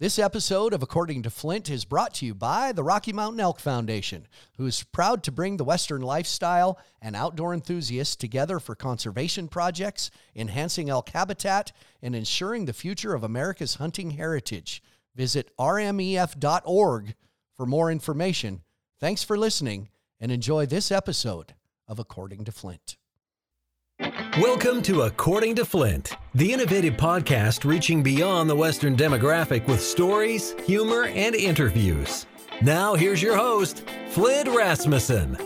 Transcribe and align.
This 0.00 0.18
episode 0.18 0.72
of 0.72 0.82
According 0.82 1.24
to 1.24 1.30
Flint 1.30 1.68
is 1.68 1.84
brought 1.84 2.14
to 2.14 2.24
you 2.24 2.34
by 2.34 2.72
the 2.72 2.82
Rocky 2.82 3.12
Mountain 3.12 3.38
Elk 3.38 3.60
Foundation, 3.60 4.26
who 4.56 4.64
is 4.64 4.82
proud 4.82 5.22
to 5.24 5.30
bring 5.30 5.58
the 5.58 5.64
Western 5.64 6.00
lifestyle 6.00 6.78
and 7.02 7.14
outdoor 7.14 7.52
enthusiasts 7.52 8.16
together 8.16 8.58
for 8.58 8.74
conservation 8.74 9.46
projects, 9.46 10.10
enhancing 10.34 10.88
elk 10.88 11.10
habitat, 11.10 11.72
and 12.00 12.14
ensuring 12.14 12.64
the 12.64 12.72
future 12.72 13.12
of 13.12 13.22
America's 13.22 13.74
hunting 13.74 14.12
heritage. 14.12 14.82
Visit 15.14 15.50
rmef.org 15.58 17.14
for 17.54 17.66
more 17.66 17.90
information. 17.92 18.62
Thanks 18.98 19.22
for 19.22 19.36
listening 19.36 19.90
and 20.18 20.32
enjoy 20.32 20.64
this 20.64 20.90
episode 20.90 21.52
of 21.86 21.98
According 21.98 22.46
to 22.46 22.52
Flint. 22.52 22.96
Welcome 24.38 24.80
to 24.82 25.02
According 25.02 25.56
to 25.56 25.64
Flint, 25.64 26.16
the 26.36 26.52
innovative 26.52 26.94
podcast 26.94 27.64
reaching 27.64 28.00
beyond 28.00 28.48
the 28.48 28.54
Western 28.54 28.96
demographic 28.96 29.66
with 29.66 29.82
stories, 29.82 30.54
humor, 30.64 31.06
and 31.06 31.34
interviews. 31.34 32.26
Now, 32.62 32.94
here's 32.94 33.20
your 33.20 33.36
host, 33.36 33.84
Flint 34.10 34.48
Rasmussen. 34.48 35.36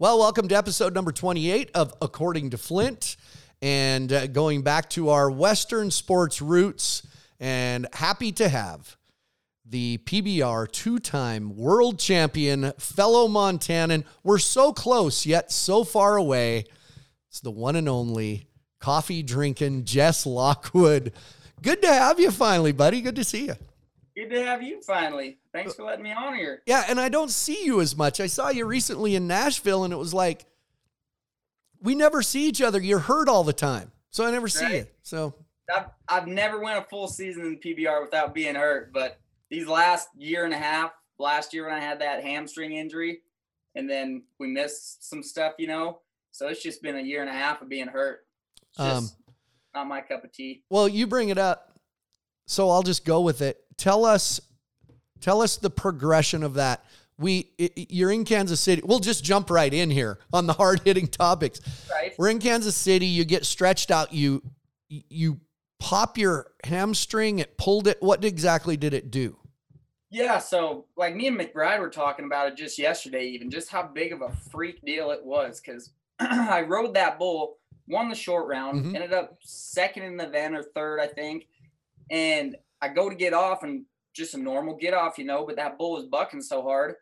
Well, 0.00 0.18
welcome 0.18 0.48
to 0.48 0.56
episode 0.56 0.92
number 0.92 1.12
28 1.12 1.70
of 1.72 1.94
According 2.02 2.50
to 2.50 2.58
Flint. 2.58 3.16
And 3.62 4.12
uh, 4.12 4.26
going 4.26 4.62
back 4.62 4.90
to 4.90 5.10
our 5.10 5.30
Western 5.30 5.90
sports 5.92 6.42
roots, 6.42 7.02
and 7.40 7.86
happy 7.92 8.32
to 8.32 8.48
have 8.48 8.96
the 9.64 9.98
PBR 9.98 10.70
two 10.70 10.98
time 10.98 11.56
world 11.56 11.98
champion, 11.98 12.72
fellow 12.78 13.28
Montanan. 13.28 14.04
We're 14.24 14.38
so 14.38 14.72
close, 14.72 15.26
yet 15.26 15.52
so 15.52 15.84
far 15.84 16.16
away. 16.16 16.64
It's 17.28 17.40
the 17.40 17.50
one 17.50 17.76
and 17.76 17.88
only 17.88 18.48
coffee 18.80 19.22
drinking 19.22 19.84
Jess 19.84 20.24
Lockwood. 20.24 21.12
Good 21.60 21.82
to 21.82 21.88
have 21.88 22.18
you 22.18 22.30
finally, 22.30 22.72
buddy. 22.72 23.00
Good 23.00 23.16
to 23.16 23.24
see 23.24 23.46
you. 23.46 23.54
Good 24.16 24.30
to 24.30 24.42
have 24.44 24.62
you 24.62 24.80
finally. 24.80 25.38
Thanks 25.52 25.74
for 25.74 25.84
letting 25.84 26.02
me 26.02 26.12
on 26.12 26.34
here. 26.34 26.62
Yeah, 26.66 26.84
and 26.88 26.98
I 26.98 27.08
don't 27.08 27.30
see 27.30 27.64
you 27.64 27.80
as 27.80 27.96
much. 27.96 28.20
I 28.20 28.26
saw 28.26 28.48
you 28.48 28.64
recently 28.66 29.14
in 29.14 29.26
Nashville, 29.26 29.84
and 29.84 29.92
it 29.92 29.96
was 29.96 30.14
like 30.14 30.46
we 31.80 31.94
never 31.94 32.22
see 32.22 32.48
each 32.48 32.60
other. 32.62 32.80
You're 32.80 32.98
hurt 33.00 33.28
all 33.28 33.44
the 33.44 33.52
time, 33.52 33.92
so 34.10 34.24
I 34.24 34.30
never 34.30 34.48
see 34.48 34.64
Right. 34.64 34.74
you. 34.74 34.86
So 35.02 35.34
I've, 35.74 35.86
I've 36.08 36.26
never 36.26 36.60
went 36.60 36.78
a 36.78 36.82
full 36.88 37.08
season 37.08 37.44
in 37.44 37.58
PBR 37.58 38.02
without 38.02 38.34
being 38.34 38.54
hurt, 38.54 38.92
but 38.92 39.18
these 39.50 39.66
last 39.66 40.08
year 40.16 40.44
and 40.44 40.54
a 40.54 40.58
half, 40.58 40.92
last 41.18 41.52
year 41.52 41.66
when 41.66 41.74
I 41.74 41.80
had 41.80 42.00
that 42.00 42.22
hamstring 42.22 42.72
injury, 42.72 43.20
and 43.74 43.88
then 43.88 44.24
we 44.38 44.48
missed 44.48 45.08
some 45.08 45.22
stuff, 45.22 45.54
you 45.58 45.66
know. 45.66 46.00
So 46.32 46.48
it's 46.48 46.62
just 46.62 46.82
been 46.82 46.96
a 46.96 47.02
year 47.02 47.20
and 47.20 47.30
a 47.30 47.34
half 47.34 47.62
of 47.62 47.68
being 47.68 47.88
hurt. 47.88 48.26
It's 48.70 48.80
Um, 48.80 49.04
just 49.04 49.16
not 49.74 49.86
my 49.86 50.00
cup 50.00 50.24
of 50.24 50.32
tea. 50.32 50.62
Well, 50.70 50.88
you 50.88 51.06
bring 51.06 51.28
it 51.28 51.38
up, 51.38 51.72
so 52.46 52.70
I'll 52.70 52.82
just 52.82 53.04
go 53.04 53.20
with 53.20 53.42
it. 53.42 53.64
Tell 53.76 54.04
us, 54.04 54.40
tell 55.20 55.42
us 55.42 55.56
the 55.56 55.70
progression 55.70 56.42
of 56.42 56.54
that. 56.54 56.84
We, 57.18 57.50
you're 57.74 58.12
in 58.12 58.24
Kansas 58.24 58.60
City. 58.60 58.80
We'll 58.84 59.00
just 59.00 59.24
jump 59.24 59.50
right 59.50 59.72
in 59.74 59.90
here 59.90 60.20
on 60.32 60.46
the 60.46 60.52
hard 60.52 60.80
hitting 60.84 61.08
topics. 61.08 61.60
Right? 61.90 62.14
We're 62.16 62.28
in 62.28 62.38
Kansas 62.38 62.76
City. 62.76 63.06
You 63.06 63.24
get 63.24 63.44
stretched 63.44 63.90
out. 63.90 64.12
You, 64.12 64.40
you 64.88 65.40
pop 65.78 66.18
your 66.18 66.52
hamstring. 66.64 67.38
It 67.38 67.56
pulled 67.58 67.86
it. 67.88 67.98
What 68.00 68.24
exactly 68.24 68.76
did 68.76 68.94
it 68.94 69.10
do? 69.10 69.36
Yeah, 70.10 70.38
so 70.38 70.86
like 70.96 71.14
me 71.14 71.26
and 71.26 71.38
McBride 71.38 71.80
were 71.80 71.90
talking 71.90 72.24
about 72.24 72.48
it 72.48 72.56
just 72.56 72.78
yesterday, 72.78 73.26
even 73.26 73.50
just 73.50 73.68
how 73.68 73.82
big 73.82 74.12
of 74.12 74.22
a 74.22 74.30
freak 74.50 74.84
deal 74.84 75.10
it 75.10 75.24
was. 75.24 75.60
Because 75.60 75.90
I 76.18 76.62
rode 76.62 76.94
that 76.94 77.18
bull, 77.18 77.58
won 77.88 78.08
the 78.08 78.14
short 78.14 78.48
round, 78.48 78.84
Mhm. 78.86 78.94
ended 78.94 79.12
up 79.12 79.36
second 79.42 80.04
in 80.04 80.16
the 80.16 80.26
event 80.26 80.56
or 80.56 80.62
third, 80.62 81.00
I 81.00 81.08
think. 81.08 81.46
And 82.10 82.56
I 82.80 82.88
go 82.88 83.10
to 83.10 83.14
get 83.16 83.34
off 83.34 83.62
and 83.64 83.84
just 84.14 84.34
a 84.34 84.38
normal 84.38 84.76
get 84.76 84.94
off, 84.94 85.18
you 85.18 85.24
know, 85.24 85.44
but 85.46 85.56
that 85.56 85.76
bull 85.78 85.92
was 85.92 86.06
bucking 86.06 86.40
so 86.42 86.62
hard. 86.62 86.94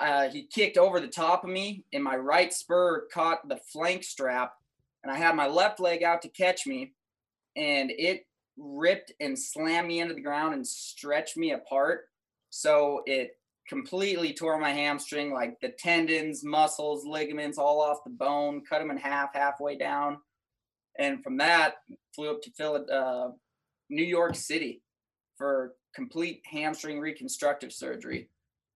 Uh, 0.00 0.28
he 0.28 0.44
kicked 0.44 0.78
over 0.78 1.00
the 1.00 1.08
top 1.08 1.44
of 1.44 1.50
me, 1.50 1.84
and 1.92 2.02
my 2.02 2.16
right 2.16 2.52
spur 2.52 3.06
caught 3.12 3.46
the 3.48 3.56
flank 3.56 4.02
strap, 4.04 4.54
and 5.02 5.12
I 5.12 5.16
had 5.16 5.34
my 5.34 5.46
left 5.46 5.80
leg 5.80 6.02
out 6.02 6.22
to 6.22 6.28
catch 6.28 6.66
me, 6.66 6.94
and 7.56 7.90
it 7.90 8.26
ripped 8.56 9.12
and 9.20 9.38
slammed 9.38 9.88
me 9.88 10.00
into 10.00 10.14
the 10.14 10.20
ground 10.20 10.54
and 10.54 10.66
stretched 10.66 11.36
me 11.36 11.52
apart. 11.52 12.04
So 12.50 13.02
it 13.06 13.38
completely 13.68 14.34
tore 14.34 14.58
my 14.58 14.70
hamstring, 14.70 15.32
like 15.32 15.58
the 15.60 15.70
tendons, 15.78 16.44
muscles, 16.44 17.04
ligaments, 17.06 17.58
all 17.58 17.80
off 17.80 18.04
the 18.04 18.10
bone, 18.10 18.62
cut 18.68 18.80
them 18.80 18.90
in 18.90 18.96
half, 18.96 19.34
halfway 19.34 19.76
down. 19.76 20.18
And 20.98 21.22
from 21.24 21.38
that, 21.38 21.76
flew 22.14 22.30
up 22.30 22.42
to 22.42 22.50
Phila- 22.50 22.84
uh, 22.84 23.30
New 23.88 24.04
York 24.04 24.34
City 24.34 24.82
for 25.36 25.74
complete 25.94 26.42
hamstring 26.44 27.00
reconstructive 27.00 27.72
surgery. 27.72 28.28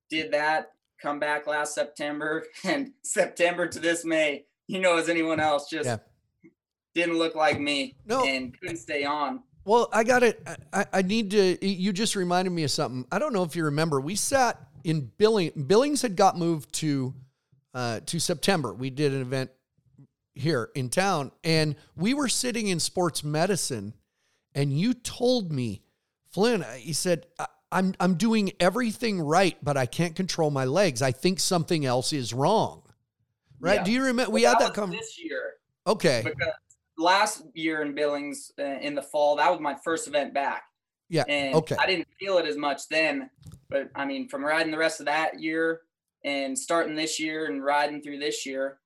Did 0.09 0.33
that, 0.33 0.73
come 1.01 1.19
back 1.19 1.47
last 1.47 1.75
September, 1.75 2.45
and 2.65 2.93
September 3.03 3.67
to 3.69 3.79
this 3.79 4.05
May, 4.05 4.47
you 4.67 4.81
know, 4.81 4.97
as 4.97 5.09
anyone 5.09 5.41
else, 5.41 5.69
just 5.69 5.87
Yeah. 5.87 5.99
Didn't 6.97 7.19
look 7.19 7.35
like 7.35 7.61
me 7.61 7.95
No. 8.07 8.25
and 8.25 8.59
couldn't 8.59 8.79
stay 8.79 9.05
on. 9.05 9.43
Well, 9.67 9.91
I 9.93 10.03
got 10.03 10.23
it. 10.23 10.41
I, 10.73 10.87
I 10.95 11.03
need 11.03 11.31
to. 11.33 11.67
You 11.67 11.93
just 11.93 12.17
reminded 12.17 12.53
me 12.53 12.65
of 12.65 12.71
something. 12.71 13.05
I 13.13 13.19
don't 13.19 13.35
know 13.35 13.43
if 13.43 13.55
you 13.55 13.65
remember. 13.67 14.01
We 14.01 14.17
sat 14.17 14.59
in 14.83 15.11
Billings. 15.19 15.53
Billings 15.53 16.01
had 16.01 16.17
got 16.17 16.39
moved 16.39 16.73
to 16.77 17.13
uh, 17.75 18.01
to 18.07 18.19
September. 18.19 18.73
We 18.73 18.89
did 18.89 19.13
an 19.13 19.21
event 19.21 19.51
here 20.35 20.71
in 20.75 20.89
town, 20.89 21.33
and 21.45 21.77
we 21.97 22.15
were 22.15 22.29
sitting 22.29 22.69
in 22.69 22.81
sports 22.81 23.23
medicine, 23.23 23.93
and 24.55 24.73
you 24.79 24.95
told 24.95 25.53
me, 25.53 25.83
Flint. 26.31 26.65
He 26.79 26.95
said. 26.95 27.27
"I- 27.39 27.47
I'm 27.73 27.95
I'm 27.99 28.15
doing 28.15 28.53
everything 28.61 29.21
right, 29.21 29.57
but 29.61 29.77
I 29.77 29.87
can't 29.87 30.15
control 30.15 30.53
my 30.53 30.65
legs. 30.65 31.03
I 31.03 31.11
think 31.11 31.41
something 31.41 31.85
else 31.85 32.13
is 32.13 32.33
wrong. 32.33 32.83
Right? 33.59 33.81
Yeah. 33.81 33.85
Do 33.85 33.91
you 33.91 34.05
remember? 34.05 34.31
We 34.31 34.43
But 34.45 34.49
had 34.51 34.59
that 34.61 34.69
was 34.69 34.77
conversation. 34.77 35.03
this 35.03 35.19
year. 35.23 35.53
Okay. 35.85 36.23
because 36.25 36.53
last 36.99 37.43
year 37.55 37.83
in 37.83 37.95
Billings 37.95 38.51
uh, 38.59 38.63
in 38.81 38.95
the 38.95 39.03
fall, 39.03 39.37
that 39.37 39.51
was 39.51 39.61
my 39.61 39.77
first 39.85 40.09
event 40.09 40.33
back, 40.35 40.65
Yeah. 41.09 41.25
and 41.29 41.55
Okay. 41.57 41.77
I 41.79 41.87
didn't 41.87 42.09
feel 42.19 42.39
it 42.39 42.47
as 42.47 42.57
much 42.57 42.89
then. 42.89 43.31
But 43.69 43.91
I 43.95 44.05
mean, 44.05 44.29
from 44.29 44.45
riding 44.45 44.71
the 44.71 44.79
rest 44.79 45.01
of 45.01 45.07
that 45.07 45.41
year 45.41 45.83
and 46.25 46.59
starting 46.59 46.95
this 46.95 47.19
year 47.21 47.47
and 47.47 47.63
riding 47.65 48.01
through 48.03 48.19
this 48.19 48.47
year, 48.47 48.79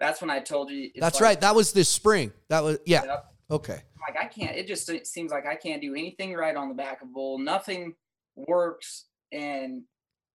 that's 0.00 0.20
when 0.20 0.30
I 0.30 0.40
told 0.40 0.70
you. 0.70 0.90
That's 0.96 1.16
like- 1.20 1.22
right. 1.22 1.40
That 1.40 1.54
was 1.54 1.72
this 1.72 1.88
spring. 1.88 2.32
That 2.48 2.62
was 2.64 2.78
yeah. 2.86 3.20
Okay. 3.50 3.82
Like 4.06 4.18
I 4.20 4.26
can't. 4.26 4.56
It 4.56 4.66
just 4.66 4.88
it 4.88 5.06
seems 5.06 5.30
like 5.30 5.46
I 5.46 5.54
can't 5.54 5.80
do 5.82 5.94
anything 5.94 6.34
right 6.34 6.56
on 6.56 6.68
the 6.68 6.74
back 6.74 7.02
of 7.02 7.12
bull. 7.12 7.38
Nothing 7.38 7.94
works, 8.36 9.06
and 9.32 9.82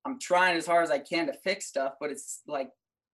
I'm 0.06 0.20
trying 0.20 0.56
as 0.58 0.66
hard 0.66 0.84
as 0.84 0.92
I 0.92 1.00
can 1.00 1.28
to 1.28 1.34
fix 1.44 1.66
stuff. 1.68 1.94
But 2.00 2.10
it's 2.12 2.42
like 2.48 2.70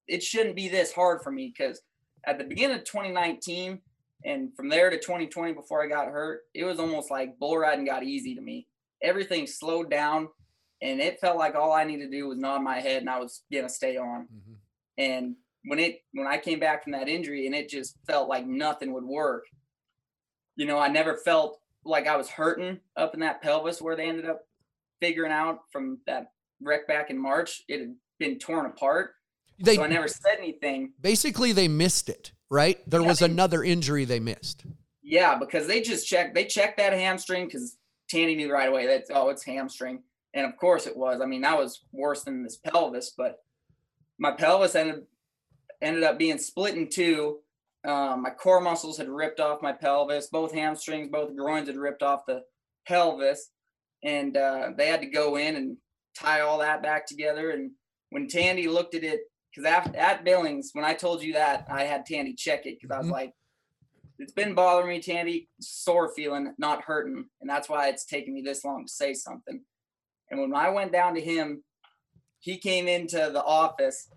it 0.07 0.22
shouldn't 0.22 0.55
be 0.55 0.67
this 0.69 0.91
hard 0.93 1.22
for 1.23 1.31
me 1.31 1.53
because 1.57 1.81
at 2.25 2.37
the 2.37 2.43
beginning 2.43 2.77
of 2.77 2.83
2019 2.83 3.81
and 4.23 4.55
from 4.55 4.69
there 4.69 4.89
to 4.89 4.97
2020 4.97 5.53
before 5.53 5.83
I 5.83 5.87
got 5.87 6.07
hurt, 6.07 6.41
it 6.53 6.63
was 6.63 6.79
almost 6.79 7.11
like 7.11 7.37
bull 7.39 7.57
riding 7.57 7.85
got 7.85 8.03
easy 8.03 8.35
to 8.35 8.41
me. 8.41 8.67
Everything 9.03 9.45
slowed 9.45 9.89
down 9.89 10.29
and 10.81 10.99
it 10.99 11.19
felt 11.19 11.37
like 11.37 11.55
all 11.55 11.71
I 11.71 11.83
needed 11.83 12.11
to 12.11 12.17
do 12.17 12.27
was 12.27 12.37
nod 12.37 12.61
my 12.61 12.79
head 12.79 13.01
and 13.01 13.09
I 13.09 13.19
was 13.19 13.43
gonna 13.51 13.69
stay 13.69 13.97
on. 13.97 14.23
Mm-hmm. 14.23 14.53
And 14.97 15.35
when 15.65 15.79
it 15.79 16.01
when 16.13 16.27
I 16.27 16.37
came 16.37 16.59
back 16.59 16.83
from 16.83 16.93
that 16.93 17.09
injury 17.09 17.45
and 17.45 17.55
it 17.55 17.69
just 17.69 17.97
felt 18.07 18.29
like 18.29 18.45
nothing 18.45 18.93
would 18.93 19.03
work, 19.03 19.45
you 20.55 20.65
know, 20.65 20.77
I 20.77 20.87
never 20.87 21.17
felt 21.17 21.59
like 21.83 22.07
I 22.07 22.17
was 22.17 22.29
hurting 22.29 22.79
up 22.97 23.13
in 23.13 23.19
that 23.19 23.41
pelvis 23.41 23.81
where 23.81 23.95
they 23.95 24.07
ended 24.07 24.25
up 24.25 24.41
figuring 24.99 25.31
out 25.31 25.59
from 25.71 25.99
that 26.07 26.27
wreck 26.61 26.87
back 26.87 27.09
in 27.09 27.17
March. 27.17 27.63
It 27.67 27.79
had 27.79 27.95
been 28.19 28.39
torn 28.39 28.65
apart. 28.65 29.11
They 29.59 29.75
so 29.75 29.83
I 29.83 29.87
never 29.87 30.07
said 30.07 30.37
anything. 30.37 30.93
basically 30.99 31.51
they 31.51 31.67
missed 31.67 32.09
it, 32.09 32.34
right? 32.49 32.79
There 32.89 33.01
Yeah, 33.01 33.07
was 33.07 33.19
they- 33.19 33.25
another 33.25 33.63
injury 33.63 34.05
they 34.05 34.19
missed. 34.19 34.65
Yeah, 35.01 35.37
because 35.37 35.67
they 35.67 35.81
just 35.81 36.07
checked 36.07 36.33
they 36.35 36.45
checked 36.45 36.77
that 36.77 36.93
hamstring 36.93 37.45
because 37.45 37.77
Tandy 38.09 38.35
knew 38.35 38.51
right 38.51 38.69
away 38.69 38.87
that 38.87 39.05
oh 39.13 39.29
it's 39.29 39.43
hamstring. 39.43 40.01
And 40.33 40.45
of 40.45 40.57
course 40.57 40.85
it 40.87 40.97
was. 40.97 41.21
I 41.21 41.25
mean, 41.25 41.41
that 41.41 41.57
was 41.57 41.83
worse 41.91 42.23
than 42.23 42.43
this 42.43 42.57
pelvis, 42.57 43.13
but 43.15 43.43
my 44.17 44.31
pelvis 44.31 44.75
ended 44.75 45.03
ended 45.81 46.03
up 46.03 46.17
being 46.17 46.37
split 46.39 46.75
in 46.75 46.89
two. 46.89 47.39
Um, 47.85 48.23
my 48.23 48.31
core 48.31 48.61
muscles 48.61 48.97
had 48.97 49.07
ripped 49.09 49.39
off 49.39 49.61
my 49.61 49.71
pelvis, 49.71 50.27
both 50.27 50.51
hamstrings, 50.51 51.09
both 51.11 51.35
groins 51.35 51.67
had 51.67 51.77
ripped 51.77 52.01
off 52.01 52.25
the 52.25 52.43
pelvis, 52.87 53.51
and 54.03 54.35
uh, 54.35 54.71
they 54.75 54.87
had 54.87 55.01
to 55.01 55.07
go 55.07 55.35
in 55.35 55.55
and 55.55 55.77
tie 56.17 56.41
all 56.41 56.57
that 56.59 56.81
back 56.81 57.05
together. 57.05 57.51
And 57.51 57.71
when 58.09 58.27
Tandy 58.27 58.67
looked 58.67 58.95
at 58.95 59.03
it, 59.03 59.21
because 59.55 59.72
at, 59.72 59.96
at 59.96 60.23
Billings, 60.23 60.72
when 60.73 60.84
I 60.85 60.93
told 60.93 61.23
you 61.23 61.34
that, 61.34 61.66
I 61.69 61.84
had 61.84 62.05
Tandy 62.05 62.34
check 62.34 62.66
it 62.66 62.78
because 62.79 62.93
I 62.93 62.97
was 62.99 63.07
Mhm. 63.07 63.11
like, 63.11 63.34
it's 64.19 64.34
been 64.34 64.53
bothering 64.53 64.90
me, 64.90 65.02
Tandy, 65.02 65.49
sore 65.59 66.13
feeling, 66.13 66.53
not 66.57 66.84
hurting. 66.84 67.29
And 67.41 67.49
that's 67.49 67.69
why 67.69 67.90
it's 67.90 68.05
taken 68.05 68.34
me 68.34 68.41
this 68.41 68.63
long 68.63 68.85
to 68.85 68.91
say 68.91 69.13
something. 69.13 69.63
And 70.29 70.40
when 70.41 70.53
I 70.55 70.69
went 70.69 70.91
down 70.91 71.16
to 71.16 71.22
him, 71.22 71.63
he 72.40 72.57
came 72.57 72.87
into 72.87 73.17
the 73.17 73.43
office 73.43 74.09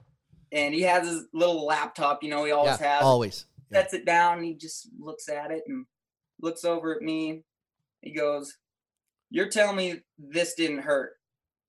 and 0.50 0.74
he 0.74 0.82
has 0.82 1.06
his 1.06 1.26
little 1.32 1.66
laptop, 1.66 2.22
you 2.22 2.30
know, 2.30 2.44
he 2.44 2.52
always 2.52 2.80
yeah, 2.80 2.96
has. 2.96 3.02
always. 3.02 3.46
Yeah. 3.70 3.80
Sets 3.82 3.94
it 3.94 4.06
down, 4.06 4.38
and 4.38 4.46
he 4.46 4.54
just 4.54 4.88
looks 4.98 5.28
at 5.28 5.50
it 5.50 5.62
and 5.66 5.86
looks 6.40 6.64
over 6.64 6.94
at 6.94 7.02
me. 7.02 7.44
He 8.00 8.12
goes, 8.12 8.56
"You're 9.28 9.50
telling 9.50 9.76
me 9.76 10.00
this 10.16 10.54
didn't 10.54 10.78
hurt?" 10.78 11.20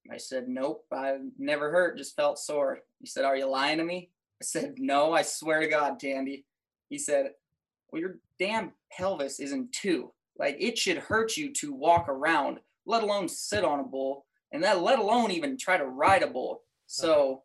I 0.10 0.16
said, 0.16 0.48
"Nope, 0.48 0.86
I 0.94 1.18
never 1.38 1.71
hurt, 1.71 1.98
just 1.98 2.16
felt 2.16 2.39
sore." 2.39 2.83
He 3.00 3.07
said, 3.07 3.25
"Are 3.25 3.36
you 3.36 3.46
lying 3.46 3.78
to 3.78 3.84
me?" 3.84 4.12
I 4.42 4.46
said, 4.46 4.75
"No, 4.78 5.13
I 5.13 5.22
swear 5.22 5.60
to 5.62 5.68
God, 5.68 6.00
Tandy." 6.00 6.46
He 6.90 6.98
said, 6.98 7.34
"Well, 7.92 8.01
your 8.01 8.19
damn 8.38 8.74
pelvis 8.92 9.40
is 9.40 9.51
in 9.51 9.69
two. 9.72 10.12
Like 10.38 10.57
it 10.60 10.78
should 10.78 10.98
hurt 10.98 11.38
you 11.38 11.54
to 11.54 11.74
walk 11.74 12.07
around, 12.07 12.60
let 12.86 13.04
alone 13.04 13.28
sit 13.28 13.63
on 13.63 13.80
a 13.80 13.84
bull, 13.84 14.25
and 14.51 14.63
that 14.63 14.81
let 14.81 15.00
alone 15.00 15.31
even 15.31 15.57
try 15.57 15.78
to 15.78 15.86
ride 15.86 16.24
a 16.24 16.28
bull. 16.28 16.63
So 16.88 17.44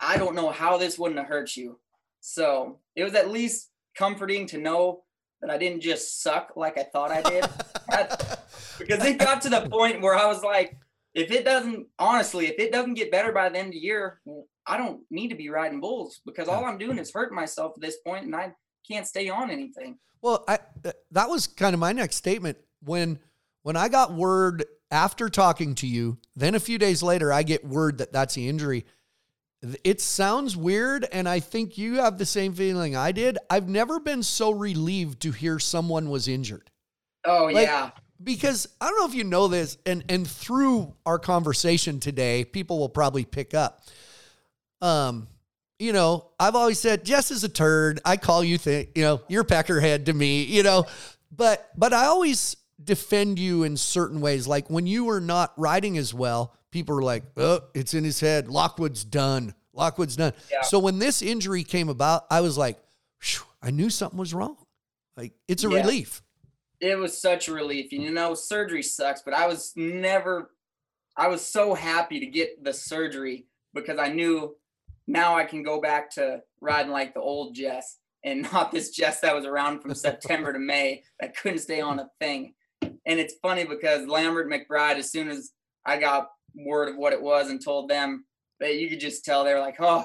I 0.00 0.16
don't 0.16 0.34
know 0.34 0.50
how 0.50 0.78
this 0.78 0.98
wouldn't 0.98 1.18
have 1.18 1.28
hurt 1.28 1.56
you. 1.56 1.78
So 2.20 2.78
it 2.94 3.04
was 3.04 3.14
at 3.14 3.30
least 3.30 3.70
comforting 3.96 4.46
to 4.48 4.58
know 4.58 5.02
that 5.40 5.50
I 5.50 5.58
didn't 5.58 5.80
just 5.80 6.22
suck 6.22 6.52
like 6.56 6.78
I 6.78 6.84
thought 6.84 7.10
I 7.10 7.22
did. 7.22 7.44
because 8.78 9.04
it 9.04 9.18
got 9.18 9.42
to 9.42 9.48
the 9.48 9.68
point 9.68 10.02
where 10.02 10.14
I 10.14 10.26
was 10.26 10.42
like, 10.42 10.76
if 11.14 11.30
it 11.30 11.44
doesn't, 11.44 11.86
honestly, 11.98 12.46
if 12.46 12.58
it 12.58 12.72
doesn't 12.72 12.94
get 12.94 13.10
better 13.10 13.32
by 13.32 13.48
the 13.48 13.58
end 13.58 13.68
of 13.68 13.72
the 13.72 13.78
year, 13.78 14.20
I 14.66 14.76
don't 14.76 15.00
need 15.10 15.28
to 15.28 15.34
be 15.34 15.48
riding 15.48 15.80
bulls 15.80 16.20
because 16.24 16.48
all 16.48 16.64
I'm 16.64 16.78
doing 16.78 16.98
is 16.98 17.12
hurting 17.12 17.34
myself 17.34 17.72
at 17.76 17.82
this 17.82 17.96
point 18.06 18.26
and 18.26 18.36
I 18.36 18.52
can't 18.88 19.06
stay 19.06 19.28
on 19.28 19.50
anything. 19.50 19.98
Well, 20.22 20.44
I 20.46 20.58
uh, 20.84 20.92
that 21.12 21.28
was 21.28 21.46
kind 21.46 21.74
of 21.74 21.80
my 21.80 21.92
next 21.92 22.16
statement 22.16 22.58
when 22.82 23.18
when 23.62 23.76
I 23.76 23.88
got 23.88 24.12
word 24.12 24.64
after 24.90 25.28
talking 25.28 25.74
to 25.76 25.86
you, 25.86 26.18
then 26.36 26.54
a 26.54 26.60
few 26.60 26.78
days 26.78 27.02
later 27.02 27.32
I 27.32 27.42
get 27.42 27.64
word 27.64 27.98
that 27.98 28.12
that's 28.12 28.34
the 28.34 28.48
injury. 28.48 28.84
It 29.84 30.00
sounds 30.00 30.56
weird 30.56 31.06
and 31.12 31.28
I 31.28 31.40
think 31.40 31.76
you 31.76 31.96
have 31.96 32.18
the 32.18 32.26
same 32.26 32.54
feeling 32.54 32.96
I 32.96 33.12
did. 33.12 33.38
I've 33.48 33.68
never 33.68 34.00
been 34.00 34.22
so 34.22 34.50
relieved 34.50 35.20
to 35.22 35.32
hear 35.32 35.58
someone 35.58 36.10
was 36.10 36.28
injured. 36.28 36.70
Oh 37.24 37.46
like, 37.46 37.66
yeah. 37.66 37.90
Because 38.22 38.68
I 38.80 38.88
don't 38.88 38.98
know 38.98 39.06
if 39.06 39.14
you 39.14 39.24
know 39.24 39.48
this 39.48 39.78
and 39.86 40.04
and 40.08 40.26
through 40.26 40.94
our 41.06 41.18
conversation 41.18 42.00
today, 42.00 42.44
people 42.44 42.78
will 42.78 42.88
probably 42.88 43.24
pick 43.24 43.54
up. 43.54 43.82
Um 44.80 45.28
you 45.78 45.94
know, 45.94 46.26
I've 46.38 46.54
always 46.54 46.78
said 46.78 47.06
Jess 47.06 47.30
is 47.30 47.42
a 47.42 47.48
turd. 47.48 48.00
I 48.04 48.18
call 48.18 48.44
you, 48.44 48.58
think, 48.58 48.90
you 48.94 49.02
know, 49.02 49.22
you're 49.28 49.44
peckerhead 49.44 50.06
to 50.06 50.12
me, 50.12 50.42
you 50.42 50.62
know, 50.62 50.84
but 51.34 51.70
but 51.76 51.94
I 51.94 52.06
always 52.06 52.56
defend 52.82 53.38
you 53.38 53.64
in 53.64 53.76
certain 53.76 54.20
ways. 54.20 54.46
Like 54.46 54.68
when 54.68 54.86
you 54.86 55.04
were 55.04 55.20
not 55.20 55.52
riding 55.56 55.98
as 55.98 56.12
well, 56.12 56.54
people 56.70 56.94
were 56.94 57.02
like, 57.02 57.24
"Oh, 57.36 57.60
it's 57.74 57.94
in 57.94 58.04
his 58.04 58.20
head. 58.20 58.48
Lockwood's 58.48 59.04
done. 59.04 59.54
Lockwood's 59.72 60.16
done." 60.16 60.32
Yeah. 60.50 60.62
So 60.62 60.78
when 60.78 60.98
this 60.98 61.22
injury 61.22 61.64
came 61.64 61.88
about, 61.88 62.26
I 62.30 62.40
was 62.40 62.56
like, 62.56 62.78
I 63.62 63.70
knew 63.70 63.90
something 63.90 64.18
was 64.18 64.34
wrong. 64.34 64.56
Like 65.16 65.32
it's 65.48 65.64
a 65.64 65.70
yeah. 65.70 65.80
relief. 65.80 66.22
It 66.80 66.98
was 66.98 67.20
such 67.20 67.48
a 67.48 67.52
relief. 67.52 67.92
You 67.92 68.10
know, 68.10 68.34
surgery 68.34 68.82
sucks, 68.82 69.22
but 69.22 69.34
I 69.34 69.46
was 69.46 69.72
never. 69.76 70.50
I 71.16 71.28
was 71.28 71.44
so 71.44 71.74
happy 71.74 72.20
to 72.20 72.26
get 72.26 72.64
the 72.64 72.72
surgery 72.72 73.46
because 73.74 73.98
I 73.98 74.08
knew 74.08 74.56
now 75.06 75.36
I 75.36 75.44
can 75.44 75.62
go 75.62 75.80
back 75.80 76.10
to 76.12 76.40
riding 76.60 76.92
like 76.92 77.14
the 77.14 77.20
old 77.20 77.54
Jess 77.54 77.98
and 78.24 78.42
not 78.52 78.72
this 78.72 78.90
Jess 78.90 79.20
that 79.20 79.34
was 79.34 79.44
around 79.44 79.80
from 79.80 79.94
September 79.94 80.52
to 80.52 80.58
May 80.58 81.02
that 81.20 81.36
couldn't 81.36 81.58
stay 81.58 81.80
on 81.80 81.98
a 81.98 82.08
thing. 82.20 82.54
And 82.82 83.18
it's 83.18 83.34
funny 83.42 83.64
because 83.64 84.06
Lambert 84.06 84.48
McBride, 84.48 84.96
as 84.96 85.10
soon 85.10 85.28
as 85.28 85.50
I 85.84 85.98
got 85.98 86.28
word 86.54 86.88
of 86.88 86.96
what 86.96 87.12
it 87.12 87.20
was 87.22 87.50
and 87.50 87.62
told 87.62 87.88
them, 87.88 88.24
that 88.60 88.76
you 88.76 88.88
could 88.88 89.00
just 89.00 89.24
tell 89.24 89.42
they 89.42 89.54
were 89.54 89.60
like, 89.60 89.80
oh, 89.80 90.04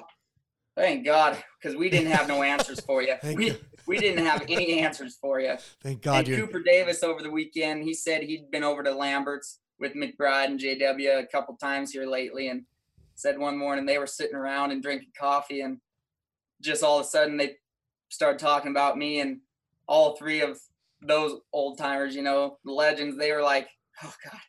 thank 0.76 1.06
God, 1.06 1.38
because 1.62 1.78
we 1.78 1.90
didn't 1.90 2.12
have 2.12 2.28
no 2.28 2.42
answers 2.42 2.80
for 2.80 3.02
you. 3.02 3.16
we, 3.24 3.58
we 3.88 3.98
didn't 3.98 4.26
have 4.26 4.44
any 4.48 4.80
answers 4.80 5.18
for 5.20 5.40
you. 5.40 5.56
Thank 5.82 6.02
God. 6.02 6.28
And 6.28 6.38
Cooper 6.38 6.62
Davis 6.62 7.04
over 7.04 7.22
the 7.22 7.30
weekend, 7.30 7.84
he 7.84 7.94
said 7.94 8.24
he'd 8.24 8.52
been 8.52 8.64
over 8.64 8.84
to 8.84 8.92
Lambert's 8.92 9.60
with 9.80 9.94
McBride 9.94 10.46
and 10.46 10.60
JW 10.60 11.20
a 11.20 11.28
couple 11.28 11.56
times 11.58 11.92
here 11.92 12.08
lately. 12.08 12.50
And 12.50 12.64
said 13.16 13.38
one 13.38 13.58
morning 13.58 13.86
they 13.86 13.98
were 13.98 14.08
sitting 14.08 14.36
around 14.36 14.72
and 14.72 14.84
drinking 14.84 15.12
coffee 15.18 15.62
and 15.62 15.80
just 16.62 16.84
all 16.84 17.00
of 17.00 17.06
a 17.06 17.10
sudden 17.10 17.38
they 17.38 17.56
started 18.10 18.40
talking 18.40 18.72
about 18.72 18.98
me 18.98 19.20
and 19.22 19.40
all 19.88 20.16
three 20.16 20.42
of 20.42 20.60
those 21.02 21.40
old 21.54 21.78
timers, 21.78 22.16
you 22.16 22.22
know, 22.22 22.58
the 22.66 22.72
legends, 22.72 23.18
they 23.18 23.32
were 23.32 23.42
like, 23.42 23.68
oh 24.04 24.14
God, 24.24 24.40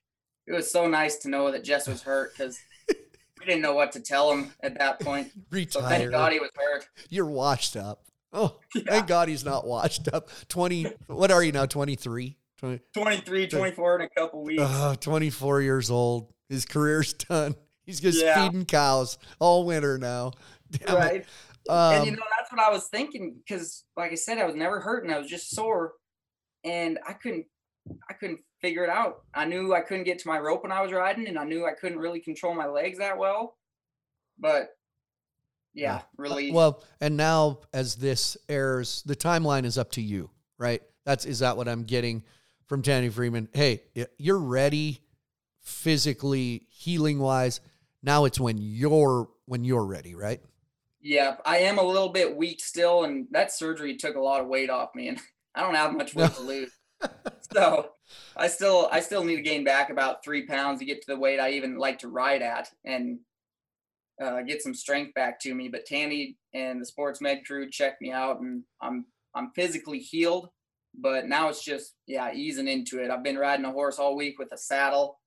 it 0.47 0.53
was 0.53 0.71
so 0.71 0.89
nice 0.89 1.19
to 1.19 1.29
know 1.29 1.51
that 1.51 1.65
Jess 1.65 1.87
was 1.87 2.03
hurt 2.03 2.33
because 2.33 2.59
we 2.89 3.47
didn't 3.47 3.63
know 3.63 3.75
what 3.75 3.93
to 3.93 4.01
tell 4.01 4.33
him 4.33 4.53
at 4.63 4.79
that 4.79 5.01
point. 5.01 5.31
Retired. 5.51 5.73
So 5.73 5.83
thank 5.83 6.11
God 6.11 6.33
he 6.33 6.41
was 6.41 6.51
hurt. 6.55 6.89
You're 7.11 7.27
washed 7.27 7.77
up. 7.77 8.06
Oh, 8.39 8.59
yeah. 8.75 8.83
thank 8.87 9.07
God 9.07 9.29
he's 9.29 9.47
not 9.47 9.67
washed 9.67 10.13
up. 10.13 10.29
20, 10.49 10.93
what 11.07 11.31
are 11.31 11.43
you 11.43 11.53
now? 11.53 11.65
23? 11.65 12.37
20, 12.59 12.81
23, 12.95 13.47
24 13.49 13.95
in 13.97 14.01
a 14.03 14.09
couple 14.11 14.45
weeks. 14.45 14.63
Uh, 14.63 14.95
24 15.01 15.63
years 15.63 15.91
old. 15.91 16.35
His 16.51 16.67
career's 16.67 17.13
done. 17.15 17.55
He's 17.87 17.99
just 17.99 18.23
yeah. 18.23 18.45
feeding 18.45 18.67
cows 18.67 19.17
all 19.39 19.65
winter 19.65 19.97
now. 19.97 20.33
Damn 20.71 20.97
right. 20.97 21.25
Um, 21.69 21.95
and 21.95 22.07
you 22.07 22.13
know 22.13 22.23
that's 22.39 22.53
what 22.53 22.61
I 22.61 22.71
was 22.71 22.89
thinking 22.89 23.37
because, 23.39 23.85
like 23.97 24.13
I 24.13 24.17
said, 24.17 24.39
I 24.39 24.45
was 24.45 24.55
never 24.55 24.81
hurting. 24.81 25.13
I 25.13 25.19
was 25.19 25.29
just 25.29 25.51
sore, 25.51 25.95
and 26.63 26.99
I 27.07 27.13
couldn't, 27.15 27.47
I 28.09 28.13
couldn't 28.13 28.41
figure 28.61 28.85
it 28.85 28.91
out. 28.91 29.23
I 29.35 29.47
knew 29.47 29.75
I 29.75 29.81
couldn't 29.81 30.05
get 30.05 30.19
to 30.21 30.29
my 30.29 30.39
rope 30.39 30.63
when 30.63 30.73
I 30.73 30.83
was 30.83 30.93
riding, 30.93 31.27
and 31.27 31.39
I 31.39 31.45
knew 31.45 31.67
I 31.67 31.73
couldn't 31.73 31.99
really 31.99 32.21
control 32.21 32.55
my 32.55 32.67
legs 32.67 32.99
that 32.99 33.19
well. 33.19 33.57
But 34.39 34.69
yeah, 35.77 35.93
uh, 35.93 35.95
uh, 35.95 35.99
yeah. 35.99 36.03
really. 36.17 36.53
Well, 36.53 36.83
and 37.01 37.17
now 37.17 37.61
as 37.73 37.97
this 37.97 38.37
airs, 38.49 39.03
the 39.07 39.17
timeline 39.17 39.65
is 39.65 39.79
up 39.79 39.93
to 39.93 40.03
you, 40.03 40.31
right? 40.59 40.83
That's 41.05 41.25
is 41.25 41.39
that 41.39 41.57
what 41.57 41.69
I'm 41.69 41.85
getting 41.85 42.25
from 42.67 42.83
Tandy 42.83 43.11
Freeman? 43.11 43.49
Hey, 43.53 43.83
you're 44.19 44.39
ready 44.39 45.01
physically, 45.61 46.67
healing 46.69 47.19
wise 47.19 47.61
now 48.07 48.25
it's 48.25 48.41
when 48.41 48.57
you're 48.59 49.29
when 49.45 49.65
you're 49.65 49.85
ready, 49.85 50.15
right? 50.15 50.41
Yeah, 51.01 51.37
I 51.45 51.59
am 51.59 51.79
a 51.79 51.83
little 51.83 52.09
bit 52.09 52.37
weak 52.37 52.61
still, 52.61 53.05
and 53.05 53.27
that 53.33 53.53
surgery 53.53 53.97
took 53.97 54.17
a 54.17 54.21
lot 54.21 54.41
of 54.41 54.47
weight 54.47 54.71
off 54.71 54.95
me, 54.95 55.09
and 55.09 55.19
I 55.55 55.61
don't 55.61 55.75
have 55.75 55.95
much 55.95 56.15
weight 56.15 56.31
no. 56.31 56.37
to 56.37 56.43
lose. 56.43 56.71
so 57.53 57.91
I 58.37 58.47
still 58.49 58.89
I 58.91 59.01
still 59.01 59.25
need 59.25 59.37
to 59.37 59.43
gain 59.43 59.65
back 59.65 59.91
about 59.91 60.25
three 60.25 60.47
pounds 60.47 60.79
to 60.79 60.87
get 60.87 61.03
to 61.03 61.07
the 61.09 61.19
weight 61.19 61.41
I 61.41 61.51
even 61.51 61.77
like 61.77 61.99
to 61.99 62.09
ride 62.09 62.43
at 62.43 62.71
and 62.85 63.19
uh, 64.23 64.43
get 64.43 64.63
some 64.63 64.75
strength 64.75 65.15
back 65.15 65.41
to 65.41 65.55
me. 65.55 65.69
But 65.69 65.87
Tandy 65.87 66.37
and 66.55 66.81
the 66.81 66.87
sports 66.87 67.21
med 67.21 67.45
crew 67.47 67.71
checked 67.71 68.01
me 68.01 68.13
out, 68.13 68.41
and 68.41 68.63
I'm 68.81 69.07
I'm 69.35 69.51
physically 69.55 69.99
healed. 69.99 70.49
But 70.99 71.27
now 71.27 71.49
it's 71.49 71.65
just 71.65 71.95
yeah 72.07 72.33
easing 72.33 72.69
into 72.69 73.03
it. 73.03 73.11
I've 73.11 73.25
been 73.25 73.39
riding 73.39 73.67
a 73.67 73.73
horse 73.73 73.99
all 73.99 74.17
week 74.17 74.39
with 74.39 74.53
a 74.53 74.59
saddle, 74.59 75.21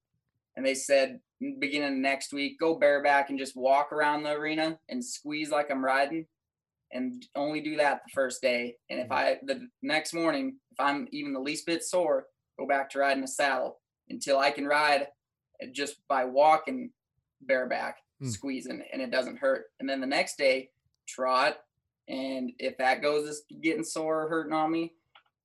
and 0.56 0.66
they 0.66 0.76
said 0.76 1.20
beginning 1.60 2.02
next 2.02 2.34
week, 2.34 2.60
go 2.60 2.76
bareback 2.76 3.30
and 3.30 3.40
just 3.40 3.56
walk 3.56 3.92
around 3.94 4.24
the 4.24 4.32
arena 4.32 4.78
and 4.90 5.04
squeeze 5.04 5.50
like 5.50 5.72
I'm 5.72 5.84
riding 5.84 6.26
and 6.92 7.26
only 7.36 7.62
do 7.62 7.78
that 7.78 8.02
the 8.06 8.12
first 8.14 8.42
day. 8.42 8.76
And 8.90 9.00
if 9.00 9.10
mm-hmm. 9.10 9.14
I, 9.14 9.38
the 9.44 9.68
next 9.82 10.14
morning, 10.14 10.58
if 10.72 10.80
I'm 10.80 11.08
even 11.12 11.34
the 11.34 11.40
least 11.40 11.66
bit 11.66 11.84
sore, 11.84 12.26
go 12.60 12.68
back 12.68 12.90
to 12.92 13.00
riding 13.00 13.24
a 13.24 13.28
saddle 13.28 13.80
until 14.10 14.40
I 14.40 14.52
can 14.52 14.66
ride 14.66 15.08
just 15.72 15.96
by 16.08 16.26
walking 16.26 16.92
bareback, 17.42 17.98
mm. 18.22 18.30
squeezing, 18.30 18.84
and 18.92 19.02
it 19.02 19.12
doesn't 19.12 19.38
hurt. 19.38 19.66
And 19.80 19.90
then 19.90 20.02
the 20.02 20.08
next 20.08 20.38
day, 20.38 20.70
trot. 21.08 21.58
And 22.08 22.52
if 22.60 22.78
that 22.78 23.02
goes 23.02 23.28
as 23.28 23.42
getting 23.62 23.84
sore 23.84 24.24
or 24.24 24.30
hurting 24.30 24.54
on 24.54 24.72
me, 24.72 24.94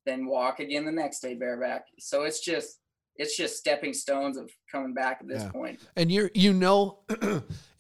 then 0.07 0.27
walk 0.27 0.61
again 0.61 0.85
the 0.85 0.93
next 0.93 1.21
day 1.21 1.35
bareback. 1.35 1.87
So 1.99 2.25
it's 2.25 2.41
just, 2.41 2.79
it's 3.17 3.37
just 3.37 3.57
stepping 3.57 3.93
stones 3.93 4.37
of 4.37 4.51
coming 4.71 4.95
back 4.95 5.19
at 5.21 5.29
this 5.29 5.43
yeah. 5.43 5.51
point. 5.51 5.81
And 5.97 6.11
you're, 6.11 6.31
you 6.35 6.53
know, 6.53 7.01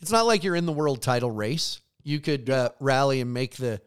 it's 0.00 0.10
not 0.10 0.26
like 0.26 0.44
you're 0.44 0.56
in 0.56 0.66
the 0.66 0.72
world 0.72 1.02
title 1.02 1.30
race. 1.30 1.80
You 2.02 2.20
could 2.20 2.50
uh, 2.50 2.70
rally 2.80 3.20
and 3.20 3.32
make 3.32 3.56
the 3.56 3.80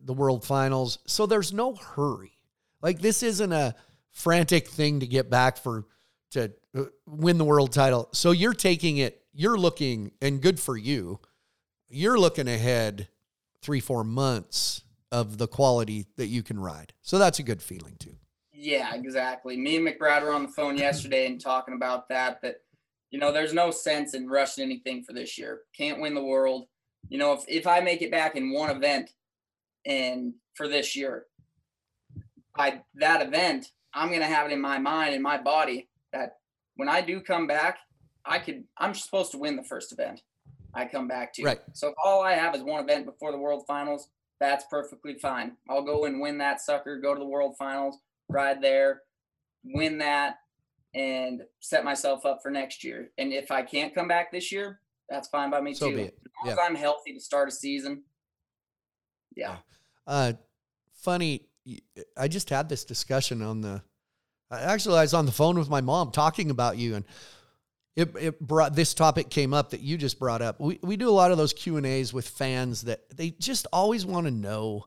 the 0.00 0.12
world 0.12 0.44
finals. 0.44 0.98
So 1.06 1.26
there's 1.26 1.52
no 1.52 1.74
hurry. 1.74 2.32
Like 2.80 3.00
this 3.00 3.22
isn't 3.22 3.52
a 3.52 3.74
frantic 4.10 4.68
thing 4.68 5.00
to 5.00 5.06
get 5.06 5.30
back 5.30 5.56
for 5.56 5.86
to 6.32 6.52
uh, 6.76 6.84
win 7.06 7.38
the 7.38 7.44
world 7.44 7.72
title. 7.72 8.08
So 8.12 8.30
you're 8.30 8.54
taking 8.54 8.98
it. 8.98 9.21
You're 9.32 9.58
looking, 9.58 10.12
and 10.20 10.40
good 10.40 10.60
for 10.60 10.76
you. 10.76 11.20
You're 11.88 12.18
looking 12.18 12.48
ahead 12.48 13.08
three, 13.60 13.80
four 13.80 14.04
months 14.04 14.82
of 15.10 15.38
the 15.38 15.46
quality 15.46 16.06
that 16.16 16.26
you 16.26 16.42
can 16.42 16.58
ride. 16.58 16.92
So 17.02 17.18
that's 17.18 17.38
a 17.38 17.42
good 17.42 17.62
feeling 17.62 17.96
too. 17.98 18.16
Yeah, 18.52 18.94
exactly. 18.94 19.56
Me 19.56 19.76
and 19.76 19.86
McBride 19.86 20.22
were 20.22 20.32
on 20.32 20.42
the 20.42 20.52
phone 20.52 20.76
yesterday 20.76 21.26
and 21.26 21.40
talking 21.40 21.74
about 21.74 22.08
that. 22.08 22.40
That 22.42 22.56
you 23.10 23.18
know, 23.18 23.32
there's 23.32 23.52
no 23.52 23.70
sense 23.70 24.14
in 24.14 24.28
rushing 24.28 24.64
anything 24.64 25.02
for 25.02 25.12
this 25.12 25.36
year. 25.36 25.62
Can't 25.76 26.00
win 26.00 26.14
the 26.14 26.22
world. 26.22 26.66
You 27.08 27.18
know, 27.18 27.32
if 27.32 27.44
if 27.48 27.66
I 27.66 27.80
make 27.80 28.02
it 28.02 28.10
back 28.10 28.36
in 28.36 28.52
one 28.52 28.70
event, 28.70 29.10
and 29.84 30.34
for 30.54 30.68
this 30.68 30.94
year, 30.94 31.26
by 32.56 32.82
that 32.94 33.20
event, 33.26 33.72
I'm 33.92 34.12
gonna 34.12 34.26
have 34.26 34.46
it 34.46 34.52
in 34.52 34.60
my 34.60 34.78
mind 34.78 35.14
in 35.14 35.22
my 35.22 35.38
body 35.38 35.88
that 36.12 36.36
when 36.76 36.88
I 36.88 37.00
do 37.00 37.20
come 37.20 37.46
back, 37.46 37.78
I 38.24 38.38
could. 38.38 38.64
I'm 38.78 38.94
supposed 38.94 39.32
to 39.32 39.38
win 39.38 39.56
the 39.56 39.64
first 39.64 39.92
event. 39.92 40.22
I 40.74 40.86
come 40.86 41.08
back 41.08 41.32
to. 41.34 41.42
Right. 41.42 41.60
So 41.72 41.88
if 41.88 41.94
all 42.02 42.22
I 42.22 42.32
have 42.32 42.54
is 42.54 42.62
one 42.62 42.82
event 42.82 43.04
before 43.06 43.32
the 43.32 43.38
World 43.38 43.64
Finals, 43.66 44.08
that's 44.40 44.64
perfectly 44.70 45.14
fine. 45.14 45.56
I'll 45.68 45.82
go 45.82 46.04
and 46.04 46.20
win 46.20 46.38
that 46.38 46.60
sucker, 46.60 46.98
go 46.98 47.14
to 47.14 47.18
the 47.18 47.26
World 47.26 47.56
Finals, 47.58 47.98
ride 48.28 48.62
there, 48.62 49.02
win 49.64 49.98
that, 49.98 50.36
and 50.94 51.42
set 51.60 51.84
myself 51.84 52.24
up 52.24 52.40
for 52.42 52.50
next 52.50 52.84
year. 52.84 53.10
And 53.18 53.32
if 53.32 53.50
I 53.50 53.62
can't 53.62 53.94
come 53.94 54.08
back 54.08 54.32
this 54.32 54.50
year, 54.50 54.80
that's 55.08 55.28
fine 55.28 55.50
by 55.50 55.60
me 55.60 55.74
So 55.74 55.90
too. 55.90 55.96
be 55.96 56.02
it. 56.02 56.18
As 56.44 56.48
long 56.48 56.52
as 56.52 56.58
I'm 56.66 56.74
healthy 56.74 57.12
to 57.12 57.20
start 57.20 57.48
a 57.48 57.52
season. 57.52 58.02
Yeah. 59.36 59.56
Uh, 60.06 60.32
funny, 60.94 61.48
I 62.16 62.28
just 62.28 62.50
had 62.50 62.68
this 62.68 62.84
discussion 62.84 63.42
on 63.42 63.60
the. 63.60 63.82
Actually, 64.50 64.98
I 64.98 65.02
was 65.02 65.14
on 65.14 65.24
the 65.24 65.32
phone 65.32 65.58
with 65.58 65.70
my 65.70 65.80
mom 65.80 66.10
talking 66.10 66.50
about 66.50 66.76
you, 66.76 66.94
and 66.94 67.04
it, 67.96 68.14
it 68.18 68.40
brought 68.40 68.74
this 68.74 68.94
topic 68.94 69.28
came 69.30 69.52
up 69.52 69.70
that 69.70 69.80
you 69.80 69.96
just 69.98 70.18
brought 70.18 70.40
up. 70.42 70.58
We 70.60 70.78
we 70.82 70.96
do 70.96 71.08
a 71.08 71.12
lot 71.12 71.30
of 71.30 71.38
those 71.38 71.52
Q 71.52 71.76
and 71.76 71.86
A's 71.86 72.12
with 72.12 72.28
fans 72.28 72.82
that 72.82 73.00
they 73.16 73.30
just 73.30 73.66
always 73.72 74.06
want 74.06 74.26
to 74.26 74.30
know 74.30 74.84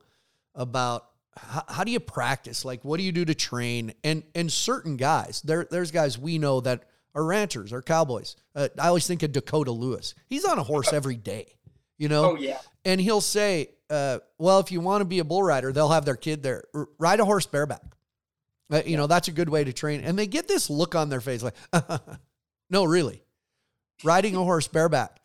about 0.56 1.06
how, 1.38 1.64
how 1.68 1.84
do 1.84 1.92
you 1.92 2.00
practice, 2.00 2.64
like 2.66 2.84
what 2.86 2.98
do 2.98 3.04
you 3.04 3.12
do 3.12 3.26
to 3.26 3.36
train, 3.36 3.94
and 4.04 4.24
and 4.34 4.52
certain 4.52 4.98
guys 4.98 5.42
there 5.46 5.68
there's 5.70 5.92
guys 5.92 6.18
we 6.18 6.38
know 6.40 6.62
that 6.62 6.84
are 7.14 7.24
ranchers 7.24 7.72
or 7.74 7.82
cowboys. 7.82 8.36
Uh, 8.56 8.70
I 8.80 8.88
always 8.88 9.06
think 9.08 9.22
of 9.24 9.32
Dakota 9.32 9.72
Louis. 9.72 10.14
He's 10.28 10.46
on 10.46 10.58
a 10.60 10.64
horse 10.64 10.92
every 11.02 11.16
day, 11.16 11.56
you 11.98 12.10
know 12.10 12.32
Oh 12.32 12.36
yeah. 12.36 12.58
and 12.86 13.00
he'll 13.00 13.22
say, 13.22 13.70
uh, 13.90 14.20
"Well, 14.40 14.60
if 14.60 14.72
you 14.72 14.82
want 14.82 15.02
to 15.02 15.06
be 15.06 15.20
a 15.20 15.24
bull 15.24 15.44
rider, 15.44 15.72
they'll 15.72 15.90
have 15.90 16.06
their 16.06 16.16
kid 16.16 16.42
there. 16.42 16.64
R- 16.74 16.88
ride 16.98 17.20
a 17.20 17.26
horse 17.26 17.46
bareback. 17.46 17.84
Uh, 18.72 18.82
you 18.86 18.98
know, 18.98 19.06
that's 19.08 19.28
a 19.28 19.32
good 19.32 19.50
way 19.50 19.64
to 19.64 19.72
train." 19.74 20.02
And 20.02 20.18
they 20.18 20.28
get 20.28 20.48
this 20.48 20.70
look 20.70 20.96
on 20.96 21.10
their 21.10 21.22
face, 21.22 21.44
like, 21.44 21.56
"No, 22.70 22.84
really, 22.84 23.24
riding 24.04 24.36
a 24.36 24.44
horse 24.44 24.68
bareback." 24.68 25.22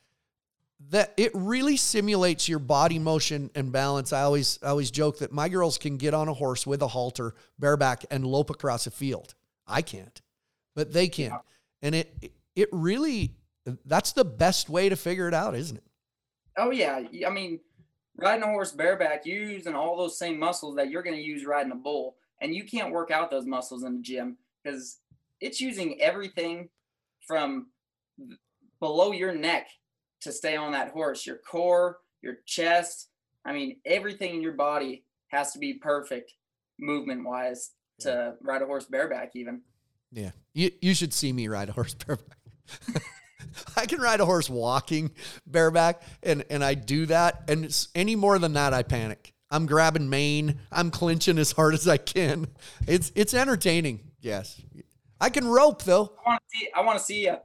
That 0.88 1.12
it 1.18 1.30
really 1.34 1.76
simulates 1.76 2.48
your 2.48 2.58
body 2.58 2.98
motion 2.98 3.50
and 3.54 3.70
balance. 3.70 4.14
I 4.14 4.22
always, 4.22 4.58
I 4.62 4.68
always 4.68 4.90
joke 4.90 5.18
that 5.18 5.30
my 5.30 5.50
girls 5.50 5.76
can 5.76 5.98
get 5.98 6.14
on 6.14 6.26
a 6.26 6.32
horse 6.32 6.66
with 6.66 6.80
a 6.80 6.88
halter 6.88 7.34
bareback 7.58 8.06
and 8.10 8.24
lope 8.24 8.48
across 8.48 8.86
a 8.86 8.90
field. 8.90 9.34
I 9.66 9.82
can't, 9.82 10.22
but 10.74 10.94
they 10.94 11.08
can, 11.08 11.38
and 11.82 11.94
it, 11.94 12.32
it 12.56 12.68
really, 12.72 13.36
that's 13.84 14.12
the 14.12 14.24
best 14.24 14.70
way 14.70 14.88
to 14.88 14.96
figure 14.96 15.28
it 15.28 15.34
out, 15.34 15.54
isn't 15.54 15.76
it? 15.76 15.84
Oh 16.56 16.70
yeah. 16.70 17.02
I 17.26 17.30
mean, 17.30 17.60
riding 18.16 18.42
a 18.42 18.46
horse 18.46 18.72
bareback, 18.72 19.26
you're 19.26 19.50
using 19.50 19.74
all 19.74 19.96
those 19.96 20.18
same 20.18 20.38
muscles 20.38 20.76
that 20.76 20.90
you're 20.90 21.02
going 21.02 21.16
to 21.16 21.22
use 21.22 21.44
riding 21.44 21.72
a 21.72 21.76
bull, 21.76 22.16
and 22.40 22.54
you 22.54 22.64
can't 22.64 22.90
work 22.90 23.10
out 23.10 23.30
those 23.30 23.46
muscles 23.46 23.82
in 23.82 23.96
the 23.96 24.02
gym 24.02 24.38
because 24.62 24.98
it's 25.40 25.60
using 25.60 26.00
everything 26.00 26.70
from 27.30 27.68
below 28.80 29.12
your 29.12 29.32
neck 29.32 29.68
to 30.22 30.32
stay 30.32 30.56
on 30.56 30.72
that 30.72 30.90
horse. 30.90 31.24
Your 31.24 31.38
core, 31.48 31.98
your 32.22 32.38
chest. 32.44 33.08
I 33.44 33.52
mean, 33.52 33.76
everything 33.86 34.34
in 34.34 34.42
your 34.42 34.54
body 34.54 35.04
has 35.28 35.52
to 35.52 35.60
be 35.60 35.74
perfect 35.74 36.32
movement 36.80 37.24
wise 37.24 37.70
to 38.00 38.34
ride 38.42 38.62
a 38.62 38.66
horse 38.66 38.86
bareback. 38.86 39.30
Even. 39.36 39.62
Yeah. 40.10 40.32
You 40.54 40.72
you 40.82 40.92
should 40.92 41.14
see 41.14 41.32
me 41.32 41.46
ride 41.46 41.68
a 41.68 41.72
horse 41.72 41.94
bareback. 42.06 42.36
I 43.76 43.86
can 43.86 44.00
ride 44.00 44.20
a 44.20 44.26
horse 44.26 44.50
walking 44.50 45.12
bareback 45.46 46.02
and 46.24 46.44
and 46.50 46.64
I 46.64 46.74
do 46.74 47.06
that 47.06 47.44
and 47.48 47.64
it's 47.64 47.88
any 47.94 48.16
more 48.16 48.40
than 48.40 48.54
that 48.54 48.74
I 48.74 48.82
panic. 48.82 49.32
I'm 49.52 49.66
grabbing 49.66 50.08
mane, 50.08 50.58
I'm 50.72 50.90
clinching 50.90 51.38
as 51.38 51.52
hard 51.52 51.74
as 51.74 51.86
I 51.86 51.96
can. 51.96 52.48
It's 52.88 53.12
it's 53.14 53.34
entertaining. 53.34 54.00
Yes. 54.20 54.60
I 55.20 55.30
can 55.30 55.46
rope 55.46 55.82
though. 55.82 56.12
I 56.24 56.30
want 56.30 56.42
to 56.42 56.58
see. 56.58 56.68
I 56.74 56.80
want 56.82 56.98
to 56.98 57.04
see 57.04 57.24
you. 57.24 57.36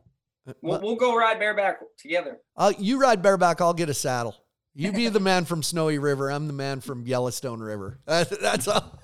We'll, 0.46 0.56
Well, 0.62 0.82
we'll 0.82 0.96
go 0.96 1.16
ride 1.16 1.40
bareback 1.40 1.80
together. 1.98 2.38
uh, 2.56 2.72
you 2.78 3.00
ride 3.00 3.22
bareback, 3.22 3.62
I'll 3.62 3.74
get 3.74 3.90
a 3.90 3.94
saddle. 3.94 4.36
You 4.76 4.92
be 4.92 5.10
the 5.10 5.20
man 5.32 5.46
from 5.46 5.64
Snowy 5.64 5.98
River. 5.98 6.32
I'm 6.32 6.48
the 6.48 6.54
man 6.54 6.82
from 6.82 7.06
Yellowstone 7.08 7.60
River. 7.62 8.00
Uh, 8.08 8.26
that's 8.42 8.68
all. 8.68 9.00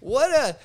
What 0.00 0.30
a 0.32 0.56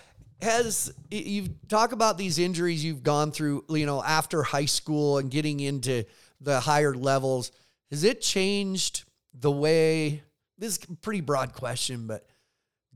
has 0.43 0.93
you 1.11 1.49
talk 1.69 1.91
about 1.91 2.17
these 2.17 2.39
injuries 2.39 2.83
you've 2.83 3.03
gone 3.03 3.31
through, 3.31 3.63
you 3.69 3.85
know, 3.85 4.03
after 4.03 4.41
high 4.43 4.65
school 4.65 5.17
and 5.19 5.29
getting 5.29 5.59
into 5.59 6.03
the 6.39 6.59
higher 6.59 6.93
levels. 6.95 7.51
Has 7.91 8.03
it 8.03 8.21
changed 8.21 9.03
the 9.33 9.51
way? 9.51 10.23
This 10.57 10.77
is 10.77 10.83
a 10.89 10.95
pretty 10.95 11.21
broad 11.21 11.53
question, 11.53 12.07
but 12.07 12.25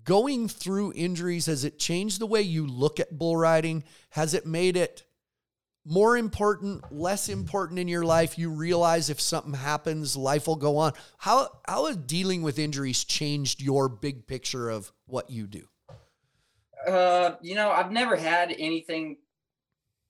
going 0.05 0.47
through 0.47 0.93
injuries 0.95 1.47
has 1.47 1.65
it 1.65 1.77
changed 1.77 2.19
the 2.19 2.27
way 2.27 2.41
you 2.41 2.65
look 2.65 2.99
at 2.99 3.17
bull 3.17 3.35
riding? 3.35 3.83
Has 4.11 4.33
it 4.33 4.45
made 4.45 4.77
it 4.77 5.03
more 5.83 6.15
important, 6.15 6.91
less 6.91 7.27
important 7.27 7.79
in 7.79 7.87
your 7.87 8.05
life? 8.05 8.37
You 8.37 8.51
realize 8.51 9.09
if 9.09 9.19
something 9.19 9.53
happens, 9.53 10.15
life 10.15 10.47
will 10.47 10.55
go 10.55 10.77
on. 10.77 10.93
How 11.17 11.49
how 11.67 11.87
has 11.87 11.97
dealing 11.97 12.43
with 12.43 12.57
injuries 12.59 13.03
changed 13.03 13.61
your 13.61 13.89
big 13.89 14.27
picture 14.27 14.69
of 14.69 14.93
what 15.07 15.29
you 15.29 15.47
do? 15.47 15.67
Uh, 16.87 17.35
you 17.41 17.55
know, 17.55 17.71
I've 17.71 17.91
never 17.91 18.15
had 18.15 18.51
anything 18.57 19.17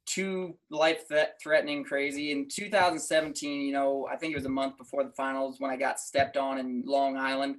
too 0.06 0.58
life 0.70 1.10
threatening 1.42 1.84
crazy. 1.84 2.32
In 2.32 2.48
2017, 2.48 3.62
you 3.62 3.74
know, 3.74 4.08
I 4.12 4.18
think 4.18 4.34
it 4.34 4.38
was 4.38 4.46
a 4.46 4.50
month 4.50 4.78
before 4.78 5.04
the 5.04 5.12
finals 5.12 5.60
when 5.60 5.72
I 5.72 5.78
got 5.78 6.00
stepped 6.00 6.38
on 6.38 6.60
in 6.60 6.84
Long 6.86 7.18
Island. 7.18 7.58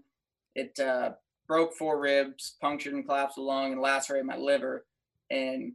It 0.54 0.78
uh, 0.78 1.12
broke 1.46 1.74
four 1.74 1.98
ribs, 2.00 2.56
punctured 2.60 2.94
and 2.94 3.04
collapsed 3.06 3.38
a 3.38 3.42
lung, 3.42 3.72
and 3.72 3.80
lacerated 3.80 4.26
my 4.26 4.36
liver. 4.36 4.86
And 5.30 5.74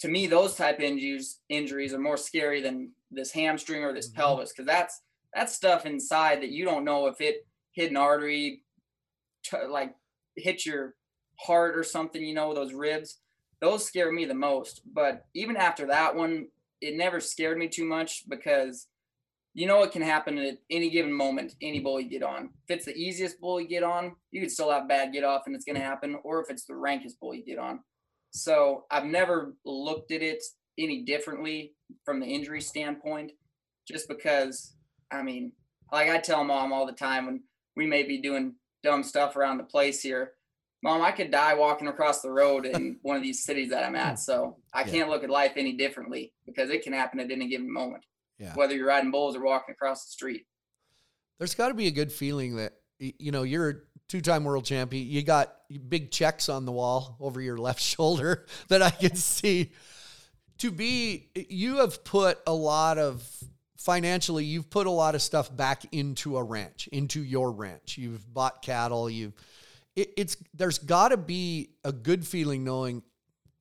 to 0.00 0.08
me, 0.08 0.26
those 0.26 0.56
type 0.56 0.80
injuries 0.80 1.40
injuries 1.48 1.92
are 1.94 1.98
more 1.98 2.16
scary 2.16 2.60
than 2.60 2.92
this 3.10 3.32
hamstring 3.32 3.84
or 3.84 3.92
this 3.92 4.10
Mhm. 4.10 4.14
pelvis 4.14 4.52
because 4.52 4.66
that's 4.66 5.02
that's 5.34 5.54
stuff 5.54 5.86
inside 5.86 6.42
that 6.42 6.50
you 6.50 6.64
don't 6.64 6.84
know 6.84 7.06
if 7.06 7.20
it 7.20 7.46
hit 7.72 7.90
an 7.90 7.96
artery, 7.96 8.64
t- 9.42 9.56
like 9.68 9.94
hit 10.36 10.66
your 10.66 10.96
heart 11.36 11.76
or 11.76 11.84
something. 11.84 12.22
You 12.24 12.34
know 12.34 12.54
those 12.54 12.72
ribs. 12.72 13.20
Those 13.60 13.84
scare 13.86 14.10
me 14.10 14.24
the 14.24 14.34
most. 14.34 14.82
But 14.92 15.26
even 15.34 15.56
after 15.56 15.86
that 15.86 16.16
one, 16.16 16.48
it 16.80 16.96
never 16.96 17.20
scared 17.20 17.58
me 17.58 17.68
too 17.68 17.84
much 17.84 18.28
because 18.28 18.88
you 19.54 19.66
know 19.66 19.78
what 19.78 19.92
can 19.92 20.02
happen 20.02 20.38
at 20.38 20.58
any 20.70 20.90
given 20.90 21.12
moment. 21.12 21.54
Any 21.60 21.80
bull 21.80 22.00
you 22.00 22.08
get 22.08 22.22
on. 22.22 22.50
If 22.68 22.76
it's 22.76 22.84
the 22.84 22.94
easiest 22.96 23.40
bull 23.40 23.60
you 23.60 23.68
get 23.68 23.82
on, 23.82 24.14
you 24.30 24.40
could 24.40 24.50
still 24.50 24.70
have 24.70 24.88
bad 24.88 25.12
get 25.12 25.24
off, 25.24 25.42
and 25.46 25.54
it's 25.54 25.64
going 25.64 25.76
to 25.76 25.82
happen. 25.82 26.16
Or 26.22 26.40
if 26.42 26.50
it's 26.50 26.64
the 26.66 26.76
rankest 26.76 27.18
bull 27.20 27.34
you 27.34 27.44
get 27.44 27.58
on. 27.58 27.80
So 28.30 28.84
I've 28.90 29.06
never 29.06 29.54
looked 29.64 30.12
at 30.12 30.22
it 30.22 30.42
any 30.78 31.02
differently 31.02 31.74
from 32.04 32.20
the 32.20 32.26
injury 32.26 32.60
standpoint, 32.60 33.32
just 33.88 34.08
because 34.08 34.74
I 35.10 35.22
mean, 35.22 35.52
like 35.92 36.08
I 36.08 36.18
tell 36.18 36.44
mom 36.44 36.72
all 36.72 36.86
the 36.86 36.92
time 36.92 37.26
when 37.26 37.42
we 37.76 37.86
may 37.86 38.04
be 38.04 38.20
doing 38.22 38.54
dumb 38.84 39.02
stuff 39.02 39.34
around 39.34 39.58
the 39.58 39.64
place 39.64 40.00
here, 40.00 40.32
mom, 40.82 41.02
I 41.02 41.10
could 41.10 41.32
die 41.32 41.54
walking 41.54 41.88
across 41.88 42.22
the 42.22 42.30
road 42.30 42.66
in 42.66 42.98
one 43.02 43.16
of 43.16 43.22
these 43.22 43.44
cities 43.44 43.70
that 43.70 43.84
I'm 43.84 43.96
at. 43.96 44.20
So 44.20 44.58
I 44.72 44.82
Yeah. 44.82 44.92
can't 44.92 45.10
look 45.10 45.24
at 45.24 45.30
life 45.30 45.52
any 45.56 45.72
differently 45.72 46.32
because 46.46 46.70
it 46.70 46.82
can 46.82 46.92
happen 46.92 47.18
at 47.18 47.32
any 47.32 47.48
given 47.48 47.70
moment, 47.70 48.04
Yeah. 48.40 48.54
whether 48.54 48.74
you're 48.74 48.88
riding 48.88 49.10
bulls 49.10 49.36
or 49.36 49.44
walking 49.44 49.72
across 49.72 50.06
the 50.06 50.10
street. 50.10 50.46
There's 51.38 51.54
got 51.54 51.68
to 51.68 51.74
be 51.74 51.86
a 51.86 51.90
good 51.90 52.10
feeling 52.10 52.56
that 52.56 52.72
you 52.98 53.32
know 53.32 53.42
you're 53.42 53.70
a 53.70 53.74
two-time 54.08 54.44
world 54.44 54.64
champion. 54.64 55.06
You 55.06 55.22
got 55.22 55.54
big 55.88 56.10
checks 56.10 56.48
on 56.48 56.64
the 56.64 56.72
wall 56.72 57.16
over 57.20 57.40
your 57.40 57.58
left 57.58 57.80
shoulder 57.94 58.46
that 58.68 58.82
I 58.82 58.90
can 58.90 59.14
see. 59.14 59.72
To 60.58 60.70
be, 60.70 61.30
you 61.34 61.76
have 61.76 62.04
put 62.04 62.38
a 62.46 62.52
lot 62.52 62.98
of 62.98 63.26
financially. 63.78 64.44
You've 64.44 64.68
put 64.68 64.86
a 64.86 64.90
lot 64.90 65.14
of 65.14 65.22
stuff 65.22 65.54
back 65.54 65.84
into 65.92 66.36
a 66.36 66.42
ranch, 66.42 66.86
into 66.92 67.22
your 67.22 67.50
ranch. 67.52 67.96
You've 67.96 68.32
bought 68.32 68.60
cattle. 68.60 69.08
You've 69.08 69.32
it, 69.96 70.12
it's 70.16 70.36
there's 70.54 70.78
got 70.78 71.08
to 71.08 71.16
be 71.16 71.70
a 71.84 71.92
good 71.92 72.26
feeling 72.26 72.64
knowing, 72.64 73.02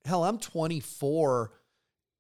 hell, 0.06 0.24
I'm 0.24 0.40
24 0.40 1.52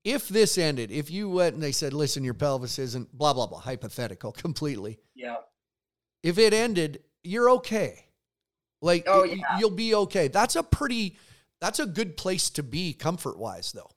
if 0.03 0.27
this 0.27 0.57
ended, 0.57 0.91
if 0.91 1.11
you 1.11 1.29
went 1.29 1.55
and 1.55 1.63
they 1.63 1.71
said, 1.71 1.93
listen, 1.93 2.23
your 2.23 2.33
pelvis 2.33 2.79
isn't 2.79 3.15
blah, 3.17 3.33
blah, 3.33 3.47
blah, 3.47 3.59
hypothetical 3.59 4.31
completely. 4.45 4.99
Yeah. 5.15 5.37
If 6.23 6.37
it 6.37 6.53
ended, 6.53 7.03
you're 7.23 7.49
okay. 7.51 8.05
Like, 8.81 9.05
Oh, 9.07 9.23
yeah. 9.23 9.35
you'll 9.59 9.71
be 9.71 9.93
okay. 9.95 10.27
That's 10.29 10.55
a 10.55 10.63
pretty, 10.63 11.17
that's 11.59 11.79
a 11.79 11.85
good 11.85 12.15
place 12.17 12.49
to 12.51 12.63
be 12.63 12.93
comfort 12.93 13.37
wise, 13.37 13.71
though. 13.73 13.89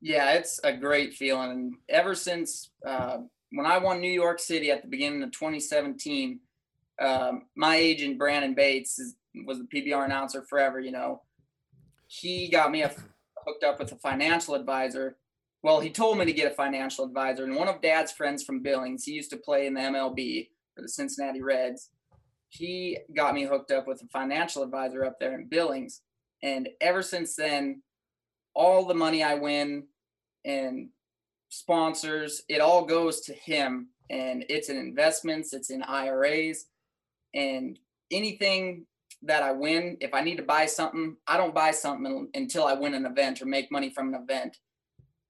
Yeah, 0.00 0.34
it's 0.34 0.60
a 0.62 0.72
great 0.76 1.14
feeling. 1.14 1.50
And 1.50 1.74
ever 1.88 2.14
since 2.14 2.70
uh, 2.86 3.18
when 3.50 3.66
I 3.66 3.78
won 3.78 4.00
New 4.00 4.10
York 4.12 4.38
City 4.40 4.70
at 4.70 4.82
the 4.82 4.88
beginning 4.88 5.22
of 5.22 5.32
2017, 5.32 6.40
um, 7.00 7.42
my 7.56 7.76
agent 7.76 8.18
Brandon 8.18 8.54
Bates 8.54 8.98
is, 8.98 9.14
was 9.46 9.58
the 9.58 9.64
PBR 9.64 10.04
announcer 10.04 10.42
forever. 10.48 10.80
You 10.80 10.92
know, 10.92 11.22
he 12.08 12.48
got 12.48 12.70
me 12.70 12.82
a, 12.82 12.92
hooked 13.46 13.64
up 13.64 13.78
with 13.78 13.92
a 13.92 13.96
financial 13.96 14.54
advisor. 14.54 15.16
Well, 15.68 15.80
he 15.80 15.90
told 15.90 16.16
me 16.16 16.24
to 16.24 16.32
get 16.32 16.50
a 16.50 16.54
financial 16.54 17.04
advisor, 17.04 17.44
and 17.44 17.54
one 17.54 17.68
of 17.68 17.82
Dad's 17.82 18.10
friends 18.10 18.42
from 18.42 18.62
Billings, 18.62 19.04
he 19.04 19.12
used 19.12 19.28
to 19.32 19.36
play 19.36 19.66
in 19.66 19.74
the 19.74 19.82
MLB 19.82 20.48
for 20.74 20.80
the 20.80 20.88
Cincinnati 20.88 21.42
Reds. 21.42 21.90
He 22.48 22.96
got 23.14 23.34
me 23.34 23.44
hooked 23.44 23.70
up 23.70 23.86
with 23.86 24.00
a 24.00 24.06
financial 24.06 24.62
advisor 24.62 25.04
up 25.04 25.20
there 25.20 25.38
in 25.38 25.46
Billings, 25.46 26.00
and 26.42 26.70
ever 26.80 27.02
since 27.02 27.36
then, 27.36 27.82
all 28.54 28.86
the 28.86 28.94
money 28.94 29.22
I 29.22 29.34
win 29.34 29.88
and 30.42 30.88
sponsors, 31.50 32.40
it 32.48 32.62
all 32.62 32.86
goes 32.86 33.20
to 33.26 33.34
him 33.34 33.90
and 34.08 34.46
it's 34.48 34.70
in 34.70 34.78
investments, 34.78 35.52
it's 35.52 35.68
in 35.68 35.82
IRAs, 35.82 36.64
and 37.34 37.78
anything 38.10 38.86
that 39.20 39.42
I 39.42 39.52
win, 39.52 39.98
if 40.00 40.14
I 40.14 40.22
need 40.22 40.36
to 40.36 40.42
buy 40.42 40.64
something, 40.64 41.18
I 41.26 41.36
don't 41.36 41.54
buy 41.54 41.72
something 41.72 42.30
until 42.32 42.64
I 42.64 42.72
win 42.72 42.94
an 42.94 43.04
event 43.04 43.42
or 43.42 43.44
make 43.44 43.70
money 43.70 43.90
from 43.90 44.14
an 44.14 44.22
event. 44.22 44.56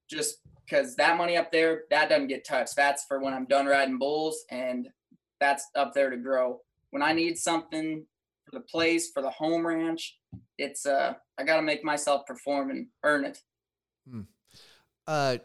Just 0.08 0.38
because 0.64 0.96
that 0.96 1.16
money 1.16 1.36
up 1.36 1.52
there, 1.52 1.82
that 1.90 2.08
doesn't 2.08 2.28
get 2.28 2.46
touched. 2.46 2.76
That's 2.76 3.04
for 3.04 3.20
when 3.20 3.34
I'm 3.34 3.46
done 3.46 3.66
riding 3.66 3.98
bulls, 3.98 4.44
and 4.50 4.88
that's 5.40 5.66
up 5.74 5.94
there 5.94 6.10
to 6.10 6.16
grow. 6.16 6.60
When 6.90 7.02
I 7.02 7.12
need 7.12 7.38
something 7.38 8.04
for 8.44 8.58
the 8.58 8.64
place, 8.64 9.10
for 9.10 9.22
the 9.22 9.30
home 9.30 9.66
ranch, 9.66 10.16
it's 10.56 10.86
uh 10.86 11.14
I 11.38 11.44
got 11.44 11.56
to 11.56 11.62
make 11.62 11.84
myself 11.84 12.26
perform 12.26 12.70
and 12.70 12.86
earn 13.04 13.24
it. 13.24 13.38
Hmm. 14.10 14.22
Uh, 15.06 15.38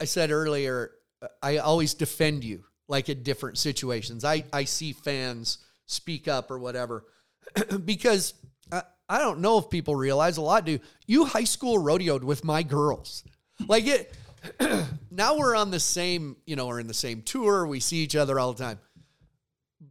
I 0.00 0.04
said 0.04 0.30
earlier, 0.30 0.92
uh, 1.22 1.28
I 1.42 1.58
always 1.58 1.94
defend 1.94 2.44
you 2.44 2.64
like 2.88 3.08
in 3.08 3.22
different 3.22 3.56
situations. 3.56 4.24
I, 4.24 4.44
I 4.52 4.64
see 4.64 4.92
fans 4.92 5.58
speak 5.86 6.28
up 6.28 6.50
or 6.50 6.58
whatever 6.58 7.06
because 7.84 8.34
I, 8.70 8.82
I 9.08 9.18
don't 9.18 9.40
know 9.40 9.58
if 9.58 9.70
people 9.70 9.96
realize 9.96 10.36
a 10.36 10.42
lot 10.42 10.66
do. 10.66 10.78
You 11.06 11.24
high 11.24 11.44
school 11.44 11.78
rodeoed 11.78 12.22
with 12.22 12.44
my 12.44 12.62
girls. 12.62 13.24
Like 13.68 13.86
it, 13.86 14.14
now 15.10 15.36
we're 15.36 15.54
on 15.54 15.70
the 15.70 15.80
same, 15.80 16.36
you 16.46 16.56
know, 16.56 16.66
we're 16.66 16.80
in 16.80 16.86
the 16.86 16.94
same 16.94 17.22
tour. 17.22 17.66
We 17.66 17.80
see 17.80 17.98
each 17.98 18.16
other 18.16 18.38
all 18.38 18.52
the 18.52 18.62
time. 18.62 18.78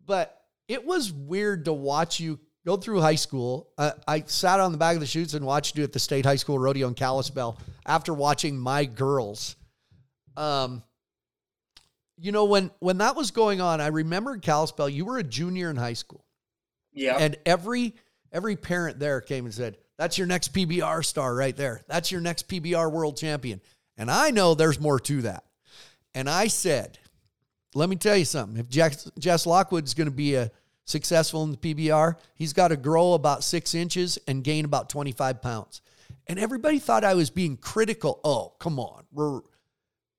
But 0.06 0.40
it 0.68 0.86
was 0.86 1.12
weird 1.12 1.66
to 1.66 1.74
watch 1.74 2.20
you 2.20 2.40
go 2.66 2.78
through 2.78 3.02
high 3.02 3.16
school. 3.16 3.70
Uh, 3.78 3.92
I 4.08 4.24
sat 4.28 4.60
on 4.60 4.72
the 4.72 4.78
back 4.78 4.96
of 4.96 5.00
the 5.00 5.08
chutes 5.08 5.34
and 5.34 5.46
watched 5.46 5.78
you 5.78 5.84
at 5.84 5.94
the 5.94 6.00
state 6.00 6.26
high 6.26 6.36
school 6.36 6.60
rodeo 6.60 6.88
in 6.88 6.94
Kalispell 6.94 7.58
after 7.86 8.14
watching 8.14 8.58
my 8.58 8.86
girls. 8.86 9.56
Um, 10.38 10.84
you 12.22 12.32
know 12.32 12.46
when 12.46 12.70
when 12.80 12.98
that 13.00 13.16
was 13.16 13.32
going 13.32 13.62
on, 13.62 13.82
I 13.82 13.88
remember 13.88 14.34
in 14.34 14.42
Kalispell, 14.42 14.90
you 14.90 15.06
were 15.06 15.18
a 15.18 15.24
junior 15.24 15.70
in 15.70 15.78
high 15.78 15.94
school. 15.94 16.26
Yeah. 16.94 17.18
And 17.18 17.38
every 17.46 17.96
every 18.32 18.56
parent 18.56 19.00
there 19.00 19.22
came 19.22 19.46
and 19.46 19.54
said, 19.54 19.78
"That's 20.00 20.18
your 20.18 20.26
next 20.28 20.54
PBR 20.54 21.04
star 21.04 21.36
right 21.36 21.56
there. 21.56 21.82
That's 21.88 22.10
your 22.10 22.22
next 22.22 22.48
PBR 22.48 22.90
world 22.90 23.18
champion." 23.18 23.60
And 23.98 24.10
I 24.10 24.32
know 24.32 24.56
there's 24.56 24.80
more 24.80 24.98
to 25.02 25.24
that. 25.24 25.44
And 26.16 26.30
I 26.30 26.48
said, 26.48 26.98
"Let 27.76 27.90
me 27.90 27.98
tell 27.98 28.16
you 28.16 28.24
something. 28.24 28.58
If 28.58 28.70
Jess, 28.70 29.12
Jess 29.20 29.46
Lockwood 29.46 29.84
is 29.84 29.94
going 29.94 30.10
to 30.10 30.16
be 30.16 30.36
a 30.36 30.52
successful 30.86 31.44
in 31.44 31.52
the 31.52 31.58
PBR, 31.58 32.16
he's 32.34 32.54
got 32.54 32.70
to 32.70 32.78
grow 32.78 33.14
about 33.14 33.44
six 33.44 33.76
inches 33.76 34.18
and 34.26 34.42
gain 34.42 34.64
about 34.64 34.90
25 34.90 35.42
pounds." 35.42 35.82
And 36.28 36.40
everybody 36.40 36.80
thought 36.80 37.04
I 37.04 37.16
was 37.16 37.30
being 37.30 37.58
critical. 37.58 38.22
Oh, 38.24 38.54
come 38.58 38.80
on, 38.80 39.04
we're 39.12 39.42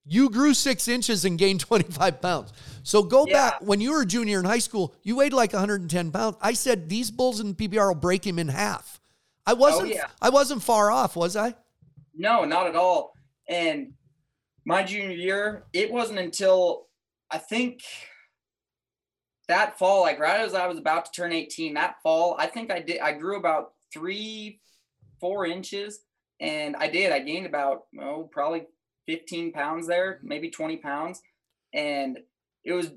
you 0.05 0.29
grew 0.31 0.55
six 0.55 0.89
inches 0.89 1.25
and 1.25 1.39
gained 1.39 1.61
25 1.69 2.21
pounds. 2.21 2.53
So 2.83 3.03
go 3.03 3.27
yeah. 3.27 3.51
back 3.51 3.63
when 3.63 3.81
you 3.81 3.93
were 3.93 4.03
a 4.03 4.07
junior 4.07 4.41
in 4.41 4.45
high 4.45 4.59
school, 4.59 4.95
you 5.03 5.17
weighed 5.17 5.33
like 5.33 5.53
110 5.53 6.11
pounds. 6.11 6.37
I 6.41 6.53
said 6.53 6.89
these 6.89 7.11
bulls 7.11 7.41
in 7.41 7.55
the 7.55 7.69
PBR 7.69 7.89
will 7.89 7.95
break 7.95 8.27
him 8.27 8.39
in 8.39 8.49
half. 8.49 9.00
I 9.51 9.53
oh, 9.53 9.57
wasn't. 9.57 9.91
Oh, 9.91 9.95
yeah. 9.95 10.07
I 10.23 10.31
wasn't 10.31 10.63
far 10.63 10.93
off, 10.93 11.17
was 11.17 11.35
I? 11.35 11.55
No, 12.15 12.45
not 12.45 12.69
at 12.69 12.77
all. 12.77 13.15
And 13.49 13.95
my 14.65 14.85
junior 14.85 15.11
year, 15.11 15.65
it 15.73 15.91
wasn't 15.91 16.21
until 16.21 16.87
I 17.33 17.39
think 17.39 17.83
that 19.49 19.77
fall, 19.77 20.03
like 20.03 20.21
right 20.21 20.41
as 20.41 20.55
I 20.55 20.69
was 20.69 20.79
about 20.79 21.07
to 21.07 21.11
turn 21.11 21.33
18, 21.33 21.75
that 21.75 21.97
fall, 22.01 22.37
I 22.39 22.47
think 22.47 22.71
I 22.71 22.79
did. 22.79 23.01
I 23.01 23.13
grew 23.13 23.39
about 23.39 23.73
three, 23.93 24.61
four 25.19 25.47
inches, 25.47 25.99
and 26.41 26.77
I 26.77 26.89
did. 26.89 27.11
I 27.11 27.19
gained 27.19 27.47
about 27.47 27.87
oh, 28.01 28.29
probably 28.31 28.67
15 29.09 29.51
pounds 29.51 29.89
there, 29.89 30.21
maybe 30.23 30.49
20 30.49 30.77
pounds. 30.77 31.21
And 31.75 32.21
it 32.65 32.73
was 32.73 32.93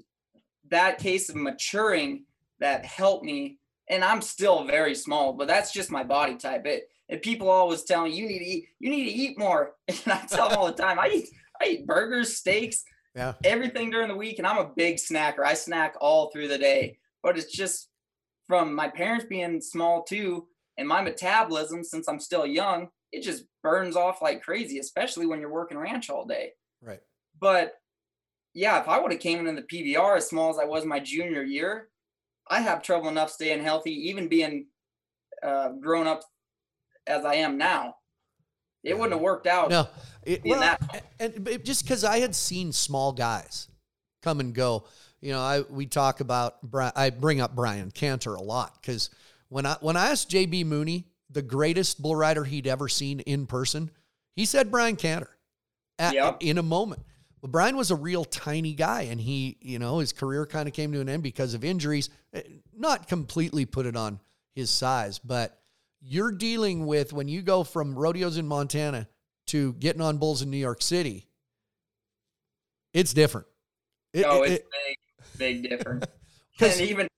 that 0.69 0.99
case 0.99 1.29
of 1.29 1.35
maturing 1.35 2.25
that 2.59 2.85
helped 2.85 3.25
me. 3.25 3.57
And 3.89 4.03
I'm 4.03 4.21
still 4.21 4.65
very 4.65 4.95
small, 4.95 5.33
but 5.33 5.47
that's 5.47 5.73
just 5.73 5.91
my 5.91 6.03
body 6.03 6.35
type. 6.35 6.65
It 6.65 6.89
and 7.09 7.21
people 7.21 7.49
always 7.49 7.83
tell 7.83 8.05
me 8.05 8.15
you 8.15 8.25
need 8.25 8.39
to 8.39 8.45
eat, 8.45 8.67
you 8.79 8.89
need 8.89 9.05
to 9.05 9.11
eat 9.11 9.37
more. 9.37 9.75
And 9.87 10.13
I 10.13 10.25
tell 10.25 10.49
them 10.49 10.57
all 10.57 10.67
the 10.67 10.81
time, 10.81 10.99
I 10.99 11.09
eat, 11.09 11.29
I 11.61 11.65
eat 11.67 11.87
burgers, 11.87 12.37
steaks, 12.37 12.83
yeah. 13.15 13.33
everything 13.43 13.91
during 13.91 14.07
the 14.07 14.15
week. 14.15 14.39
And 14.39 14.47
I'm 14.47 14.57
a 14.57 14.71
big 14.75 14.95
snacker. 14.95 15.45
I 15.45 15.53
snack 15.53 15.95
all 15.99 16.31
through 16.31 16.47
the 16.47 16.57
day. 16.57 16.97
But 17.21 17.37
it's 17.37 17.51
just 17.51 17.89
from 18.47 18.73
my 18.73 18.87
parents 18.87 19.25
being 19.25 19.61
small 19.61 20.03
too, 20.03 20.47
and 20.77 20.87
my 20.87 21.01
metabolism 21.01 21.83
since 21.83 22.07
I'm 22.07 22.19
still 22.19 22.45
young, 22.45 22.89
it 23.11 23.21
just 23.21 23.45
burns 23.61 23.95
off 23.95 24.21
like 24.21 24.41
crazy, 24.41 24.79
especially 24.79 25.25
when 25.25 25.39
you're 25.39 25.51
working 25.51 25.77
ranch 25.77 26.09
all 26.09 26.25
day. 26.25 26.51
Right. 26.81 26.99
But 27.39 27.73
yeah, 28.53 28.79
if 28.81 28.87
I 28.87 28.99
would 28.99 29.11
have 29.11 29.21
came 29.21 29.45
in 29.47 29.55
the 29.55 29.61
PBR 29.61 30.17
as 30.17 30.27
small 30.27 30.49
as 30.49 30.59
I 30.59 30.65
was 30.65 30.85
my 30.85 30.99
junior 30.99 31.43
year, 31.43 31.89
I 32.47 32.61
have 32.61 32.81
trouble 32.81 33.09
enough 33.09 33.31
staying 33.31 33.63
healthy, 33.63 34.09
even 34.09 34.27
being 34.27 34.67
uh, 35.41 35.69
grown 35.69 36.07
up 36.07 36.21
as 37.07 37.25
I 37.25 37.35
am 37.35 37.57
now. 37.57 37.95
It 38.83 38.95
wouldn't 38.95 39.13
have 39.13 39.21
worked 39.21 39.47
out. 39.47 39.69
No, 39.69 39.87
it, 40.23 40.41
well, 40.45 40.77
and, 41.19 41.47
and 41.47 41.65
just 41.65 41.83
because 41.83 42.03
I 42.03 42.19
had 42.19 42.35
seen 42.35 42.73
small 42.73 43.13
guys 43.13 43.69
come 44.21 44.41
and 44.41 44.53
go, 44.53 44.85
you 45.21 45.31
know, 45.31 45.39
I 45.39 45.61
we 45.61 45.85
talk 45.85 46.19
about 46.19 46.57
I 46.95 47.09
bring 47.09 47.39
up 47.39 47.55
Brian 47.55 47.91
Canter 47.91 48.35
a 48.35 48.41
lot 48.41 48.77
because 48.81 49.09
when 49.47 49.65
I 49.65 49.77
when 49.79 49.95
I 49.95 50.07
asked 50.07 50.29
JB 50.29 50.65
Mooney 50.65 51.07
the 51.29 51.41
greatest 51.41 52.01
bull 52.01 52.15
rider 52.15 52.43
he'd 52.43 52.67
ever 52.67 52.89
seen 52.89 53.21
in 53.21 53.47
person, 53.47 53.89
he 54.35 54.45
said 54.45 54.69
Brian 54.69 54.97
Canter 54.97 55.29
at, 55.97 56.13
yep. 56.13 56.37
in 56.41 56.57
a 56.57 56.63
moment. 56.63 57.03
But 57.43 57.51
Brian 57.51 57.75
was 57.75 57.91
a 57.91 57.95
real 57.95 58.23
tiny 58.23 58.73
guy, 58.73 59.01
and 59.01 59.19
he, 59.19 59.57
you 59.59 59.77
know, 59.77 59.99
his 59.99 60.13
career 60.13 60.45
kind 60.45 60.65
of 60.65 60.73
came 60.73 60.93
to 60.93 61.01
an 61.01 61.09
end 61.09 61.23
because 61.23 61.53
of 61.53 61.65
injuries. 61.65 62.09
Eh, 62.33 62.41
not 62.73 63.09
completely 63.09 63.65
put 63.65 63.85
it 63.85 63.97
on 63.97 64.21
his 64.55 64.69
size, 64.69 65.19
but 65.19 65.59
you're 65.99 66.31
dealing 66.31 66.85
with 66.85 67.11
when 67.11 67.27
you 67.27 67.41
go 67.41 67.65
from 67.65 67.95
rodeos 67.99 68.37
in 68.37 68.47
Montana 68.47 69.09
to 69.47 69.73
getting 69.73 70.01
on 70.01 70.19
bulls 70.19 70.41
in 70.41 70.49
New 70.49 70.57
York 70.57 70.81
City. 70.81 71.27
It's 72.93 73.13
different. 73.13 73.47
It, 74.13 74.21
no, 74.21 74.43
it's 74.43 74.53
it, 74.53 74.65
big, 75.37 75.63
big 75.63 75.69
different. 75.69 76.05
and 76.61 76.79
even 76.79 77.09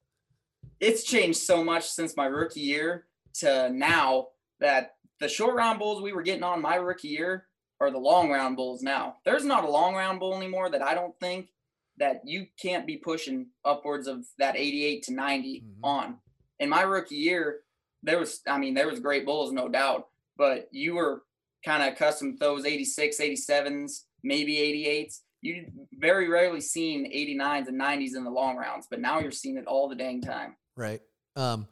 it's 0.80 1.04
changed 1.04 1.38
so 1.38 1.64
much 1.64 1.88
since 1.88 2.18
my 2.18 2.26
rookie 2.26 2.62
year 2.62 3.06
to 3.36 3.70
now 3.70 4.30
that 4.60 4.96
the 5.20 5.30
short 5.30 5.56
round 5.56 5.78
bulls 5.78 6.02
we 6.02 6.14
were 6.14 6.24
getting 6.24 6.44
on 6.44 6.64
my 6.64 6.78
rookie 6.78 7.10
year 7.10 7.46
are 7.80 7.92
the 7.92 7.98
long 7.98 8.32
round 8.32 8.56
bulls 8.56 8.82
now. 8.82 9.16
There's 9.26 9.46
not 9.46 9.64
a 9.64 9.70
long 9.70 9.96
round 9.96 10.20
bull 10.20 10.36
anymore 10.36 10.70
that 10.70 10.82
I 10.82 10.94
don't 10.94 11.18
think 11.20 11.50
that 11.98 12.22
you 12.26 12.48
can't 12.62 12.86
be 12.86 12.98
pushing 12.98 13.48
upwards 13.64 14.08
of 14.08 14.26
that 14.38 14.56
88 14.58 15.04
to 15.04 15.14
90 15.14 15.62
mm-hmm. 15.62 15.86
on. 15.86 16.18
In 16.60 16.70
my 16.70 16.82
rookie 16.82 17.16
year, 17.16 17.60
there 18.04 18.20
was, 18.20 18.42
I 18.48 18.58
mean, 18.58 18.74
there 18.74 18.90
was 18.90 19.00
great 19.00 19.26
bulls, 19.26 19.52
no 19.52 19.68
doubt, 19.68 20.08
but 20.38 20.68
you 20.72 20.96
were 20.96 21.24
kind 21.64 21.84
of 21.84 21.94
accustomed 21.94 22.40
to 22.40 22.46
those 22.46 22.66
86, 22.66 23.20
87s, 23.20 24.04
maybe 24.24 24.56
88s. 24.56 25.20
You 25.42 25.66
very 25.94 26.28
rarely 26.28 26.62
seen 26.62 27.12
89s 27.12 27.68
and 27.68 27.80
90s 27.80 28.16
in 28.16 28.24
the 28.24 28.30
long 28.30 28.58
rounds, 28.58 28.88
but 28.90 29.00
now 29.00 29.20
you're 29.20 29.32
seeing 29.32 29.58
it 29.58 29.68
all 29.68 29.90
the 29.90 29.96
dang 29.96 30.22
time. 30.22 30.56
Right. 30.76 31.02
Um, 31.36 31.68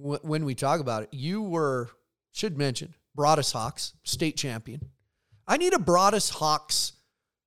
w- 0.00 0.20
when 0.22 0.44
we 0.44 0.54
talk 0.54 0.80
about 0.80 1.04
it, 1.04 1.08
you 1.12 1.42
were, 1.42 1.90
should 2.32 2.56
mention, 2.56 2.94
Broadus 3.16 3.50
Hawks, 3.50 3.94
state 4.04 4.36
champion. 4.36 4.80
I 5.48 5.56
need 5.56 5.72
a 5.72 5.78
Broadus 5.78 6.28
Hawks 6.28 6.92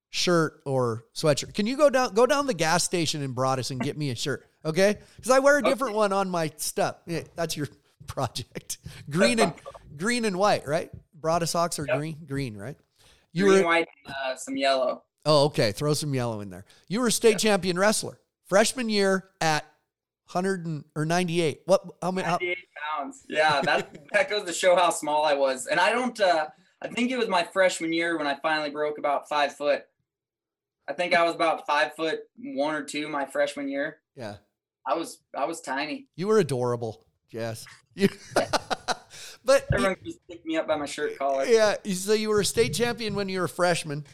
shirt 0.10 0.62
or 0.66 1.06
sweatshirt. 1.16 1.54
Can 1.54 1.68
you 1.68 1.78
go 1.78 1.90
down 1.90 2.14
go 2.14 2.26
down 2.26 2.48
the 2.48 2.54
gas 2.54 2.84
station 2.84 3.22
in 3.22 3.34
Broadus 3.34 3.72
and 3.72 3.80
get 3.80 3.98
me 3.98 4.10
a 4.10 4.16
shirt? 4.16 4.46
Okay? 4.66 4.98
Because 5.16 5.32
I 5.32 5.40
wear 5.40 5.60
a 5.60 5.62
different 5.62 5.92
okay. 5.92 5.98
one 5.98 6.14
on 6.14 6.30
my 6.30 6.52
stuff. 6.58 6.98
Yeah, 7.06 7.22
that's 7.36 7.56
your 7.56 7.68
project. 8.08 8.80
Green 9.10 9.40
and 9.40 9.54
green 9.96 10.26
and 10.26 10.38
white, 10.38 10.68
right? 10.68 10.90
Broadus 11.14 11.54
Hawks 11.54 11.78
are 11.80 11.86
yep. 11.86 11.98
green, 11.98 12.18
green, 12.26 12.58
right? 12.58 12.78
You 13.32 13.46
green, 13.46 13.60
were, 13.60 13.66
white, 13.66 13.88
uh, 14.08 14.36
some 14.36 14.58
yellow. 14.58 15.04
Oh, 15.26 15.46
okay. 15.46 15.72
Throw 15.72 15.94
some 15.94 16.14
yellow 16.14 16.40
in 16.42 16.50
there. 16.50 16.66
You 16.88 17.02
were 17.02 17.08
a 17.08 17.12
state 17.12 17.32
yep. 17.32 17.40
champion 17.40 17.78
wrestler 17.78 18.20
freshman 18.50 18.90
year 18.90 19.30
at 19.40 19.66
hundred 20.30 20.66
and 20.66 20.86
or 20.96 21.06
ninety 21.06 21.42
eight. 21.42 21.62
What? 21.66 21.84
How 22.02 22.12
many? 22.12 22.28
Ninety 22.28 22.50
eight 22.52 22.68
pounds. 22.98 23.26
Yeah, 23.28 23.62
that 23.62 23.98
that 24.14 24.30
goes 24.30 24.46
to 24.46 24.54
show 24.54 24.76
how 24.76 24.90
small 24.90 25.26
I 25.26 25.34
was. 25.34 25.68
And 25.68 25.80
I 25.80 25.92
don't. 25.92 26.20
uh 26.20 26.48
I 26.82 26.88
think 26.88 27.12
it 27.12 27.18
was 27.18 27.28
my 27.28 27.44
freshman 27.44 27.92
year 27.92 28.18
when 28.18 28.26
I 28.26 28.36
finally 28.42 28.70
broke 28.70 28.98
about 28.98 29.28
five 29.28 29.56
foot. 29.56 29.84
I 30.88 30.94
think 30.94 31.14
I 31.14 31.24
was 31.24 31.36
about 31.36 31.68
five 31.68 31.94
foot 31.96 32.20
one 32.38 32.74
or 32.74 32.84
two 32.84 33.10
my 33.10 33.26
freshman 33.26 33.68
year. 33.68 33.98
Yeah. 34.16 34.36
I 34.88 34.96
was 34.96 35.20
I 35.38 35.46
was 35.46 35.62
tiny. 35.62 36.08
You 36.16 36.28
were 36.28 36.40
adorable, 36.40 37.06
Jess. 37.30 37.66
You, 37.96 38.08
but 39.46 39.68
everyone 39.74 39.98
you, 40.04 40.14
just 40.14 40.26
picked 40.28 40.46
me 40.46 40.58
up 40.58 40.68
by 40.68 40.78
my 40.78 40.86
shirt 40.86 41.18
collar. 41.18 41.46
Yeah. 41.46 41.76
So 41.94 42.14
you 42.14 42.30
were 42.30 42.40
a 42.40 42.46
state 42.46 42.74
champion 42.74 43.14
when 43.14 43.30
you 43.30 43.40
were 43.40 43.46
a 43.46 43.50
freshman, 43.50 44.06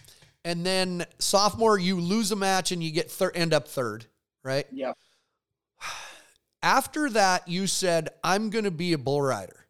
and 0.43 0.65
then 0.65 1.05
sophomore 1.19 1.77
you 1.77 1.99
lose 1.99 2.31
a 2.31 2.35
match 2.35 2.71
and 2.71 2.83
you 2.83 2.91
get 2.91 3.11
thir- 3.11 3.31
end 3.35 3.53
up 3.53 3.67
third, 3.67 4.07
right? 4.43 4.65
Yeah. 4.71 4.93
After 6.65 7.11
that, 7.11 7.47
you 7.47 7.67
said, 7.67 8.09
I'm 8.23 8.49
going 8.49 8.63
to 8.65 8.71
be 8.71 8.93
a 8.93 8.97
bull 8.97 9.21
rider. 9.21 9.67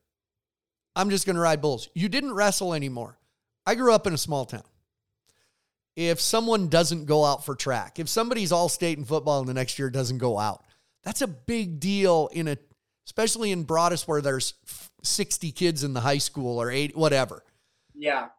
I'm 0.95 1.09
just 1.09 1.25
going 1.25 1.35
to 1.35 1.41
ride 1.41 1.59
bulls. 1.61 1.89
You 1.93 2.07
didn't 2.07 2.33
wrestle 2.33 2.73
anymore. 2.73 3.19
I 3.65 3.75
grew 3.75 3.93
up 3.93 4.07
in 4.07 4.13
a 4.13 4.17
small 4.17 4.45
town. 4.45 4.63
if 5.97 6.21
someone 6.21 6.69
doesn't 6.69 7.03
go 7.03 7.25
out 7.25 7.45
for 7.45 7.53
track. 7.53 7.99
If 7.99 8.07
somebody's 8.07 8.53
all 8.53 8.69
state 8.69 8.97
in 8.97 9.03
football 9.03 9.41
and 9.41 9.49
the 9.49 9.53
next 9.53 9.77
year 9.77 9.89
doesn't 9.89 10.19
go 10.19 10.39
out, 10.39 10.63
that's 11.03 11.21
a 11.21 11.27
big 11.27 11.81
deal 11.81 12.29
in 12.31 12.47
a, 12.47 12.57
especially 13.05 13.51
in 13.51 13.63
Broadus 13.63 14.07
where 14.07 14.21
there's 14.21 14.53
60 15.03 15.51
kids 15.51 15.83
in 15.83 15.93
the 15.93 15.99
high 15.99 16.17
school 16.17 16.61
or 16.61 16.71
eight, 16.71 16.95
whatever. 16.95 17.43
Yeah. 17.93 18.29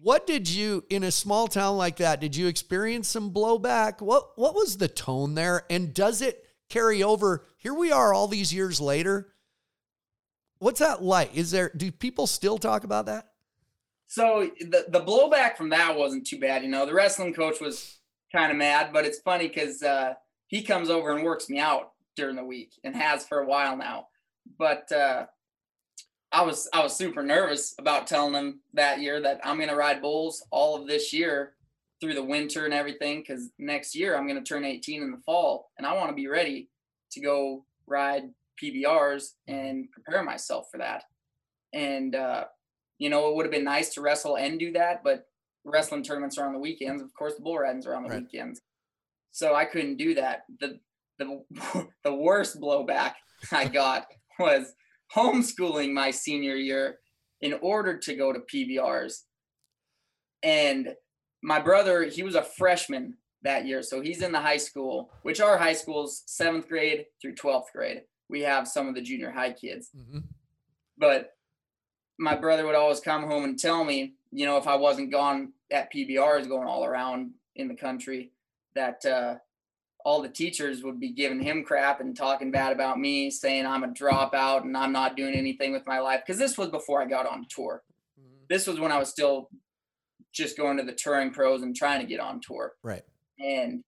What 0.00 0.28
did 0.28 0.48
you 0.48 0.84
in 0.90 1.02
a 1.02 1.10
small 1.10 1.48
town 1.48 1.76
like 1.76 1.96
that? 1.96 2.20
Did 2.20 2.36
you 2.36 2.46
experience 2.46 3.08
some 3.08 3.32
blowback? 3.32 4.00
What 4.00 4.36
what 4.36 4.54
was 4.54 4.76
the 4.76 4.88
tone 4.88 5.34
there? 5.34 5.64
And 5.70 5.94
does 5.94 6.20
it 6.20 6.44
carry 6.74 7.02
over? 7.02 7.46
Here 7.56 7.72
we 7.72 7.92
are 7.92 8.12
all 8.12 8.26
these 8.26 8.52
years 8.52 8.80
later. 8.80 9.32
What's 10.58 10.80
that 10.80 11.02
like? 11.02 11.34
Is 11.36 11.50
there 11.52 11.70
do 11.76 11.90
people 11.92 12.26
still 12.26 12.58
talk 12.58 12.84
about 12.84 13.06
that? 13.06 13.28
So 14.08 14.50
the 14.60 14.86
the 14.88 15.00
blowback 15.00 15.56
from 15.56 15.70
that 15.70 15.96
wasn't 15.96 16.26
too 16.26 16.38
bad. 16.38 16.62
You 16.62 16.68
know, 16.68 16.84
the 16.84 16.94
wrestling 16.94 17.32
coach 17.32 17.60
was 17.60 18.00
kind 18.32 18.50
of 18.50 18.58
mad, 18.58 18.92
but 18.92 19.04
it's 19.04 19.20
funny 19.20 19.48
because 19.48 19.82
uh, 19.82 20.14
he 20.48 20.62
comes 20.62 20.90
over 20.90 21.14
and 21.14 21.24
works 21.24 21.48
me 21.48 21.58
out 21.58 21.92
during 22.16 22.36
the 22.36 22.44
week 22.44 22.72
and 22.82 22.96
has 22.96 23.26
for 23.26 23.40
a 23.40 23.46
while 23.46 23.76
now. 23.76 24.08
But 24.58 24.90
uh, 24.90 25.26
I 26.32 26.42
was 26.42 26.68
I 26.72 26.82
was 26.82 26.96
super 26.96 27.22
nervous 27.22 27.74
about 27.78 28.06
telling 28.06 28.34
him 28.34 28.60
that 28.72 29.00
year 29.00 29.20
that 29.20 29.40
I'm 29.44 29.58
gonna 29.60 29.76
ride 29.76 30.02
bulls 30.02 30.44
all 30.50 30.80
of 30.80 30.88
this 30.88 31.12
year 31.12 31.53
through 32.04 32.14
the 32.14 32.22
winter 32.22 32.66
and 32.66 32.74
everything 32.74 33.20
because 33.20 33.50
next 33.58 33.94
year 33.94 34.16
I'm 34.16 34.28
gonna 34.28 34.42
turn 34.42 34.64
18 34.64 35.02
in 35.02 35.10
the 35.10 35.22
fall 35.24 35.70
and 35.78 35.86
I 35.86 35.94
want 35.94 36.10
to 36.10 36.14
be 36.14 36.28
ready 36.28 36.68
to 37.12 37.20
go 37.20 37.64
ride 37.86 38.24
PBRs 38.62 39.30
and 39.48 39.90
prepare 39.90 40.22
myself 40.22 40.66
for 40.70 40.78
that. 40.78 41.04
And 41.72 42.14
uh, 42.14 42.44
you 42.98 43.08
know, 43.08 43.28
it 43.28 43.36
would 43.36 43.46
have 43.46 43.52
been 43.52 43.64
nice 43.64 43.94
to 43.94 44.02
wrestle 44.02 44.36
and 44.36 44.58
do 44.58 44.72
that, 44.72 45.02
but 45.02 45.26
wrestling 45.64 46.02
tournaments 46.02 46.38
are 46.38 46.46
on 46.46 46.52
the 46.52 46.58
weekends. 46.58 47.02
Of 47.02 47.12
course, 47.14 47.34
the 47.36 47.42
bull 47.42 47.58
ridings 47.58 47.86
are 47.86 47.94
on 47.94 48.04
the 48.04 48.10
right. 48.10 48.22
weekends. 48.22 48.60
So 49.32 49.54
I 49.54 49.64
couldn't 49.64 49.96
do 49.96 50.14
that. 50.14 50.42
The 50.60 50.78
the 51.18 51.42
the 52.04 52.14
worst 52.14 52.60
blowback 52.60 53.14
I 53.50 53.66
got 53.66 54.06
was 54.38 54.72
homeschooling 55.14 55.92
my 55.92 56.10
senior 56.10 56.54
year 56.54 56.98
in 57.40 57.54
order 57.62 57.98
to 57.98 58.14
go 58.14 58.32
to 58.32 58.40
PBRs. 58.40 59.20
And 60.42 60.94
my 61.44 61.60
brother, 61.60 62.04
he 62.04 62.22
was 62.22 62.36
a 62.36 62.42
freshman 62.42 63.18
that 63.42 63.66
year. 63.66 63.82
So 63.82 64.00
he's 64.00 64.22
in 64.22 64.32
the 64.32 64.40
high 64.40 64.56
school, 64.56 65.12
which 65.22 65.42
our 65.42 65.58
high 65.58 65.74
school's 65.74 66.22
seventh 66.24 66.66
grade 66.68 67.04
through 67.20 67.34
12th 67.34 67.70
grade. 67.74 68.02
We 68.30 68.40
have 68.40 68.66
some 68.66 68.88
of 68.88 68.94
the 68.94 69.02
junior 69.02 69.30
high 69.30 69.52
kids. 69.52 69.90
Mm-hmm. 69.94 70.20
But 70.96 71.32
my 72.18 72.34
brother 72.34 72.64
would 72.64 72.74
always 72.74 73.00
come 73.00 73.24
home 73.24 73.44
and 73.44 73.58
tell 73.58 73.84
me, 73.84 74.14
you 74.32 74.46
know, 74.46 74.56
if 74.56 74.66
I 74.66 74.76
wasn't 74.76 75.12
gone 75.12 75.52
at 75.70 75.92
PBRs 75.92 76.48
going 76.48 76.66
all 76.66 76.82
around 76.82 77.32
in 77.56 77.68
the 77.68 77.76
country, 77.76 78.32
that 78.74 79.04
uh, 79.04 79.34
all 80.02 80.22
the 80.22 80.30
teachers 80.30 80.82
would 80.82 80.98
be 80.98 81.12
giving 81.12 81.42
him 81.42 81.62
crap 81.62 82.00
and 82.00 82.16
talking 82.16 82.50
bad 82.50 82.72
about 82.72 82.98
me, 82.98 83.30
saying 83.30 83.66
I'm 83.66 83.84
a 83.84 83.88
dropout 83.88 84.62
and 84.62 84.74
I'm 84.74 84.92
not 84.92 85.14
doing 85.14 85.34
anything 85.34 85.72
with 85.72 85.86
my 85.86 85.98
life. 85.98 86.22
Because 86.24 86.38
this 86.38 86.56
was 86.56 86.70
before 86.70 87.02
I 87.02 87.04
got 87.04 87.26
on 87.26 87.44
tour. 87.50 87.82
Mm-hmm. 88.18 88.44
This 88.48 88.66
was 88.66 88.80
when 88.80 88.92
I 88.92 88.98
was 88.98 89.10
still 89.10 89.50
just 90.34 90.56
going 90.56 90.76
to 90.76 90.82
the 90.82 90.92
touring 90.92 91.30
pros 91.30 91.62
and 91.62 91.74
trying 91.74 92.00
to 92.00 92.06
get 92.06 92.20
on 92.20 92.40
tour. 92.40 92.72
Right. 92.82 93.02
And 93.38 93.82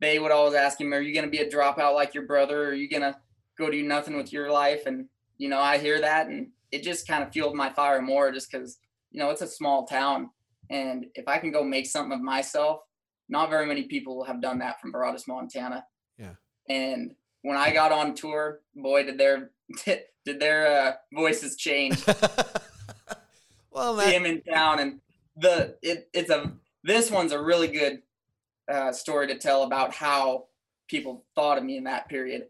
they 0.00 0.18
would 0.18 0.32
always 0.32 0.54
ask 0.54 0.80
him, 0.80 0.92
Are 0.92 1.00
you 1.00 1.14
going 1.14 1.24
to 1.26 1.30
be 1.30 1.38
a 1.38 1.50
dropout 1.50 1.94
like 1.94 2.14
your 2.14 2.26
brother? 2.26 2.68
Are 2.68 2.74
you 2.74 2.88
going 2.88 3.02
to 3.02 3.16
go 3.58 3.70
do 3.70 3.82
nothing 3.82 4.16
with 4.16 4.32
your 4.32 4.50
life? 4.50 4.86
And, 4.86 5.06
you 5.38 5.48
know, 5.48 5.60
I 5.60 5.78
hear 5.78 6.00
that 6.00 6.26
and 6.28 6.48
it 6.70 6.82
just 6.82 7.06
kind 7.06 7.22
of 7.22 7.32
fueled 7.32 7.54
my 7.54 7.70
fire 7.70 8.00
more 8.00 8.32
just 8.32 8.50
because 8.50 8.78
you 9.10 9.20
know 9.20 9.28
it's 9.28 9.42
a 9.42 9.46
small 9.46 9.86
town 9.86 10.30
and 10.70 11.04
if 11.14 11.28
i 11.28 11.36
can 11.36 11.50
go 11.50 11.62
make 11.62 11.84
something 11.84 12.14
of 12.14 12.22
myself 12.22 12.80
not 13.32 13.50
very 13.50 13.66
many 13.66 13.84
people 13.84 14.24
have 14.24 14.40
done 14.42 14.58
that 14.58 14.80
from 14.80 14.92
Broadus, 14.92 15.26
Montana. 15.26 15.84
Yeah. 16.18 16.34
And 16.68 17.14
when 17.40 17.56
I 17.56 17.72
got 17.72 17.90
on 17.90 18.14
tour, 18.14 18.60
boy, 18.76 19.04
did 19.04 19.18
their 19.18 19.50
did 19.84 20.38
their 20.38 20.66
uh, 20.66 20.92
voices 21.12 21.56
change. 21.56 22.06
well, 23.70 23.96
that... 23.96 24.06
see 24.06 24.14
him 24.14 24.26
in 24.26 24.42
town, 24.42 24.80
and 24.80 25.00
the 25.36 25.76
it, 25.82 26.08
it's 26.12 26.30
a 26.30 26.52
this 26.84 27.10
one's 27.10 27.32
a 27.32 27.42
really 27.42 27.68
good 27.68 28.02
uh, 28.70 28.92
story 28.92 29.26
to 29.28 29.38
tell 29.38 29.62
about 29.62 29.94
how 29.94 30.46
people 30.88 31.24
thought 31.34 31.58
of 31.58 31.64
me 31.64 31.76
in 31.76 31.84
that 31.84 32.08
period. 32.08 32.46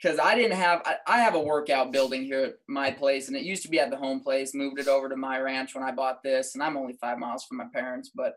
Because 0.00 0.18
I 0.18 0.34
didn't 0.34 0.56
have 0.56 0.82
I, 0.84 0.96
I, 1.06 1.18
have 1.20 1.36
a 1.36 1.40
workout 1.40 1.92
building 1.92 2.24
here 2.24 2.44
at 2.44 2.54
my 2.66 2.90
place 2.90 3.28
and 3.28 3.36
it 3.36 3.44
used 3.44 3.62
to 3.62 3.68
be 3.68 3.78
at 3.78 3.90
the 3.90 3.96
home 3.96 4.18
place 4.18 4.52
moved 4.52 4.80
it 4.80 4.88
over 4.88 5.08
to 5.08 5.16
my 5.16 5.38
ranch 5.38 5.74
when 5.74 5.84
I 5.84 5.92
bought 5.92 6.24
this 6.24 6.54
and 6.54 6.62
I'm 6.62 6.76
only 6.76 6.94
five 6.94 7.18
miles 7.18 7.44
from 7.44 7.58
my 7.58 7.66
parents 7.72 8.10
but 8.12 8.34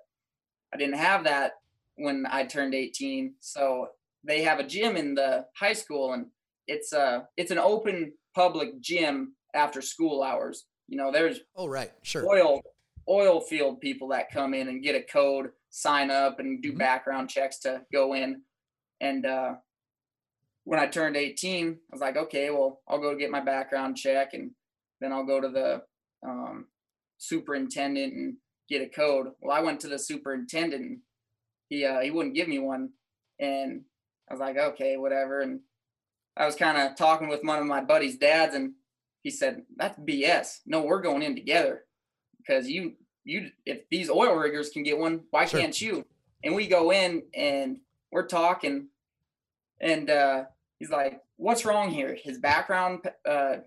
I 0.71 0.77
didn't 0.77 0.97
have 0.97 1.23
that 1.23 1.53
when 1.95 2.27
I 2.29 2.43
turned 2.43 2.75
18 2.75 3.33
so 3.39 3.87
they 4.23 4.43
have 4.43 4.59
a 4.59 4.63
gym 4.63 4.95
in 4.95 5.15
the 5.15 5.47
high 5.55 5.73
school 5.73 6.13
and 6.13 6.27
it's 6.67 6.93
a 6.93 7.27
it's 7.37 7.51
an 7.51 7.59
open 7.59 8.13
public 8.33 8.79
gym 8.79 9.33
after 9.53 9.81
school 9.81 10.21
hours. 10.21 10.65
You 10.87 10.97
know 10.97 11.11
there's 11.11 11.39
oh 11.55 11.67
right. 11.67 11.91
Sure. 12.03 12.27
oil 12.27 12.61
oil 13.09 13.39
field 13.41 13.79
people 13.81 14.09
that 14.09 14.31
come 14.31 14.53
in 14.53 14.67
and 14.67 14.83
get 14.83 14.95
a 14.95 15.01
code 15.01 15.49
sign 15.69 16.09
up 16.09 16.39
and 16.39 16.61
do 16.61 16.69
mm-hmm. 16.69 16.79
background 16.79 17.29
checks 17.29 17.59
to 17.59 17.81
go 17.91 18.13
in 18.13 18.41
and 19.01 19.25
uh 19.25 19.53
when 20.65 20.79
I 20.79 20.87
turned 20.87 21.15
18, 21.15 21.69
I 21.69 21.75
was 21.91 22.01
like, 22.01 22.17
okay, 22.17 22.49
well, 22.49 22.81
I'll 22.87 22.99
go 22.99 23.15
get 23.15 23.29
my 23.31 23.39
background 23.39 23.97
check 23.97 24.33
and 24.33 24.51
then 24.99 25.13
I'll 25.13 25.25
go 25.25 25.39
to 25.39 25.47
the 25.47 25.83
um, 26.27 26.65
superintendent 27.19 28.13
and 28.13 28.37
get 28.67 28.81
a 28.81 28.89
code. 28.89 29.27
Well, 29.39 29.55
I 29.55 29.61
went 29.61 29.79
to 29.81 29.87
the 29.87 29.99
superintendent 29.99 30.83
and 30.83 30.99
he, 31.69 31.85
uh, 31.85 32.01
he 32.01 32.09
wouldn't 32.09 32.35
give 32.35 32.47
me 32.47 32.57
one. 32.57 32.89
And 33.39 33.81
I 34.27 34.33
was 34.33 34.41
like, 34.41 34.57
okay, 34.57 34.97
whatever. 34.97 35.41
And 35.41 35.59
I 36.35 36.47
was 36.47 36.55
kind 36.55 36.79
of 36.79 36.97
talking 36.97 37.27
with 37.27 37.43
one 37.43 37.59
of 37.59 37.67
my 37.67 37.81
buddy's 37.81 38.17
dads 38.17 38.55
and 38.55 38.73
he 39.21 39.29
said, 39.29 39.61
that's 39.77 39.99
BS. 39.99 40.61
No, 40.65 40.81
we're 40.81 41.01
going 41.01 41.21
in 41.21 41.35
together 41.35 41.84
because 42.45 42.67
you, 42.67 42.93
you, 43.23 43.51
if 43.65 43.89
these 43.89 44.09
oil 44.09 44.35
riggers 44.35 44.69
can 44.69 44.83
get 44.83 44.97
one, 44.97 45.21
why 45.31 45.45
sure. 45.45 45.59
can't 45.59 45.79
you? 45.79 46.05
And 46.43 46.53
we 46.53 46.67
go 46.67 46.91
in 46.91 47.23
and 47.33 47.79
we're 48.11 48.27
talking 48.27 48.87
and, 49.81 50.09
uh, 50.09 50.45
he's 50.79 50.89
like, 50.89 51.21
"What's 51.37 51.65
wrong 51.65 51.89
here?" 51.89 52.15
His 52.21 52.37
background 52.37 53.09
uh, 53.27 53.57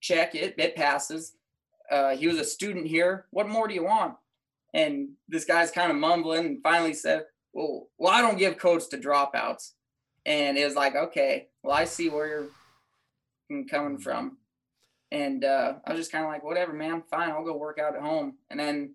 check 0.00 0.34
it 0.34 0.54
it 0.58 0.76
passes. 0.76 1.34
Uh, 1.90 2.16
he 2.16 2.26
was 2.26 2.38
a 2.38 2.44
student 2.44 2.86
here. 2.86 3.26
What 3.30 3.48
more 3.48 3.68
do 3.68 3.74
you 3.74 3.84
want? 3.84 4.14
And 4.74 5.10
this 5.28 5.44
guy's 5.44 5.70
kind 5.70 5.90
of 5.90 5.96
mumbling 5.96 6.46
and 6.46 6.62
finally 6.62 6.94
said, 6.94 7.24
"Well, 7.52 7.88
well, 7.98 8.12
I 8.12 8.20
don't 8.20 8.38
give 8.38 8.58
codes 8.58 8.88
to 8.88 8.98
dropouts." 8.98 9.72
And 10.26 10.58
it 10.58 10.64
was 10.64 10.74
like, 10.74 10.94
"Okay, 10.94 11.48
well, 11.62 11.74
I 11.74 11.84
see 11.84 12.08
where 12.08 12.26
you're 13.50 13.64
coming 13.70 13.98
from." 13.98 14.38
And 15.10 15.44
uh, 15.44 15.74
I 15.84 15.92
was 15.92 16.00
just 16.00 16.12
kind 16.12 16.24
of 16.24 16.30
like, 16.30 16.44
"Whatever, 16.44 16.72
man. 16.72 17.02
Fine, 17.10 17.30
I'll 17.30 17.44
go 17.44 17.56
work 17.56 17.78
out 17.78 17.96
at 17.96 18.02
home." 18.02 18.34
And 18.50 18.60
then 18.60 18.94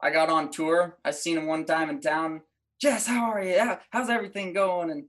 I 0.00 0.10
got 0.10 0.30
on 0.30 0.50
tour. 0.50 0.98
I 1.04 1.10
seen 1.10 1.36
him 1.36 1.46
one 1.46 1.64
time 1.64 1.90
in 1.90 2.00
town. 2.00 2.42
Jess, 2.80 3.06
how 3.06 3.30
are 3.30 3.42
you? 3.42 3.76
how's 3.90 4.10
everything 4.10 4.52
going? 4.52 4.90
And 4.90 5.04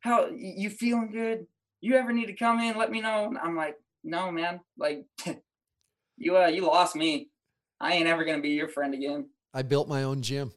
how 0.00 0.28
you 0.34 0.70
feeling 0.70 1.12
good? 1.12 1.46
You 1.80 1.94
ever 1.94 2.12
need 2.12 2.26
to 2.26 2.32
come 2.32 2.58
in? 2.60 2.76
Let 2.76 2.90
me 2.90 3.00
know. 3.00 3.26
And 3.26 3.38
I'm 3.38 3.56
like, 3.56 3.76
no, 4.02 4.32
man. 4.32 4.60
Like, 4.76 5.04
you 6.16 6.36
uh, 6.36 6.48
you 6.48 6.66
lost 6.66 6.96
me. 6.96 7.30
I 7.80 7.92
ain't 7.92 8.08
ever 8.08 8.24
gonna 8.24 8.42
be 8.42 8.50
your 8.50 8.68
friend 8.68 8.94
again. 8.94 9.28
I 9.54 9.62
built 9.62 9.88
my 9.88 10.02
own 10.02 10.22
gym. 10.22 10.52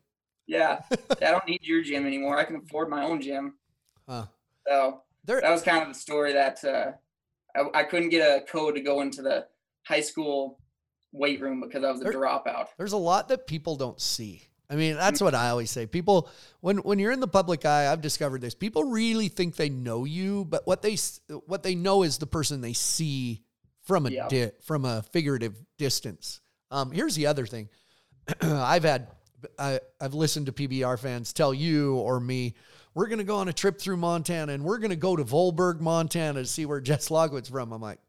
Yeah, 0.48 0.82
I 1.22 1.32
don't 1.32 1.48
need 1.48 1.62
your 1.64 1.84
gym 1.84 2.06
anymore. 2.06 2.38
I 2.38 2.44
can 2.44 2.58
afford 2.58 2.90
my 2.90 3.04
own 3.04 3.22
gym. 3.22 3.56
Huh. 4.08 4.26
So 4.68 5.02
there, 5.24 5.42
that 5.42 5.52
was 5.52 5.62
kind 5.62 5.84
of 5.84 5.90
the 5.90 6.00
story 6.00 6.34
that 6.34 6.64
uh, 6.64 6.92
I, 7.56 7.82
I 7.82 7.84
couldn't 7.84 8.10
get 8.10 8.22
a 8.22 8.42
code 8.46 8.76
to 8.76 8.82
go 8.82 9.02
into 9.02 9.22
the 9.22 9.48
high 9.84 10.02
school 10.02 10.60
weight 11.12 11.42
room 11.42 11.62
because 11.62 11.84
I 11.84 11.92
was 11.92 12.02
a 12.02 12.06
there, 12.06 12.14
dropout. 12.14 12.68
There's 12.78 12.94
a 12.94 12.98
lot 12.98 13.28
that 13.30 13.48
people 13.48 13.76
don't 13.76 14.00
see. 14.00 14.44
I 14.70 14.76
mean, 14.76 14.96
that's 14.96 15.22
what 15.22 15.36
I 15.36 15.50
always 15.50 15.70
say. 15.70 15.86
People, 15.86 16.30
when 16.62 16.78
when 16.78 16.98
you're 16.98 17.12
in 17.12 17.20
the 17.20 17.28
public 17.28 17.66
eye, 17.66 17.92
I've 17.92 18.00
discovered 18.00 18.40
this. 18.40 18.56
People 18.56 18.86
really 18.86 19.28
think 19.28 19.58
they 19.58 19.70
know 19.70 20.06
you, 20.06 20.46
but 20.46 20.66
what 20.66 20.82
they 20.82 20.98
what 21.46 21.64
they 21.64 21.76
know 21.76 22.04
is 22.04 22.18
the 22.18 22.28
person 22.28 22.62
they 22.62 22.72
see 22.72 23.44
from 23.84 24.06
a 24.06 24.10
yeah. 24.10 24.28
di- 24.30 24.52
from 24.62 24.86
a 24.86 25.04
figurative 25.12 25.62
distance. 25.78 26.40
Um, 26.70 26.92
here's 26.92 27.16
the 27.16 27.28
other 27.28 27.46
thing. 27.46 27.68
I've 28.42 28.84
had 28.84 29.10
I, 29.60 29.82
I've 30.00 30.14
listened 30.14 30.46
to 30.46 30.52
PBR 30.54 31.00
fans 31.00 31.34
tell 31.34 31.54
you 31.54 31.96
or 31.96 32.20
me, 32.20 32.56
we're 32.94 33.08
going 33.08 33.20
to 33.20 33.24
go 33.24 33.38
on 33.38 33.48
a 33.48 33.54
trip 33.54 33.80
through 33.80 33.98
Montana 33.98 34.54
and 34.54 34.64
we're 34.64 34.78
going 34.78 34.90
to 34.92 34.96
go 34.96 35.16
to 35.16 35.24
Volborg, 35.24 35.80
Montana 35.80 36.42
to 36.42 36.46
see 36.46 36.66
where 36.66 36.82
Jess 36.82 37.10
Lockwood's 37.12 37.50
from. 37.50 37.72
I'm 37.72 37.82
like, 37.82 38.00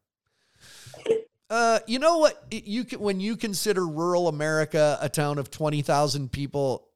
uh, 1.50 1.80
you 1.86 1.98
know 1.98 2.18
what? 2.18 2.42
You 2.50 2.84
can, 2.84 3.00
when 3.00 3.20
you 3.20 3.36
consider 3.36 3.86
rural 3.86 4.28
America 4.28 4.98
a 5.00 5.08
town 5.08 5.38
of 5.38 5.50
twenty 5.50 5.82
thousand 5.82 6.32
people, 6.32 6.88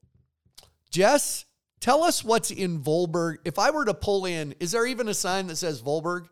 Jess, 0.90 1.44
tell 1.80 2.02
us 2.02 2.24
what's 2.24 2.50
in 2.50 2.80
Volborg. 2.80 3.36
If 3.44 3.58
I 3.58 3.70
were 3.70 3.84
to 3.84 3.94
pull 3.94 4.24
in, 4.24 4.54
is 4.58 4.72
there 4.72 4.86
even 4.86 5.08
a 5.08 5.14
sign 5.14 5.46
that 5.48 5.56
says 5.56 5.82
Volborg? 5.82 6.28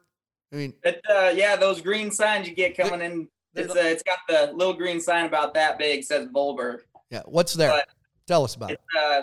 I 0.52 0.56
mean, 0.56 0.72
it, 0.84 1.00
uh, 1.10 1.32
yeah, 1.34 1.56
those 1.56 1.82
green 1.82 2.10
signs 2.10 2.48
you 2.48 2.54
get 2.54 2.76
coming 2.76 3.00
in. 3.00 3.28
It's 3.54 3.74
uh, 3.74 3.78
it's 3.78 4.02
got 4.02 4.18
the 4.28 4.52
little 4.54 4.74
green 4.74 5.00
sign 5.00 5.26
about 5.26 5.52
that 5.54 5.78
big 5.78 6.02
says 6.02 6.28
Volborg. 6.28 6.78
Yeah, 7.10 7.22
what's 7.26 7.54
there? 7.54 7.70
But 7.70 7.88
Tell 8.26 8.42
us 8.42 8.54
about 8.54 8.70
it. 8.70 8.80
uh, 8.98 9.22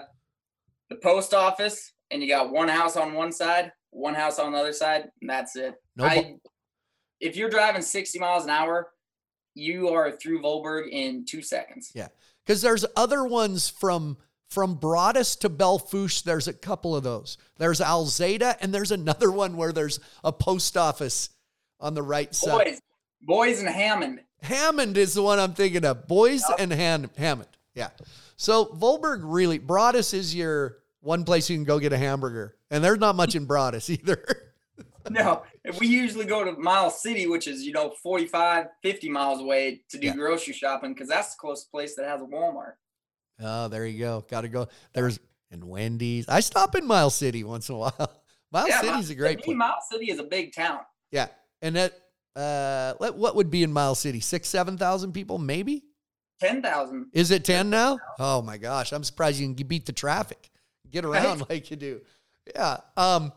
the 0.89 0.95
post 0.95 1.33
office, 1.33 1.93
and 2.11 2.21
you 2.21 2.27
got 2.27 2.51
one 2.51 2.67
house 2.67 2.95
on 2.95 3.13
one 3.13 3.31
side, 3.31 3.71
one 3.91 4.13
house 4.13 4.39
on 4.39 4.51
the 4.51 4.57
other 4.57 4.73
side, 4.73 5.09
and 5.21 5.29
that's 5.29 5.55
it. 5.55 5.75
No, 5.95 6.05
I, 6.05 6.35
if 7.19 7.35
you're 7.35 7.49
driving 7.49 7.81
60 7.81 8.19
miles 8.19 8.43
an 8.43 8.49
hour, 8.49 8.91
you 9.53 9.89
are 9.89 10.11
through 10.11 10.41
Volborg 10.41 10.89
in 10.89 11.25
two 11.25 11.41
seconds. 11.41 11.91
Yeah, 11.93 12.07
because 12.45 12.61
there's 12.61 12.85
other 12.95 13.23
ones 13.23 13.69
from 13.69 14.17
from 14.49 14.75
Broadus 14.75 15.37
to 15.37 15.49
Belle 15.49 15.79
Fourche. 15.79 16.21
There's 16.23 16.47
a 16.47 16.53
couple 16.53 16.95
of 16.95 17.03
those. 17.03 17.37
There's 17.57 17.79
Alzada, 17.79 18.57
and 18.59 18.73
there's 18.73 18.91
another 18.91 19.31
one 19.31 19.55
where 19.55 19.71
there's 19.71 19.99
a 20.23 20.31
post 20.31 20.75
office 20.77 21.29
on 21.79 21.93
the 21.93 22.03
right 22.03 22.33
side. 22.35 22.65
Boyes, 22.65 22.81
Boyes 23.21 23.59
and 23.59 23.69
Hammond. 23.69 24.21
Hammond 24.41 24.97
is 24.97 25.13
the 25.13 25.21
one 25.21 25.39
I'm 25.39 25.53
thinking 25.53 25.85
of. 25.85 26.07
Boyes 26.07 26.43
and 26.59 26.73
Han- 26.73 27.09
Hammond. 27.17 27.49
Yeah. 27.75 27.89
So 28.35 28.65
Volborg 28.65 29.21
really 29.23 29.59
Broadus 29.59 30.13
is 30.13 30.35
your 30.35 30.77
one 31.01 31.23
place 31.25 31.49
you 31.49 31.57
can 31.57 31.63
go 31.65 31.79
get 31.79 31.93
a 31.93 31.97
hamburger, 31.97 32.55
and 32.69 32.83
there's 32.83 32.99
not 32.99 33.15
much 33.15 33.35
in 33.35 33.45
Broadus 33.45 33.89
either. 33.89 34.23
No, 35.09 35.43
we 35.79 35.87
usually 35.87 36.25
go 36.25 36.43
to 36.43 36.51
Miles 36.59 37.01
City, 37.01 37.25
which 37.27 37.47
is, 37.47 37.63
you 37.63 37.73
know, 37.73 37.91
45, 38.03 38.67
50 38.83 39.09
miles 39.09 39.41
away 39.41 39.81
to 39.89 39.97
do 39.97 40.07
Yeah. 40.07 40.13
grocery 40.15 40.53
shopping 40.53 40.93
because 40.93 41.09
that's 41.09 41.33
the 41.35 41.39
closest 41.39 41.71
place 41.71 41.95
that 41.95 42.05
has 42.05 42.21
a 42.21 42.25
Walmart. 42.25 42.73
oh, 43.41 43.67
there 43.67 43.85
you 43.87 43.97
go. 43.99 44.23
Got 44.29 44.41
to 44.41 44.47
go. 44.47 44.67
There's 44.93 45.19
and 45.49 45.63
Wendy's. 45.65 46.29
I 46.29 46.39
stop 46.39 46.75
in 46.75 46.85
Miles 46.85 47.15
City 47.15 47.43
once 47.43 47.67
in 47.67 47.75
a 47.75 47.77
while. 47.79 48.21
Miles 48.51 48.69
Yeah, 48.69 48.81
City's 48.81 49.09
a 49.09 49.15
great 49.15 49.39
place. 49.39 49.47
me, 49.47 49.55
Miles 49.55 49.83
City 49.91 50.11
is 50.11 50.19
a 50.19 50.23
big 50.23 50.53
town. 50.53 50.79
Yeah, 51.11 51.27
and 51.63 51.75
that 51.75 51.93
uh, 52.35 52.93
what 52.99 53.17
what 53.17 53.35
would 53.35 53.49
be 53.49 53.63
in 53.63 53.73
Miles 53.73 53.99
City? 53.99 54.19
Six, 54.19 54.47
seven 54.49 54.77
thousand 54.77 55.13
people, 55.13 55.39
maybe. 55.39 55.83
10,000. 56.41 57.07
Is 57.13 57.31
it 57.31 57.43
ten 57.43 57.69
now? 57.71 57.97
Oh 58.19 58.41
my 58.43 58.57
gosh, 58.57 58.93
I'm 58.93 59.03
surprised 59.03 59.39
you 59.39 59.51
can 59.53 59.67
beat 59.67 59.85
the 59.87 59.93
traffic, 59.93 60.50
get 60.91 61.05
around 61.05 61.45
like 61.49 61.71
you 61.71 61.77
do. 61.77 62.01
Yeah. 62.55 62.77
Um, 62.97 63.31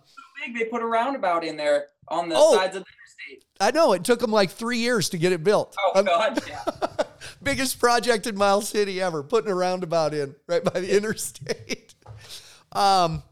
Big, 0.45 0.59
they 0.59 0.65
put 0.67 0.83
a 0.83 0.87
roundabout 0.87 1.45
in 1.45 1.57
there 1.57 1.87
on 2.09 2.29
the 2.29 2.35
Oh. 2.37 2.57
sides 2.57 2.77
of 2.77 2.85
the 2.85 2.89
interstate. 3.29 3.45
I 3.61 3.71
know 3.71 3.93
it 3.93 4.05
took 4.05 4.19
them 4.21 4.31
like 4.33 4.51
three 4.51 4.79
years 4.79 5.09
to 5.11 5.19
get 5.19 5.33
it 5.33 5.43
built. 5.45 5.75
Oh, 5.79 5.93
Um, 6.01 6.05
God. 6.07 6.43
Yeah. 6.49 6.65
biggest 7.43 7.79
project 7.79 8.27
in 8.27 8.37
Miles 8.37 8.69
City 8.69 9.01
ever, 9.01 9.23
putting 9.23 9.51
a 9.51 9.55
roundabout 9.55 10.13
in 10.15 10.35
right 10.47 10.63
by 10.65 10.81
the 10.81 10.95
interstate. 10.97 11.95
Um, 12.73 13.23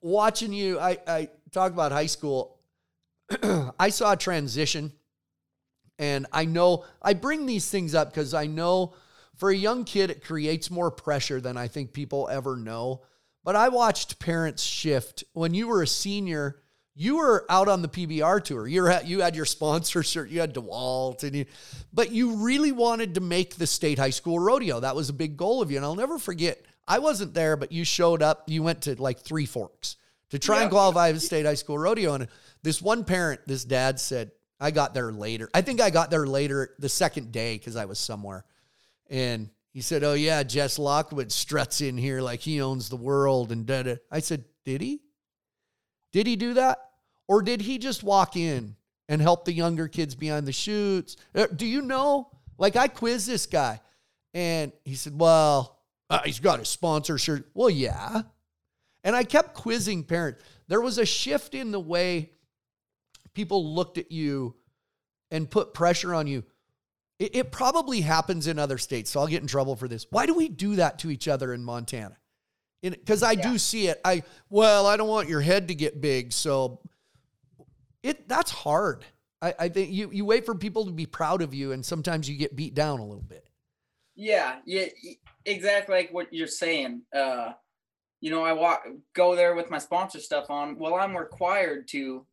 watching 0.00 0.52
you, 0.52 0.78
I, 0.78 0.98
I 1.08 1.28
talk 1.50 1.72
about 1.72 1.90
high 1.90 2.06
school. 2.06 2.60
I 3.80 3.88
saw 3.90 4.12
a 4.12 4.16
transition, 4.16 4.92
and 5.98 6.26
I 6.32 6.44
know 6.44 6.84
I 7.02 7.14
bring 7.14 7.46
these 7.46 7.68
things 7.68 7.96
up 7.96 8.10
because 8.10 8.32
I 8.34 8.46
know 8.46 8.94
for 9.38 9.50
a 9.50 9.56
young 9.56 9.84
kid, 9.84 10.10
it 10.10 10.24
creates 10.24 10.70
more 10.70 10.90
pressure 10.90 11.40
than 11.40 11.56
I 11.56 11.68
think 11.68 11.92
people 11.92 12.28
ever 12.30 12.56
know. 12.56 13.02
But 13.44 13.56
I 13.56 13.68
watched 13.68 14.18
parents 14.18 14.62
shift 14.62 15.24
when 15.32 15.54
you 15.54 15.68
were 15.68 15.82
a 15.82 15.86
senior. 15.86 16.60
You 16.94 17.18
were 17.18 17.46
out 17.48 17.68
on 17.68 17.80
the 17.80 17.88
PBR 17.88 18.42
tour. 18.42 18.66
You 18.66 18.82
were 18.82 19.00
you 19.04 19.20
had 19.20 19.36
your 19.36 19.44
sponsor 19.44 20.02
shirt. 20.02 20.30
You 20.30 20.40
had 20.40 20.54
DeWalt, 20.54 21.22
and 21.22 21.34
you, 21.34 21.46
but 21.92 22.10
you 22.10 22.44
really 22.44 22.72
wanted 22.72 23.14
to 23.14 23.20
make 23.20 23.54
the 23.54 23.68
state 23.68 23.98
high 23.98 24.10
school 24.10 24.40
rodeo. 24.40 24.80
That 24.80 24.96
was 24.96 25.08
a 25.08 25.14
big 25.14 25.36
goal 25.36 25.62
of 25.62 25.70
you, 25.70 25.76
and 25.76 25.86
I'll 25.86 25.94
never 25.94 26.18
forget. 26.18 26.60
I 26.88 26.98
wasn't 26.98 27.32
there, 27.34 27.56
but 27.56 27.70
you 27.70 27.84
showed 27.84 28.22
up. 28.22 28.44
You 28.48 28.64
went 28.64 28.82
to 28.82 29.00
like 29.00 29.20
Three 29.20 29.46
Forks 29.46 29.96
to 30.30 30.40
try 30.40 30.62
and 30.62 30.70
qualify 30.70 31.10
for 31.10 31.14
the 31.14 31.20
state 31.20 31.46
high 31.46 31.54
school 31.54 31.78
rodeo, 31.78 32.14
and 32.14 32.28
this 32.64 32.82
one 32.82 33.04
parent, 33.04 33.40
this 33.46 33.64
dad 33.64 34.00
said, 34.00 34.32
"I 34.58 34.72
got 34.72 34.94
there 34.94 35.12
later. 35.12 35.48
I 35.54 35.62
think 35.62 35.80
I 35.80 35.90
got 35.90 36.10
there 36.10 36.26
later 36.26 36.74
the 36.80 36.88
second 36.88 37.30
day 37.30 37.56
because 37.56 37.76
I 37.76 37.84
was 37.84 38.00
somewhere." 38.00 38.44
And 39.08 39.50
he 39.72 39.80
said, 39.80 40.04
Oh, 40.04 40.14
yeah, 40.14 40.42
Jess 40.42 40.78
Lockwood 40.78 41.32
struts 41.32 41.80
in 41.80 41.96
here 41.96 42.20
like 42.20 42.40
he 42.40 42.60
owns 42.60 42.88
the 42.88 42.96
world. 42.96 43.52
And 43.52 43.66
da 43.66 43.82
da. 43.82 43.96
I 44.10 44.20
said, 44.20 44.44
Did 44.64 44.80
he? 44.80 45.00
Did 46.12 46.26
he 46.26 46.36
do 46.36 46.54
that? 46.54 46.78
Or 47.26 47.42
did 47.42 47.60
he 47.60 47.78
just 47.78 48.02
walk 48.02 48.36
in 48.36 48.76
and 49.08 49.20
help 49.20 49.44
the 49.44 49.52
younger 49.52 49.88
kids 49.88 50.14
behind 50.14 50.46
the 50.46 50.52
chutes? 50.52 51.16
Uh, 51.34 51.46
Do 51.54 51.66
you 51.66 51.82
know? 51.82 52.30
Like, 52.56 52.74
I 52.76 52.88
quizzed 52.88 53.28
this 53.28 53.46
guy 53.46 53.80
and 54.34 54.72
he 54.84 54.94
said, 54.94 55.18
Well, 55.18 55.78
uh, 56.10 56.20
he's 56.24 56.40
got 56.40 56.60
a 56.60 56.64
sponsor 56.64 57.18
shirt. 57.18 57.48
Well, 57.54 57.70
yeah. 57.70 58.22
And 59.04 59.14
I 59.14 59.24
kept 59.24 59.54
quizzing 59.54 60.04
parents. 60.04 60.42
There 60.66 60.80
was 60.80 60.98
a 60.98 61.06
shift 61.06 61.54
in 61.54 61.70
the 61.70 61.80
way 61.80 62.32
people 63.34 63.74
looked 63.74 63.98
at 63.98 64.10
you 64.10 64.56
and 65.30 65.50
put 65.50 65.74
pressure 65.74 66.14
on 66.14 66.26
you. 66.26 66.44
It, 67.18 67.34
it 67.34 67.52
probably 67.52 68.00
happens 68.00 68.46
in 68.46 68.58
other 68.58 68.78
states, 68.78 69.10
so 69.10 69.20
I'll 69.20 69.26
get 69.26 69.42
in 69.42 69.48
trouble 69.48 69.76
for 69.76 69.88
this. 69.88 70.06
Why 70.10 70.26
do 70.26 70.34
we 70.34 70.48
do 70.48 70.76
that 70.76 70.98
to 71.00 71.10
each 71.10 71.28
other 71.28 71.52
in 71.52 71.64
Montana? 71.64 72.16
Because 72.82 73.24
I 73.24 73.34
do 73.34 73.58
see 73.58 73.88
it. 73.88 74.00
I 74.04 74.22
well, 74.50 74.86
I 74.86 74.96
don't 74.96 75.08
want 75.08 75.28
your 75.28 75.40
head 75.40 75.68
to 75.68 75.74
get 75.74 76.00
big, 76.00 76.32
so 76.32 76.80
it 78.04 78.28
that's 78.28 78.52
hard. 78.52 79.04
I, 79.42 79.54
I 79.58 79.68
think 79.68 79.90
you 79.90 80.10
you 80.12 80.24
wait 80.24 80.46
for 80.46 80.54
people 80.54 80.86
to 80.86 80.92
be 80.92 81.06
proud 81.06 81.42
of 81.42 81.52
you, 81.52 81.72
and 81.72 81.84
sometimes 81.84 82.28
you 82.28 82.36
get 82.36 82.54
beat 82.54 82.74
down 82.74 83.00
a 83.00 83.04
little 83.04 83.22
bit. 83.22 83.48
Yeah, 84.14 84.56
yeah, 84.64 84.86
exactly 85.44 85.96
like 85.96 86.12
what 86.12 86.32
you're 86.32 86.46
saying. 86.46 87.02
Uh, 87.14 87.52
you 88.20 88.30
know, 88.30 88.44
I 88.44 88.52
walk 88.52 88.84
go 89.14 89.34
there 89.34 89.54
with 89.54 89.70
my 89.70 89.78
sponsor 89.78 90.20
stuff 90.20 90.50
on. 90.50 90.78
Well, 90.78 90.94
I'm 90.94 91.16
required 91.16 91.88
to 91.88 92.26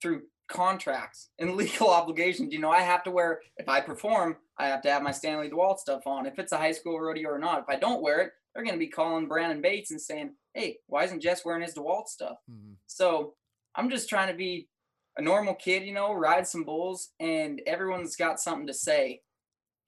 through 0.00 0.22
contracts 0.48 1.30
and 1.38 1.56
legal 1.56 1.90
obligations. 1.90 2.52
You 2.52 2.60
know, 2.60 2.70
I 2.70 2.80
have 2.80 3.02
to 3.04 3.10
wear 3.10 3.40
if 3.56 3.68
I 3.68 3.80
perform, 3.80 4.36
I 4.58 4.66
have 4.68 4.82
to 4.82 4.90
have 4.90 5.02
my 5.02 5.10
Stanley 5.12 5.48
DeWalt 5.50 5.78
stuff 5.78 6.06
on. 6.06 6.26
If 6.26 6.38
it's 6.38 6.52
a 6.52 6.58
high 6.58 6.72
school 6.72 7.00
rodeo 7.00 7.30
or 7.30 7.38
not, 7.38 7.60
if 7.60 7.64
I 7.68 7.76
don't 7.76 8.02
wear 8.02 8.20
it, 8.20 8.32
they're 8.54 8.64
going 8.64 8.74
to 8.74 8.78
be 8.78 8.86
calling 8.88 9.26
Brandon 9.26 9.60
Bates 9.60 9.90
and 9.90 10.00
saying, 10.00 10.34
"Hey, 10.52 10.78
why 10.86 11.04
isn't 11.04 11.20
Jess 11.22 11.44
wearing 11.44 11.62
his 11.62 11.74
DeWalt 11.74 12.06
stuff?" 12.06 12.36
Mm-hmm. 12.50 12.74
So 12.86 13.34
I'm 13.74 13.90
just 13.90 14.08
trying 14.08 14.28
to 14.28 14.34
be 14.34 14.68
a 15.16 15.22
normal 15.22 15.54
kid, 15.54 15.84
you 15.84 15.92
know, 15.92 16.12
ride 16.12 16.46
some 16.46 16.64
bulls, 16.64 17.10
and 17.20 17.60
everyone's 17.66 18.16
got 18.16 18.40
something 18.40 18.66
to 18.68 18.74
say. 18.74 19.20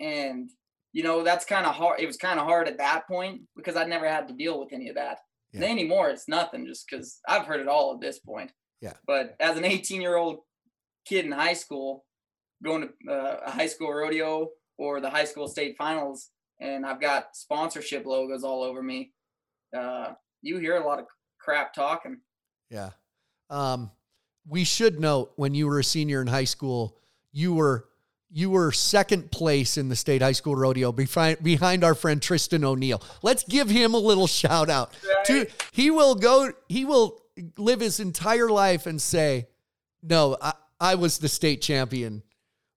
And, 0.00 0.50
you 0.92 1.02
know, 1.02 1.22
that's 1.22 1.44
kind 1.44 1.66
of 1.66 1.74
hard. 1.74 2.00
It 2.00 2.06
was 2.06 2.16
kind 2.16 2.38
of 2.38 2.46
hard 2.46 2.68
at 2.68 2.78
that 2.78 3.06
point 3.08 3.42
because 3.56 3.76
I 3.76 3.84
never 3.84 4.08
had 4.08 4.28
to 4.28 4.34
deal 4.34 4.58
with 4.60 4.72
any 4.72 4.88
of 4.88 4.94
that. 4.96 5.18
And 5.52 5.62
Yeah. 5.62 5.68
anymore, 5.70 6.10
it's 6.10 6.28
nothing 6.28 6.66
just 6.66 6.86
because 6.88 7.20
I've 7.28 7.46
heard 7.46 7.60
it 7.60 7.68
all 7.68 7.94
at 7.94 8.00
this 8.00 8.18
point. 8.18 8.52
Yeah. 8.80 8.92
But 9.06 9.36
as 9.40 9.56
an 9.56 9.64
18 9.64 10.00
year 10.00 10.16
old 10.16 10.40
kid 11.06 11.24
in 11.24 11.32
high 11.32 11.54
school, 11.54 12.04
going 12.62 12.88
to 12.88 13.12
uh, 13.12 13.40
a 13.46 13.50
high 13.50 13.66
school 13.66 13.92
rodeo 13.92 14.50
or 14.78 15.00
the 15.00 15.10
high 15.10 15.24
school 15.24 15.48
state 15.48 15.76
finals, 15.76 16.30
and 16.60 16.84
I've 16.86 17.00
got 17.00 17.36
sponsorship 17.36 18.06
logos 18.06 18.44
all 18.44 18.62
over 18.62 18.82
me, 18.82 19.12
uh, 19.76 20.12
you 20.42 20.58
hear 20.58 20.76
a 20.76 20.86
lot 20.86 20.98
of 20.98 21.06
crap 21.38 21.74
talking. 21.74 22.18
Yeah. 22.70 22.90
Um, 23.50 23.90
we 24.48 24.64
should 24.64 25.00
note 25.00 25.32
when 25.36 25.54
you 25.54 25.66
were 25.66 25.78
a 25.78 25.84
senior 25.84 26.20
in 26.20 26.26
high 26.26 26.44
school, 26.44 26.96
you 27.32 27.54
were 27.54 27.88
you 28.32 28.50
were 28.50 28.72
second 28.72 29.30
place 29.30 29.76
in 29.78 29.88
the 29.88 29.96
state 29.96 30.20
high 30.20 30.32
school 30.32 30.56
rodeo 30.56 30.92
behind 30.92 31.42
behind 31.42 31.84
our 31.84 31.94
friend 31.94 32.20
Tristan 32.20 32.64
O'Neill. 32.64 33.02
Let's 33.22 33.44
give 33.44 33.70
him 33.70 33.94
a 33.94 33.98
little 33.98 34.26
shout 34.26 34.68
out. 34.68 34.92
To 35.26 35.46
he 35.72 35.90
will 35.90 36.14
go 36.14 36.52
he 36.68 36.84
will 36.84 37.20
live 37.56 37.80
his 37.80 38.00
entire 38.00 38.48
life 38.48 38.86
and 38.86 39.00
say, 39.00 39.48
"No, 40.02 40.36
I, 40.40 40.54
I 40.80 40.94
was 40.94 41.18
the 41.18 41.28
state 41.28 41.62
champion 41.62 42.22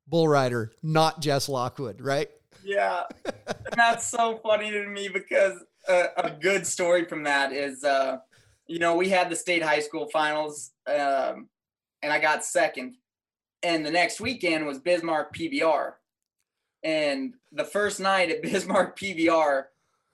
bull 0.07 0.27
rider, 0.27 0.71
not 0.83 1.21
Jess 1.21 1.49
Lockwood." 1.49 2.01
Right? 2.01 2.29
Yeah, 2.63 3.03
and 3.25 3.75
that's 3.75 4.07
so 4.07 4.39
funny 4.43 4.71
to 4.71 4.85
me 4.87 5.09
because 5.09 5.63
a, 5.87 6.07
a 6.17 6.31
good 6.31 6.67
story 6.67 7.05
from 7.05 7.23
that 7.23 7.51
is, 7.53 7.83
uh, 7.83 8.17
you 8.67 8.79
know, 8.79 8.95
we 8.95 9.09
had 9.09 9.29
the 9.29 9.35
state 9.35 9.63
high 9.63 9.79
school 9.79 10.07
finals, 10.11 10.71
um, 10.87 11.49
and 12.01 12.11
I 12.11 12.19
got 12.19 12.43
second, 12.43 12.95
and 13.63 13.85
the 13.85 13.91
next 13.91 14.19
weekend 14.19 14.65
was 14.65 14.79
Bismarck 14.79 15.35
PBR, 15.35 15.93
and 16.83 17.33
the 17.51 17.65
first 17.65 17.99
night 17.99 18.29
at 18.29 18.41
Bismarck 18.43 18.97
PBR, 18.97 19.63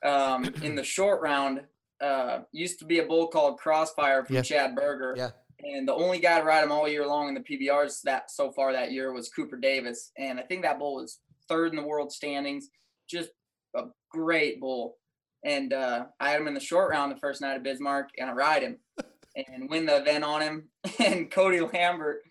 um, 0.04 0.46
in 0.62 0.76
the 0.76 0.84
short 0.84 1.22
round, 1.22 1.62
uh, 2.06 2.44
used 2.52 2.80
to 2.80 2.86
be 2.86 3.00
a 3.00 3.06
bull 3.06 3.28
called 3.28 3.58
Crossfire 3.58 4.24
from 4.26 4.36
Yeah. 4.36 4.42
Chad 4.42 4.76
Berger. 4.76 5.16
Yeah. 5.18 5.32
And 5.64 5.88
the 5.88 5.94
only 5.94 6.20
guy 6.20 6.40
to 6.40 6.46
ride 6.46 6.64
him 6.64 6.72
all 6.72 6.88
year 6.88 7.08
long 7.08 7.30
in 7.30 7.34
the 7.34 7.40
PBRs 7.42 8.02
that 8.04 8.30
so 8.30 8.52
far 8.52 8.74
that 8.74 8.92
year 8.92 9.14
was 9.14 9.30
Cooper 9.30 9.58
Davis, 9.58 10.12
and 10.18 10.40
I 10.40 10.44
think 10.44 10.62
that 10.64 10.80
bull 10.80 10.96
was 10.96 11.20
third 11.48 11.72
in 11.72 11.78
the 11.78 11.88
world 11.88 12.12
standings. 12.12 12.70
Just 13.10 13.30
a 13.76 13.84
great 14.12 14.60
bull. 14.60 14.98
And 15.44 15.74
uh, 15.74 16.06
I 16.20 16.30
had 16.32 16.42
him 16.42 16.48
in 16.48 16.54
the 16.54 16.60
short 16.60 16.90
round 16.92 17.12
the 17.12 17.20
first 17.20 17.40
night 17.42 17.56
of 17.56 17.64
Bismarck, 17.64 18.10
and 18.18 18.30
I 18.30 18.34
ride 18.34 18.64
him 18.64 18.78
and 19.36 19.70
win 19.70 19.86
the 19.86 19.98
event 19.98 20.24
on 20.24 20.42
him. 20.42 20.70
And 21.00 21.30
Cody 21.32 21.60
Lambert 21.62 22.22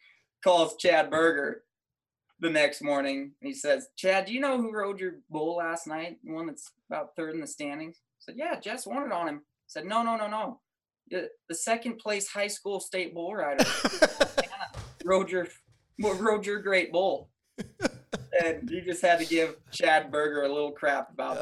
calls 0.43 0.77
Chad 0.77 1.11
Berger 1.11 1.63
the 2.41 2.51
next 2.51 2.83
morning. 2.83 3.33
And 3.41 3.49
he 3.49 3.55
says, 3.55 3.89
Chad, 3.97 4.27
do 4.27 4.33
you 4.35 4.41
know 4.41 4.59
who 4.61 4.73
rode 4.73 5.01
your 5.01 5.17
bull 5.31 5.57
last 5.57 5.87
night? 5.87 6.19
The 6.25 6.33
one 6.33 6.47
that's 6.47 6.71
about 6.91 7.15
third 7.17 7.35
in 7.35 7.41
the 7.41 7.47
standings? 7.47 7.97
I 8.01 8.21
said, 8.21 8.35
Yeah, 8.37 8.59
Jess 8.61 8.87
won 8.87 9.03
it 9.05 9.13
on 9.13 9.29
him. 9.29 9.43
Said, 9.67 9.85
No, 9.85 10.03
no, 10.03 10.17
no, 10.17 10.29
no. 10.29 10.61
The, 11.11 11.55
second 11.55 11.99
place 11.99 12.29
high 12.29 12.49
school 12.49 12.81
state 12.81 13.15
bull 13.15 13.35
rider 13.35 13.65
rode 15.05 15.31
your 15.31 15.49
rode 16.01 16.47
your 16.47 16.61
great 16.61 16.93
bull. 16.93 17.31
and 18.43 18.69
you 18.69 18.81
just 18.81 19.03
had 19.03 19.19
to 19.21 19.27
give 19.27 19.57
Chad 19.71 20.11
Berger 20.11 20.43
a 20.43 20.49
little 20.49 20.73
crap 20.73 21.13
about 21.13 21.37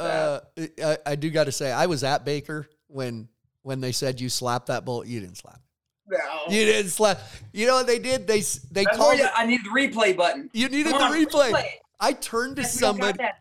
that. 0.56 0.70
Uh, 0.82 0.96
I, 1.06 1.12
I 1.12 1.14
do 1.14 1.30
got 1.30 1.44
to 1.44 1.52
say, 1.52 1.72
I 1.72 1.86
was 1.86 2.04
at 2.04 2.24
Baker 2.24 2.68
when 2.88 3.28
when 3.62 3.80
they 3.80 3.92
said 3.92 4.20
you 4.20 4.28
slapped 4.28 4.66
that 4.66 4.84
bull. 4.84 5.06
You 5.06 5.20
didn't 5.20 5.36
slap. 5.36 5.60
no. 6.08 6.18
You 6.48 6.64
didn't 6.64 6.90
slap. 6.90 7.20
You 7.52 7.66
know 7.66 7.74
what 7.74 7.86
they 7.86 7.98
did? 7.98 8.26
They 8.26 8.40
they 8.70 8.84
That's 8.84 8.96
called 8.96 9.18
it. 9.18 9.30
I 9.34 9.46
need 9.46 9.60
the 9.64 9.70
replay 9.70 10.16
button. 10.16 10.50
You 10.52 10.68
needed 10.68 10.92
Come 10.92 11.12
the 11.12 11.18
on, 11.18 11.26
replay. 11.26 11.64
I 12.00 12.12
turned 12.12 12.56
to 12.56 12.62
Yes, 12.62 12.74
we 12.74 12.80
don't 12.80 12.98
got 12.98 13.14
somebody. 13.14 13.34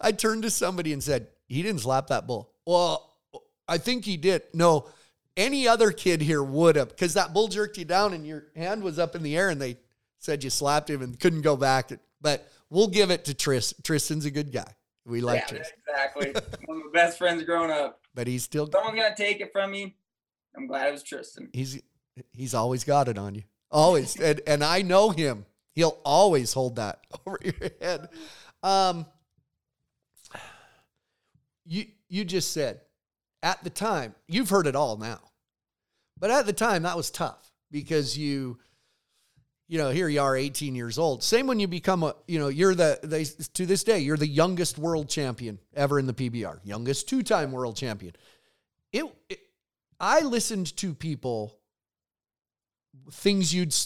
I 0.00 0.12
turned 0.12 0.42
to 0.42 0.50
somebody 0.50 0.92
and 0.92 1.02
said, 1.02 1.28
"He 1.46 1.62
didn't 1.62 1.82
slap 1.82 2.08
that 2.08 2.26
bull." 2.26 2.52
Well, 2.66 3.07
I 3.68 3.78
think 3.78 4.04
he 4.04 4.16
did. 4.16 4.42
No, 4.54 4.88
any 5.36 5.68
other 5.68 5.92
kid 5.92 6.20
here 6.22 6.42
would 6.42 6.76
have, 6.76 6.88
because 6.88 7.14
that 7.14 7.32
bull 7.32 7.48
jerked 7.48 7.78
you 7.78 7.84
down 7.84 8.12
and 8.12 8.26
your 8.26 8.46
hand 8.56 8.82
was 8.82 8.98
up 8.98 9.14
in 9.14 9.22
the 9.22 9.36
air, 9.36 9.50
and 9.50 9.60
they 9.60 9.76
said 10.18 10.42
you 10.42 10.50
slapped 10.50 10.90
him 10.90 11.02
and 11.02 11.18
couldn't 11.18 11.42
go 11.42 11.56
back. 11.56 11.90
But 12.20 12.48
we'll 12.70 12.88
give 12.88 13.10
it 13.10 13.24
to 13.26 13.34
Tris. 13.34 13.74
Tristan's 13.84 14.24
a 14.24 14.30
good 14.30 14.52
guy. 14.52 14.74
We 15.06 15.20
like 15.22 15.40
yeah, 15.40 15.58
Tristan, 15.58 15.78
exactly. 15.88 16.32
One 16.66 16.78
of 16.78 16.84
my 16.84 16.90
best 16.92 17.16
friends 17.18 17.42
growing 17.44 17.70
up. 17.70 18.00
but 18.14 18.26
he's 18.26 18.42
still 18.42 18.68
Someone's 18.70 18.96
gonna 18.96 19.16
take 19.16 19.40
it 19.40 19.52
from 19.52 19.70
me. 19.70 19.96
I'm 20.54 20.66
glad 20.66 20.88
it 20.88 20.92
was 20.92 21.02
Tristan. 21.02 21.48
he's 21.52 21.80
he's 22.32 22.52
always 22.52 22.84
got 22.84 23.08
it 23.08 23.16
on 23.16 23.34
you, 23.34 23.44
always. 23.70 24.16
and 24.20 24.40
and 24.46 24.62
I 24.62 24.82
know 24.82 25.10
him. 25.10 25.46
He'll 25.74 25.98
always 26.04 26.52
hold 26.52 26.76
that 26.76 27.00
over 27.26 27.38
your 27.42 27.54
head. 27.80 28.08
Um, 28.62 29.06
you 31.64 31.86
you 32.08 32.24
just 32.24 32.52
said 32.52 32.80
at 33.42 33.62
the 33.64 33.70
time 33.70 34.14
you've 34.26 34.50
heard 34.50 34.66
it 34.66 34.76
all 34.76 34.96
now, 34.96 35.20
but 36.18 36.30
at 36.30 36.46
the 36.46 36.52
time 36.52 36.82
that 36.82 36.96
was 36.96 37.10
tough 37.10 37.50
because 37.70 38.16
you 38.16 38.58
you 39.68 39.78
know 39.78 39.90
here 39.90 40.08
you 40.08 40.20
are 40.20 40.36
18 40.36 40.74
years 40.74 40.98
old. 40.98 41.22
Same 41.22 41.46
when 41.46 41.60
you 41.60 41.68
become 41.68 42.02
a 42.02 42.14
you 42.26 42.38
know 42.38 42.48
you're 42.48 42.74
the 42.74 42.98
they 43.02 43.24
to 43.24 43.66
this 43.66 43.84
day 43.84 44.00
you're 44.00 44.16
the 44.16 44.26
youngest 44.26 44.78
world 44.78 45.08
champion 45.08 45.58
ever 45.74 45.98
in 45.98 46.06
the 46.06 46.14
pbr 46.14 46.58
youngest 46.64 47.08
two-time 47.08 47.52
world 47.52 47.76
champion. 47.76 48.14
It, 48.92 49.04
it 49.28 49.40
i 50.00 50.20
listened 50.20 50.76
to 50.78 50.94
people 50.94 51.58
things 53.12 53.54
you'd 53.54 53.76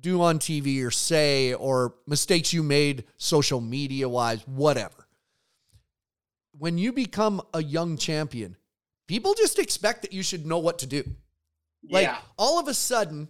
do 0.00 0.22
on 0.22 0.38
tv 0.38 0.84
or 0.84 0.90
say 0.90 1.54
or 1.54 1.94
mistakes 2.06 2.52
you 2.52 2.62
made 2.62 3.04
social 3.16 3.60
media 3.60 4.08
wise 4.08 4.46
whatever. 4.46 5.06
When 6.52 6.76
you 6.76 6.92
become 6.92 7.40
a 7.54 7.62
young 7.62 7.96
champion 7.96 8.56
people 9.10 9.34
just 9.34 9.58
expect 9.58 10.02
that 10.02 10.12
you 10.12 10.22
should 10.22 10.46
know 10.46 10.58
what 10.58 10.78
to 10.78 10.86
do 10.86 11.04
like 11.88 12.06
yeah. 12.06 12.18
all 12.36 12.58
of 12.58 12.68
a 12.68 12.74
sudden, 12.74 13.28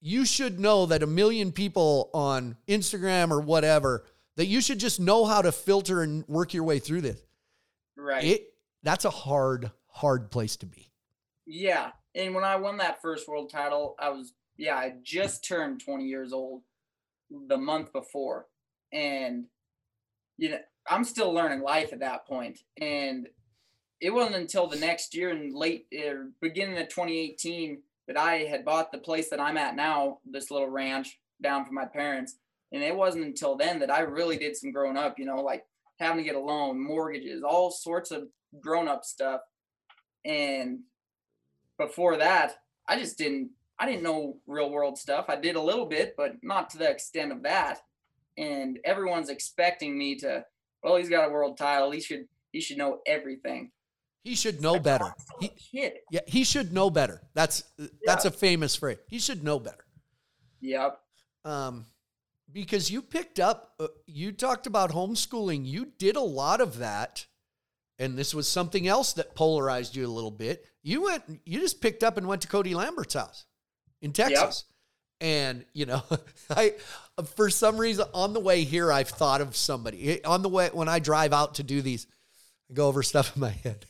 you 0.00 0.24
should 0.24 0.58
know 0.58 0.86
that 0.86 1.02
a 1.02 1.06
million 1.06 1.52
people 1.52 2.10
on 2.14 2.56
Instagram 2.68 3.30
or 3.30 3.40
whatever 3.40 4.04
that 4.36 4.46
you 4.46 4.60
should 4.60 4.78
just 4.78 5.00
know 5.00 5.24
how 5.24 5.42
to 5.42 5.52
filter 5.52 6.02
and 6.02 6.26
work 6.28 6.54
your 6.54 6.64
way 6.64 6.78
through 6.78 7.02
this. 7.02 7.20
Right. 7.96 8.24
It 8.24 8.42
that's 8.82 9.04
a 9.04 9.10
hard, 9.10 9.70
hard 9.88 10.30
place 10.30 10.56
to 10.58 10.66
be. 10.66 10.90
Yeah. 11.46 11.90
And 12.14 12.34
when 12.34 12.44
I 12.44 12.56
won 12.56 12.76
that 12.78 13.02
first 13.02 13.28
world 13.28 13.50
title, 13.50 13.96
I 13.98 14.10
was, 14.10 14.32
yeah, 14.56 14.76
I 14.76 14.94
just 15.02 15.44
turned 15.46 15.82
20 15.84 16.04
years 16.04 16.32
old 16.32 16.62
the 17.48 17.56
month 17.56 17.92
before. 17.92 18.46
And, 18.92 19.46
you 20.36 20.50
know, 20.50 20.58
I'm 20.88 21.04
still 21.04 21.32
learning 21.32 21.60
life 21.60 21.92
at 21.92 22.00
that 22.00 22.26
point. 22.26 22.60
And 22.80 23.28
it 24.00 24.10
wasn't 24.10 24.36
until 24.36 24.66
the 24.66 24.78
next 24.78 25.14
year 25.14 25.30
in 25.30 25.54
late, 25.54 25.86
er, 25.92 26.30
beginning 26.40 26.78
of 26.78 26.88
2018, 26.88 27.82
that 28.06 28.16
I 28.16 28.38
had 28.38 28.64
bought 28.64 28.90
the 28.90 28.98
place 28.98 29.28
that 29.30 29.40
I'm 29.40 29.56
at 29.56 29.76
now, 29.76 30.18
this 30.24 30.50
little 30.50 30.68
ranch 30.68 31.18
down 31.42 31.64
from 31.64 31.74
my 31.74 31.84
parents. 31.84 32.36
And 32.72 32.82
it 32.82 32.94
wasn't 32.94 33.24
until 33.24 33.56
then 33.56 33.78
that 33.80 33.90
I 33.90 34.00
really 34.00 34.38
did 34.38 34.56
some 34.56 34.72
growing 34.72 34.96
up, 34.96 35.18
you 35.18 35.26
know, 35.26 35.40
like 35.42 35.64
having 35.98 36.18
to 36.18 36.24
get 36.24 36.36
a 36.36 36.40
loan, 36.40 36.82
mortgages, 36.82 37.42
all 37.42 37.70
sorts 37.70 38.10
of 38.10 38.28
grown 38.60 38.88
up 38.88 39.04
stuff. 39.04 39.40
And 40.24 40.80
before 41.78 42.16
that, 42.16 42.56
I 42.88 42.98
just 42.98 43.18
didn't 43.18 43.50
I 43.80 43.86
didn't 43.86 44.02
know 44.02 44.38
real 44.46 44.70
world 44.70 44.98
stuff. 44.98 45.26
I 45.28 45.36
did 45.36 45.54
a 45.54 45.62
little 45.62 45.86
bit, 45.86 46.14
but 46.16 46.32
not 46.42 46.68
to 46.70 46.78
the 46.78 46.90
extent 46.90 47.30
of 47.30 47.44
that. 47.44 47.78
And 48.36 48.80
everyone's 48.84 49.28
expecting 49.28 49.96
me 49.96 50.16
to, 50.16 50.44
well, 50.82 50.96
he's 50.96 51.08
got 51.08 51.28
a 51.28 51.32
world 51.32 51.56
title. 51.56 51.90
He 51.90 52.00
should 52.00 52.26
he 52.52 52.60
should 52.60 52.78
know 52.78 53.00
everything. 53.06 53.70
He 54.24 54.34
should 54.34 54.60
know 54.60 54.78
better. 54.78 55.14
He, 55.40 55.48
kid. 55.48 55.94
yeah, 56.10 56.20
he 56.26 56.44
should 56.44 56.72
know 56.72 56.90
better. 56.90 57.22
That's 57.34 57.62
that's 58.04 58.24
a 58.24 58.30
famous 58.30 58.76
phrase. 58.76 58.98
He 59.06 59.18
should 59.18 59.42
know 59.44 59.58
better. 59.58 59.84
Yep. 60.60 61.00
Um, 61.44 61.86
because 62.52 62.90
you 62.90 63.02
picked 63.02 63.40
up, 63.40 63.74
uh, 63.78 63.88
you 64.06 64.32
talked 64.32 64.66
about 64.66 64.90
homeschooling. 64.90 65.66
You 65.66 65.92
did 65.98 66.16
a 66.16 66.20
lot 66.20 66.60
of 66.60 66.78
that, 66.78 67.26
and 67.98 68.18
this 68.18 68.34
was 68.34 68.48
something 68.48 68.88
else 68.88 69.12
that 69.14 69.34
polarized 69.34 69.94
you 69.94 70.06
a 70.06 70.08
little 70.08 70.30
bit. 70.30 70.66
You 70.82 71.04
went, 71.04 71.40
you 71.44 71.60
just 71.60 71.80
picked 71.80 72.02
up 72.02 72.16
and 72.16 72.26
went 72.26 72.42
to 72.42 72.48
Cody 72.48 72.74
Lambert's 72.74 73.14
house 73.14 73.46
in 74.02 74.12
Texas, 74.12 74.64
and 75.20 75.64
you 75.72 75.86
know, 75.86 76.02
I 76.50 76.74
for 77.34 77.50
some 77.50 77.78
reason 77.78 78.06
on 78.14 78.32
the 78.32 78.40
way 78.40 78.64
here, 78.64 78.92
I've 78.92 79.08
thought 79.08 79.40
of 79.40 79.56
somebody 79.56 80.24
on 80.24 80.42
the 80.42 80.48
way 80.48 80.70
when 80.72 80.88
I 80.88 80.98
drive 80.98 81.32
out 81.32 81.54
to 81.56 81.62
do 81.62 81.82
these. 81.82 82.06
I 82.70 82.74
go 82.74 82.88
over 82.88 83.02
stuff 83.02 83.34
in 83.36 83.40
my 83.40 83.50
head. 83.50 83.86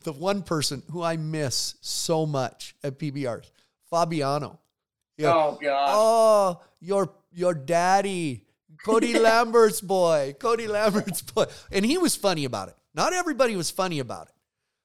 The 0.00 0.12
one 0.12 0.42
person 0.42 0.82
who 0.90 1.02
I 1.02 1.16
miss 1.16 1.74
so 1.80 2.26
much 2.26 2.74
at 2.82 2.98
PBRs, 2.98 3.50
Fabiano. 3.90 4.58
Oh 5.22 5.58
god. 5.62 5.88
Oh, 5.88 6.60
your 6.80 7.10
your 7.32 7.54
daddy, 7.54 8.44
Cody 8.84 9.18
Lambert's 9.18 9.80
boy, 9.80 10.34
Cody 10.38 10.66
Lambert's 10.66 11.22
boy, 11.22 11.44
and 11.70 11.84
he 11.84 11.98
was 11.98 12.16
funny 12.16 12.44
about 12.44 12.68
it. 12.68 12.76
Not 12.94 13.12
everybody 13.12 13.56
was 13.56 13.70
funny 13.70 14.00
about 14.00 14.28
it, 14.28 14.34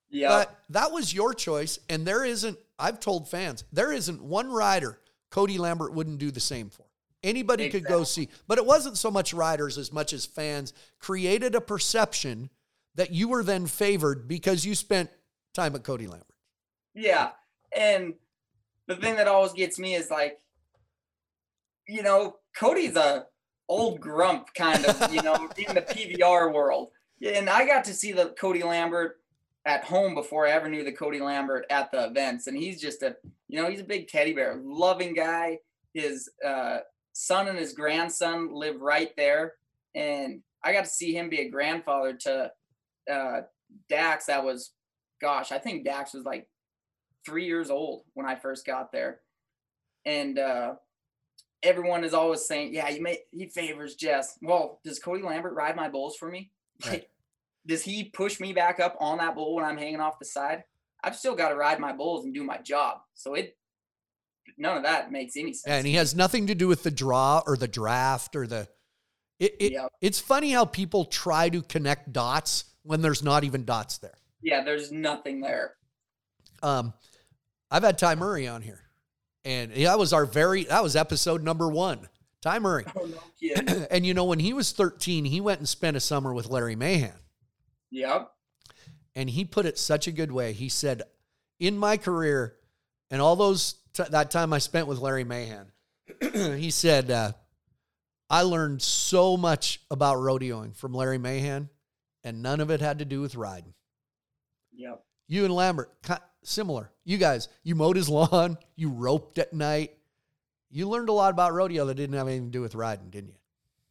Yeah, 0.09 0.29
but 0.29 0.59
that 0.69 0.91
was 0.91 1.13
your 1.13 1.33
choice. 1.33 1.79
And 1.89 2.05
there 2.05 2.23
isn't. 2.23 2.57
I've 2.79 2.99
told 2.99 3.29
fans 3.29 3.63
there 3.73 3.91
isn't 3.91 4.21
one 4.21 4.51
rider 4.51 4.99
Cody 5.31 5.57
Lambert 5.57 5.93
wouldn't 5.93 6.19
do 6.19 6.29
the 6.31 6.39
same 6.39 6.69
for. 6.69 6.83
Anybody 7.23 7.69
could 7.69 7.83
go 7.83 8.03
see, 8.03 8.29
but 8.47 8.59
it 8.59 8.65
wasn't 8.65 8.97
so 8.97 9.09
much 9.09 9.33
riders 9.33 9.77
as 9.77 9.91
much 9.91 10.13
as 10.13 10.25
fans 10.25 10.71
created 10.99 11.55
a 11.55 11.61
perception 11.61 12.49
that 12.97 13.11
you 13.11 13.29
were 13.29 13.43
then 13.43 13.67
favored 13.67 14.27
because 14.27 14.65
you 14.65 14.75
spent 14.75 15.09
time 15.53 15.75
at 15.75 15.83
Cody 15.83 16.07
Lambert. 16.07 16.27
Yeah. 16.93 17.29
And 17.75 18.15
the 18.87 18.95
thing 18.95 19.15
that 19.15 19.27
always 19.27 19.53
gets 19.53 19.79
me 19.79 19.95
is 19.95 20.09
like, 20.09 20.39
you 21.87 22.03
know, 22.03 22.37
Cody's 22.55 22.95
a 22.95 23.25
old 23.69 23.99
grump 24.01 24.53
kind 24.55 24.83
of, 24.85 25.13
you 25.13 25.21
know, 25.21 25.35
in 25.57 25.75
the 25.75 25.81
PBR 25.81 26.53
world. 26.53 26.89
And 27.25 27.49
I 27.49 27.65
got 27.65 27.83
to 27.85 27.93
see 27.93 28.11
the 28.11 28.33
Cody 28.39 28.63
Lambert 28.63 29.17
at 29.65 29.83
home 29.83 30.15
before 30.15 30.47
I 30.47 30.51
ever 30.51 30.69
knew 30.69 30.83
the 30.83 30.91
Cody 30.91 31.19
Lambert 31.19 31.65
at 31.69 31.91
the 31.91 32.05
events. 32.05 32.47
And 32.47 32.57
he's 32.57 32.81
just 32.81 33.03
a, 33.03 33.15
you 33.47 33.61
know, 33.61 33.69
he's 33.69 33.81
a 33.81 33.85
big 33.85 34.07
teddy 34.07 34.33
bear, 34.33 34.59
loving 34.63 35.13
guy. 35.13 35.59
His 35.93 36.29
uh, 36.45 36.79
son 37.13 37.47
and 37.47 37.57
his 37.57 37.73
grandson 37.73 38.53
live 38.53 38.81
right 38.81 39.11
there. 39.17 39.53
And 39.93 40.41
I 40.63 40.73
got 40.73 40.85
to 40.85 40.89
see 40.89 41.15
him 41.15 41.29
be 41.29 41.41
a 41.41 41.49
grandfather 41.49 42.13
to 42.21 42.51
uh, 43.11 43.41
Dax. 43.89 44.25
That 44.25 44.43
was, 44.43 44.71
gosh, 45.21 45.51
I 45.51 45.57
think 45.57 45.85
Dax 45.85 46.13
was 46.13 46.23
like 46.23 46.47
three 47.25 47.45
years 47.45 47.69
old 47.69 48.03
when 48.13 48.25
I 48.25 48.35
first 48.35 48.65
got 48.65 48.91
there. 48.91 49.19
And 50.05 50.39
uh, 50.39 50.75
everyone 51.63 52.03
is 52.03 52.13
always 52.13 52.45
saying, 52.45 52.73
yeah, 52.73 52.89
you 52.89 53.01
may, 53.01 53.19
he 53.31 53.49
favors 53.49 53.95
Jess. 53.95 54.37
Well, 54.41 54.79
does 54.83 54.99
Cody 54.99 55.21
Lambert 55.23 55.53
ride 55.53 55.75
my 55.75 55.89
bulls 55.89 56.15
for 56.15 56.29
me? 56.29 56.51
Right. 56.85 56.91
Like, 56.91 57.09
does 57.65 57.83
he 57.83 58.05
push 58.05 58.39
me 58.39 58.53
back 58.53 58.79
up 58.79 58.95
on 58.99 59.17
that 59.17 59.35
bull 59.35 59.55
when 59.55 59.65
I'm 59.65 59.77
hanging 59.77 59.99
off 59.99 60.19
the 60.19 60.25
side? 60.25 60.63
I've 61.03 61.15
still 61.17 61.35
got 61.35 61.49
to 61.49 61.55
ride 61.55 61.79
my 61.79 61.91
bulls 61.91 62.23
and 62.23 62.33
do 62.33 62.43
my 62.43 62.57
job. 62.59 62.99
So 63.13 63.33
it, 63.33 63.57
none 64.57 64.77
of 64.77 64.83
that 64.83 65.11
makes 65.11 65.35
any 65.35 65.53
sense. 65.53 65.65
and 65.67 65.85
he 65.85 65.93
has 65.95 66.15
nothing 66.15 66.47
to 66.47 66.55
do 66.55 66.67
with 66.69 66.83
the 66.83 66.91
draw 66.91 67.41
or 67.45 67.57
the 67.57 67.67
draft 67.67 68.35
or 68.35 68.47
the 68.47 68.67
it, 69.39 69.55
it 69.59 69.71
Yep. 69.73 69.91
it's 70.01 70.19
funny 70.19 70.51
how 70.51 70.65
people 70.65 71.05
try 71.05 71.49
to 71.49 71.61
connect 71.61 72.11
dots 72.13 72.63
when 72.87 73.01
there's 73.01 73.21
not 73.23 73.43
even 73.43 73.65
dots 73.65 73.97
there. 73.99 74.17
Yeah, 74.41 74.63
there's 74.63 74.91
nothing 74.91 75.41
there. 75.41 75.73
um 76.63 76.93
i've 77.69 77.83
had 77.83 77.97
ty 77.97 78.15
murray 78.15 78.47
on 78.47 78.61
here 78.61 78.81
and 79.45 79.71
that 79.73 79.99
was 79.99 80.13
our 80.13 80.25
very 80.25 80.63
that 80.65 80.81
was 80.81 80.95
episode 80.95 81.43
number 81.43 81.67
one 81.67 82.07
ty 82.41 82.57
murray. 82.59 82.85
Oh, 82.95 83.05
no 83.05 83.85
and 83.91 84.05
you 84.05 84.13
know 84.13 84.23
when 84.25 84.39
he 84.39 84.53
was 84.53 84.71
13 84.71 85.25
he 85.25 85.41
went 85.41 85.59
and 85.59 85.67
spent 85.69 85.97
a 85.97 85.99
summer 85.99 86.33
with 86.33 86.47
larry 86.47 86.75
mahan. 86.75 87.13
Yep. 87.91 88.31
and 89.15 89.29
he 89.29 89.43
put 89.45 89.65
it 89.65 89.77
such 89.77 90.07
a 90.07 90.11
good 90.11 90.31
way. 90.31 90.53
He 90.53 90.69
said 90.69 91.03
in 91.59 91.77
my 91.77 91.97
career 91.97 92.55
and 93.11 93.21
all 93.21 93.35
those 93.35 93.75
t- 93.93 94.03
that 94.09 94.31
time 94.31 94.53
i 94.53 94.57
spent 94.59 94.87
with 94.87 94.99
larry 94.99 95.23
mahan 95.23 95.71
he 96.57 96.71
said 96.71 97.11
uh, 97.11 97.31
i 98.29 98.41
learned 98.43 98.81
so 98.81 99.35
much 99.37 99.81
about 99.91 100.17
rodeoing 100.17 100.75
from 100.75 100.93
larry 100.93 101.17
mahan 101.17 101.69
and 102.27 102.41
none 102.41 102.59
of 102.59 102.69
it 102.69 102.81
had 102.81 102.99
to 102.99 103.05
do 103.05 103.21
with 103.21 103.35
riding 103.35 103.73
Yep. 104.75 105.03
you 105.27 105.45
and 105.45 105.53
lambert 105.53 105.91
similar 106.43 106.91
you 107.03 107.17
guys 107.17 107.49
you 107.63 107.75
mowed 107.75 107.95
his 107.95 108.09
lawn 108.17 108.57
you 108.75 108.89
roped 108.89 109.37
at 109.39 109.53
night 109.53 109.93
you 110.69 110.87
learned 110.87 111.09
a 111.09 111.13
lot 111.13 111.31
about 111.31 111.53
rodeo 111.53 111.85
that 111.85 111.95
didn't 111.95 112.15
have 112.15 112.27
anything 112.27 112.51
to 112.51 112.51
do 112.51 112.61
with 112.61 112.75
riding 112.75 113.09
didn't 113.09 113.29
you 113.29 113.37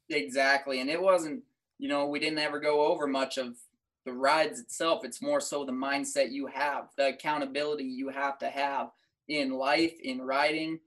Exactly. 0.09 0.81
And 0.81 0.89
it 0.89 1.03
wasn't 1.03 1.43
you 1.79 1.89
know, 1.89 2.07
we 2.07 2.19
didn't 2.19 2.39
ever 2.39 2.59
go 2.59 2.87
over 2.87 3.07
much 3.07 3.37
of 3.39 3.57
the 4.05 4.13
rides 4.13 4.61
itself. 4.61 5.05
It's 5.05 5.21
more 5.21 5.41
so 5.41 5.65
the 5.65 5.73
mindset 5.73 6.31
you 6.33 6.47
have, 6.47 6.89
the 6.97 7.09
accountability 7.09 7.85
you 7.85 8.09
have 8.09 8.39
to 8.39 8.49
have 8.49 8.91
in 9.29 9.51
life, 9.51 9.93
in 10.03 10.23
riding. 10.23 10.81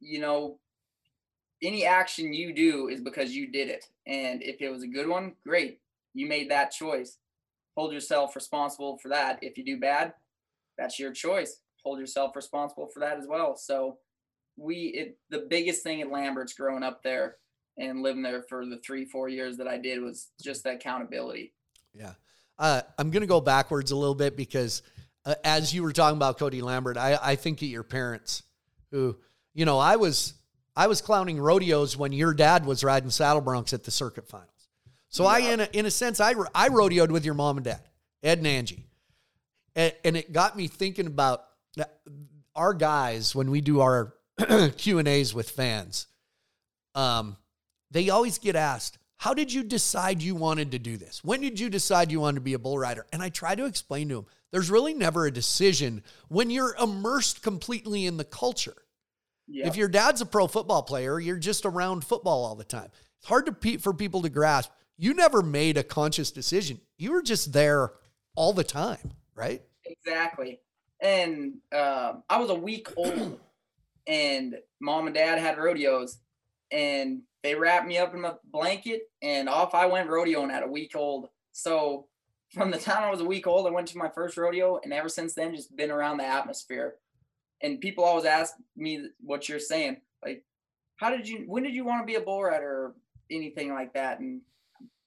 You 0.00 0.20
know, 0.20 0.58
any 1.62 1.86
action 1.86 2.32
you 2.32 2.52
do 2.52 2.88
is 2.88 3.00
because 3.00 3.34
you 3.34 3.48
did 3.50 3.68
it. 3.68 3.86
And 4.06 4.42
if 4.42 4.60
it 4.60 4.70
was 4.70 4.82
a 4.82 4.88
good 4.88 5.08
one, 5.08 5.32
great. 5.44 5.80
You 6.16 6.26
made 6.26 6.50
that 6.50 6.72
choice. 6.72 7.18
Hold 7.76 7.92
yourself 7.92 8.34
responsible 8.34 8.98
for 8.98 9.10
that. 9.10 9.38
If 9.42 9.58
you 9.58 9.64
do 9.64 9.78
bad, 9.78 10.14
that's 10.78 10.98
your 10.98 11.12
choice. 11.12 11.60
Hold 11.84 12.00
yourself 12.00 12.34
responsible 12.34 12.88
for 12.92 13.00
that 13.00 13.18
as 13.18 13.26
well. 13.28 13.56
So 13.56 13.98
we 14.56 14.92
it 14.94 15.18
the 15.30 15.46
biggest 15.50 15.82
thing 15.82 16.00
at 16.00 16.10
Lambert's 16.10 16.54
growing 16.54 16.82
up 16.82 17.02
there 17.02 17.36
and 17.78 18.02
living 18.02 18.22
there 18.22 18.42
for 18.48 18.64
the 18.64 18.78
three, 18.78 19.04
four 19.04 19.28
years 19.28 19.58
that 19.58 19.68
I 19.68 19.76
did 19.76 20.00
was 20.00 20.30
just 20.42 20.64
the 20.64 20.70
accountability. 20.70 21.52
Yeah. 21.92 22.12
Uh, 22.58 22.80
I'm 22.98 23.10
going 23.10 23.20
to 23.20 23.26
go 23.26 23.42
backwards 23.42 23.90
a 23.90 23.96
little 23.96 24.14
bit 24.14 24.34
because 24.36 24.82
uh, 25.26 25.34
as 25.44 25.74
you 25.74 25.82
were 25.82 25.92
talking 25.92 26.16
about 26.16 26.38
Cody 26.38 26.62
Lambert, 26.62 26.96
I, 26.96 27.18
I 27.22 27.36
think 27.36 27.60
of 27.60 27.68
your 27.68 27.82
parents 27.82 28.42
who, 28.90 29.16
you 29.52 29.66
know, 29.66 29.78
I 29.78 29.96
was 29.96 30.32
I 30.74 30.86
was 30.86 31.02
clowning 31.02 31.38
rodeos 31.38 31.96
when 31.96 32.12
your 32.12 32.32
dad 32.32 32.64
was 32.64 32.82
riding 32.82 33.10
saddle 33.10 33.42
broncs 33.42 33.74
at 33.74 33.84
the 33.84 33.90
circuit 33.90 34.28
finals. 34.28 34.55
So 35.16 35.24
yeah. 35.24 35.30
I, 35.30 35.38
in 35.38 35.60
a, 35.60 35.68
in 35.72 35.86
a 35.86 35.90
sense, 35.90 36.20
I, 36.20 36.34
I 36.54 36.68
rodeoed 36.68 37.08
with 37.08 37.24
your 37.24 37.32
mom 37.32 37.56
and 37.56 37.64
dad, 37.64 37.80
Ed 38.22 38.36
and 38.36 38.46
Angie. 38.46 38.84
And, 39.74 39.94
and 40.04 40.14
it 40.14 40.30
got 40.30 40.58
me 40.58 40.68
thinking 40.68 41.06
about 41.06 41.42
our 42.54 42.74
guys 42.74 43.34
when 43.34 43.50
we 43.50 43.62
do 43.62 43.80
our 43.80 44.12
Q 44.76 44.98
and 44.98 45.08
A's 45.08 45.32
with 45.32 45.48
fans. 45.48 46.06
Um, 46.94 47.38
they 47.90 48.10
always 48.10 48.36
get 48.36 48.56
asked, 48.56 48.98
"How 49.16 49.32
did 49.32 49.50
you 49.50 49.62
decide 49.62 50.22
you 50.22 50.34
wanted 50.34 50.72
to 50.72 50.78
do 50.78 50.98
this? 50.98 51.24
When 51.24 51.40
did 51.40 51.58
you 51.58 51.70
decide 51.70 52.12
you 52.12 52.20
wanted 52.20 52.34
to 52.34 52.42
be 52.42 52.52
a 52.52 52.58
bull 52.58 52.78
rider?" 52.78 53.06
And 53.10 53.22
I 53.22 53.30
try 53.30 53.54
to 53.54 53.64
explain 53.64 54.10
to 54.10 54.16
them, 54.16 54.26
there's 54.52 54.70
really 54.70 54.92
never 54.92 55.24
a 55.24 55.30
decision 55.30 56.02
when 56.28 56.50
you're 56.50 56.76
immersed 56.78 57.42
completely 57.42 58.04
in 58.04 58.18
the 58.18 58.24
culture. 58.24 58.76
If 59.66 59.76
your 59.76 59.88
dad's 59.88 60.20
a 60.20 60.26
pro 60.26 60.46
football 60.46 60.82
player, 60.82 61.18
you're 61.18 61.38
just 61.38 61.64
around 61.64 62.04
football 62.04 62.44
all 62.44 62.54
the 62.54 62.64
time. 62.64 62.90
It's 63.20 63.28
hard 63.28 63.46
to 63.46 63.52
pe- 63.52 63.78
for 63.78 63.94
people 63.94 64.20
to 64.20 64.28
grasp. 64.28 64.70
You 64.98 65.14
never 65.14 65.42
made 65.42 65.76
a 65.76 65.82
conscious 65.82 66.30
decision. 66.30 66.80
You 66.98 67.12
were 67.12 67.22
just 67.22 67.52
there 67.52 67.92
all 68.34 68.52
the 68.52 68.64
time, 68.64 69.12
right? 69.34 69.62
Exactly. 69.84 70.60
And 71.00 71.58
uh, 71.72 72.14
I 72.30 72.38
was 72.38 72.50
a 72.50 72.54
week 72.54 72.88
old, 72.96 73.38
and 74.06 74.56
mom 74.80 75.06
and 75.06 75.14
dad 75.14 75.38
had 75.38 75.58
rodeos, 75.58 76.18
and 76.70 77.22
they 77.42 77.54
wrapped 77.54 77.86
me 77.86 77.98
up 77.98 78.14
in 78.14 78.24
a 78.24 78.38
blanket, 78.44 79.02
and 79.20 79.48
off 79.48 79.74
I 79.74 79.86
went 79.86 80.08
rodeoing 80.08 80.50
at 80.50 80.62
a 80.62 80.68
week 80.68 80.96
old. 80.96 81.28
So 81.52 82.06
from 82.54 82.70
the 82.70 82.78
time 82.78 83.02
I 83.02 83.10
was 83.10 83.20
a 83.20 83.26
week 83.26 83.46
old, 83.46 83.66
I 83.66 83.70
went 83.70 83.88
to 83.88 83.98
my 83.98 84.08
first 84.08 84.36
rodeo, 84.36 84.80
and 84.82 84.92
ever 84.92 85.10
since 85.10 85.34
then, 85.34 85.54
just 85.54 85.76
been 85.76 85.90
around 85.90 86.16
the 86.16 86.26
atmosphere 86.26 86.96
and 87.62 87.80
people 87.80 88.04
always 88.04 88.24
ask 88.24 88.54
me 88.76 89.08
what 89.20 89.48
you're 89.48 89.58
saying 89.58 89.96
like 90.24 90.42
how 90.96 91.10
did 91.10 91.28
you 91.28 91.44
when 91.46 91.62
did 91.62 91.74
you 91.74 91.84
want 91.84 92.02
to 92.02 92.06
be 92.06 92.16
a 92.16 92.20
bull 92.20 92.42
rider 92.42 92.66
or 92.66 92.94
anything 93.30 93.72
like 93.72 93.92
that 93.94 94.20
and 94.20 94.40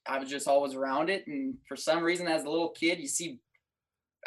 i 0.09 0.19
was 0.19 0.29
just 0.29 0.47
always 0.47 0.73
around 0.75 1.09
it 1.09 1.25
and 1.27 1.55
for 1.67 1.75
some 1.75 2.03
reason 2.03 2.27
as 2.27 2.43
a 2.43 2.49
little 2.49 2.69
kid 2.69 2.99
you 2.99 3.07
see 3.07 3.39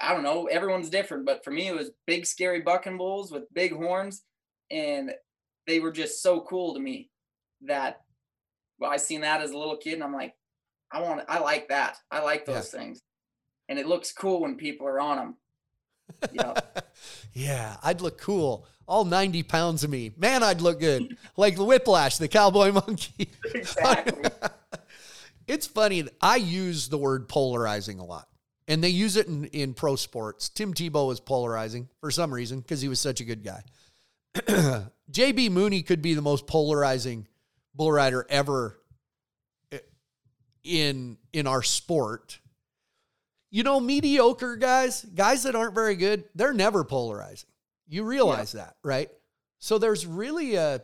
i 0.00 0.12
don't 0.12 0.22
know 0.22 0.46
everyone's 0.46 0.90
different 0.90 1.26
but 1.26 1.44
for 1.44 1.50
me 1.50 1.68
it 1.68 1.74
was 1.74 1.90
big 2.06 2.24
scary 2.24 2.60
bucking 2.60 2.96
bulls 2.96 3.30
with 3.30 3.52
big 3.52 3.74
horns 3.74 4.22
and 4.70 5.12
they 5.66 5.80
were 5.80 5.92
just 5.92 6.22
so 6.22 6.40
cool 6.40 6.74
to 6.74 6.80
me 6.80 7.10
that 7.62 8.00
well, 8.78 8.90
i 8.90 8.96
seen 8.96 9.20
that 9.20 9.42
as 9.42 9.50
a 9.50 9.58
little 9.58 9.76
kid 9.76 9.94
and 9.94 10.04
i'm 10.04 10.14
like 10.14 10.34
i 10.92 11.00
want 11.00 11.22
i 11.28 11.38
like 11.38 11.68
that 11.68 11.96
i 12.10 12.20
like 12.20 12.46
those 12.46 12.72
yeah. 12.72 12.80
things 12.80 13.02
and 13.68 13.78
it 13.78 13.86
looks 13.86 14.12
cool 14.12 14.40
when 14.40 14.56
people 14.56 14.86
are 14.86 15.00
on 15.00 15.16
them 15.16 15.36
yeah. 16.32 16.54
yeah, 17.32 17.76
I'd 17.82 18.00
look 18.00 18.20
cool. 18.20 18.66
All 18.86 19.04
90 19.04 19.42
pounds 19.44 19.84
of 19.84 19.90
me. 19.90 20.12
Man, 20.16 20.42
I'd 20.42 20.60
look 20.60 20.80
good. 20.80 21.16
like 21.36 21.56
the 21.56 21.64
whiplash, 21.64 22.18
the 22.18 22.28
cowboy 22.28 22.72
monkey. 22.86 23.30
Exactly. 23.54 24.30
it's 25.52 25.66
funny. 25.66 26.04
I 26.20 26.36
use 26.36 26.88
the 26.88 26.98
word 26.98 27.28
polarizing 27.28 27.98
a 27.98 28.04
lot. 28.04 28.28
And 28.68 28.82
they 28.82 28.90
use 28.90 29.16
it 29.16 29.26
in, 29.26 29.44
in 29.46 29.74
pro 29.74 29.96
sports. 29.96 30.48
Tim 30.48 30.72
Tebow 30.72 31.08
was 31.08 31.20
polarizing 31.20 31.88
for 32.00 32.10
some 32.10 32.32
reason 32.32 32.60
because 32.60 32.80
he 32.80 32.88
was 32.88 33.00
such 33.00 33.20
a 33.20 33.24
good 33.24 33.42
guy. 33.42 33.62
JB 35.10 35.50
Mooney 35.50 35.82
could 35.82 36.00
be 36.00 36.14
the 36.14 36.22
most 36.22 36.46
polarizing 36.46 37.26
bull 37.74 37.92
rider 37.92 38.24
ever 38.30 38.78
eh, 39.72 39.78
in 40.64 41.18
in 41.32 41.46
our 41.46 41.62
sport 41.62 42.38
you 43.52 43.62
know, 43.62 43.78
mediocre 43.78 44.56
guys, 44.56 45.04
guys 45.04 45.42
that 45.42 45.54
aren't 45.54 45.74
very 45.74 45.94
good, 45.94 46.24
they're 46.34 46.54
never 46.54 46.84
polarizing. 46.84 47.50
You 47.86 48.02
realize 48.02 48.54
yeah. 48.54 48.62
that, 48.62 48.76
right? 48.82 49.10
So 49.58 49.76
there's 49.76 50.06
really 50.06 50.54
a 50.54 50.80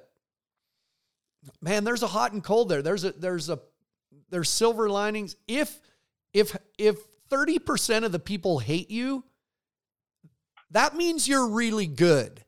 man, 1.62 1.84
there's 1.84 2.02
a 2.02 2.06
hot 2.06 2.32
and 2.32 2.44
cold 2.44 2.68
there. 2.68 2.82
There's 2.82 3.04
a 3.04 3.12
there's 3.12 3.48
a 3.48 3.58
there's 4.30 4.48
silver 4.48 4.88
linings. 4.88 5.36
If 5.46 5.80
if 6.32 6.56
if 6.78 6.98
30% 7.30 8.04
of 8.04 8.12
the 8.12 8.18
people 8.18 8.58
hate 8.58 8.90
you, 8.90 9.24
that 10.70 10.96
means 10.96 11.28
you're 11.28 11.48
really 11.48 11.86
good. 11.86 12.44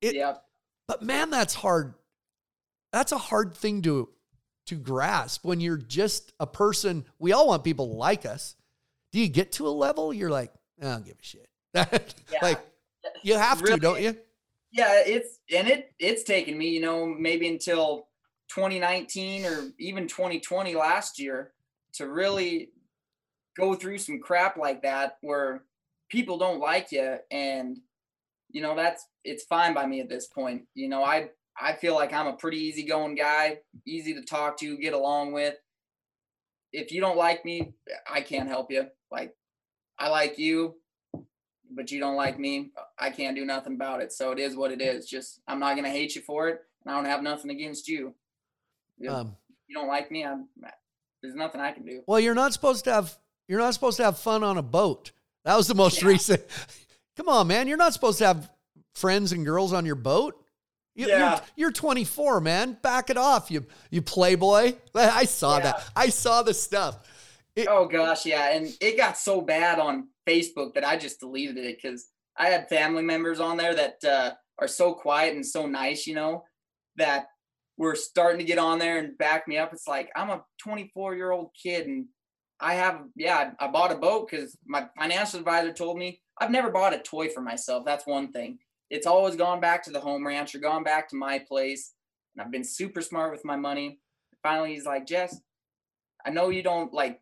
It, 0.00 0.14
yep. 0.14 0.42
But 0.88 1.02
man, 1.02 1.30
that's 1.30 1.54
hard. 1.54 1.94
That's 2.92 3.12
a 3.12 3.18
hard 3.18 3.54
thing 3.54 3.82
to 3.82 4.08
to 4.66 4.76
grasp 4.76 5.44
when 5.44 5.60
you're 5.60 5.76
just 5.76 6.32
a 6.38 6.46
person. 6.46 7.04
We 7.18 7.32
all 7.32 7.48
want 7.48 7.64
people 7.64 7.88
to 7.88 7.94
like 7.94 8.26
us 8.26 8.56
do 9.12 9.20
you 9.20 9.28
get 9.28 9.52
to 9.52 9.68
a 9.68 9.70
level 9.70 10.12
you're 10.12 10.30
like, 10.30 10.52
I 10.80 10.86
don't 10.86 11.04
give 11.04 11.16
a 11.20 11.24
shit? 11.24 11.48
yeah. 11.74 12.38
Like 12.40 12.60
you 13.22 13.36
have 13.36 13.60
really, 13.60 13.74
to, 13.74 13.80
don't 13.80 14.00
you? 14.00 14.16
Yeah, 14.72 15.02
it's 15.06 15.38
and 15.54 15.68
it 15.68 15.92
it's 15.98 16.24
taken 16.24 16.56
me, 16.56 16.70
you 16.70 16.80
know, 16.80 17.06
maybe 17.06 17.46
until 17.46 18.08
2019 18.54 19.44
or 19.46 19.70
even 19.78 20.06
2020 20.06 20.74
last 20.74 21.18
year 21.18 21.52
to 21.94 22.08
really 22.08 22.70
go 23.56 23.74
through 23.74 23.98
some 23.98 24.20
crap 24.20 24.56
like 24.56 24.82
that 24.82 25.18
where 25.20 25.64
people 26.10 26.38
don't 26.38 26.60
like 26.60 26.92
you 26.92 27.16
and 27.30 27.78
you 28.50 28.60
know 28.62 28.74
that's 28.74 29.06
it's 29.24 29.44
fine 29.44 29.74
by 29.74 29.86
me 29.86 30.00
at 30.00 30.08
this 30.08 30.26
point 30.26 30.62
you 30.74 30.88
know 30.88 31.04
i 31.04 31.28
i 31.60 31.72
feel 31.72 31.94
like 31.94 32.12
i'm 32.12 32.26
a 32.26 32.36
pretty 32.36 32.58
easygoing 32.58 33.14
guy 33.14 33.58
easy 33.86 34.14
to 34.14 34.22
talk 34.22 34.56
to 34.58 34.76
get 34.78 34.92
along 34.92 35.32
with 35.32 35.54
if 36.72 36.92
you 36.92 37.00
don't 37.00 37.16
like 37.16 37.44
me 37.44 37.72
i 38.10 38.20
can't 38.20 38.48
help 38.48 38.70
you 38.70 38.86
like, 39.12 39.36
I 39.98 40.08
like 40.08 40.38
you, 40.38 40.76
but 41.70 41.92
you 41.92 42.00
don't 42.00 42.16
like 42.16 42.38
me. 42.38 42.72
I 42.98 43.10
can't 43.10 43.36
do 43.36 43.44
nothing 43.44 43.74
about 43.74 44.00
it. 44.00 44.12
So 44.12 44.32
it 44.32 44.38
is 44.38 44.56
what 44.56 44.72
it 44.72 44.80
is. 44.80 45.06
Just 45.06 45.40
I'm 45.46 45.60
not 45.60 45.76
gonna 45.76 45.90
hate 45.90 46.16
you 46.16 46.22
for 46.22 46.48
it, 46.48 46.60
and 46.84 46.92
I 46.92 46.96
don't 46.96 47.04
have 47.04 47.22
nothing 47.22 47.50
against 47.50 47.86
you. 47.86 48.14
Um, 49.08 49.36
you 49.68 49.74
don't 49.74 49.88
like 49.88 50.10
me, 50.10 50.24
I'm. 50.24 50.48
There's 51.22 51.34
nothing 51.34 51.60
I 51.60 51.72
can 51.72 51.84
do. 51.84 52.02
Well, 52.06 52.20
you're 52.20 52.34
not 52.34 52.52
supposed 52.52 52.84
to 52.84 52.92
have. 52.92 53.16
You're 53.48 53.60
not 53.60 53.74
supposed 53.74 53.96
to 53.98 54.04
have 54.04 54.18
fun 54.18 54.42
on 54.42 54.58
a 54.58 54.62
boat. 54.62 55.12
That 55.44 55.56
was 55.56 55.68
the 55.68 55.74
most 55.74 56.02
yeah. 56.02 56.08
recent. 56.08 56.42
Come 57.16 57.28
on, 57.28 57.46
man. 57.46 57.68
You're 57.68 57.76
not 57.76 57.92
supposed 57.92 58.18
to 58.18 58.26
have 58.26 58.50
friends 58.94 59.32
and 59.32 59.44
girls 59.44 59.72
on 59.72 59.84
your 59.84 59.94
boat. 59.94 60.42
You, 60.94 61.08
yeah. 61.08 61.30
You're, 61.56 61.68
you're 61.68 61.72
24, 61.72 62.40
man. 62.40 62.76
Back 62.82 63.10
it 63.10 63.16
off, 63.16 63.50
you 63.50 63.66
you 63.90 64.02
playboy. 64.02 64.74
I 64.94 65.24
saw 65.24 65.56
yeah. 65.56 65.62
that. 65.64 65.90
I 65.96 66.08
saw 66.08 66.42
the 66.42 66.54
stuff. 66.54 67.08
It, 67.54 67.68
oh 67.68 67.86
gosh, 67.86 68.24
yeah, 68.24 68.54
and 68.56 68.68
it 68.80 68.96
got 68.96 69.18
so 69.18 69.42
bad 69.42 69.78
on 69.78 70.08
Facebook 70.26 70.74
that 70.74 70.84
I 70.84 70.96
just 70.96 71.20
deleted 71.20 71.58
it 71.58 71.78
because 71.82 72.06
I 72.38 72.46
had 72.46 72.68
family 72.68 73.02
members 73.02 73.40
on 73.40 73.58
there 73.58 73.74
that 73.74 74.04
uh, 74.04 74.30
are 74.58 74.68
so 74.68 74.94
quiet 74.94 75.34
and 75.34 75.44
so 75.44 75.66
nice, 75.66 76.06
you 76.06 76.14
know, 76.14 76.44
that 76.96 77.26
were 77.82 77.94
starting 77.94 78.38
to 78.38 78.44
get 78.44 78.58
on 78.58 78.78
there 78.78 78.98
and 78.98 79.16
back 79.18 79.46
me 79.48 79.58
up. 79.58 79.72
It's 79.72 79.88
like 79.88 80.10
I'm 80.16 80.30
a 80.30 80.44
24 80.62 81.14
year 81.14 81.30
old 81.30 81.50
kid 81.60 81.86
and 81.86 82.06
I 82.60 82.74
have, 82.74 83.02
yeah, 83.16 83.50
I 83.58 83.66
bought 83.68 83.92
a 83.92 83.96
boat 83.96 84.28
because 84.30 84.56
my 84.66 84.86
financial 84.98 85.40
advisor 85.40 85.72
told 85.72 85.98
me 85.98 86.20
I've 86.40 86.50
never 86.50 86.70
bought 86.70 86.94
a 86.94 86.98
toy 86.98 87.28
for 87.28 87.40
myself. 87.40 87.84
That's 87.84 88.06
one 88.06 88.32
thing. 88.32 88.58
It's 88.88 89.06
always 89.06 89.36
gone 89.36 89.60
back 89.60 89.82
to 89.84 89.90
the 89.90 90.00
home 90.00 90.26
ranch 90.26 90.54
or 90.54 90.58
gone 90.58 90.84
back 90.84 91.08
to 91.08 91.16
my 91.16 91.40
place. 91.40 91.92
And 92.34 92.44
I've 92.44 92.52
been 92.52 92.64
super 92.64 93.00
smart 93.00 93.32
with 93.32 93.44
my 93.44 93.56
money. 93.56 93.98
Finally, 94.42 94.74
he's 94.74 94.86
like, 94.86 95.06
Jess, 95.06 95.40
I 96.24 96.30
know 96.30 96.50
you 96.50 96.62
don't 96.62 96.92
like 96.92 97.20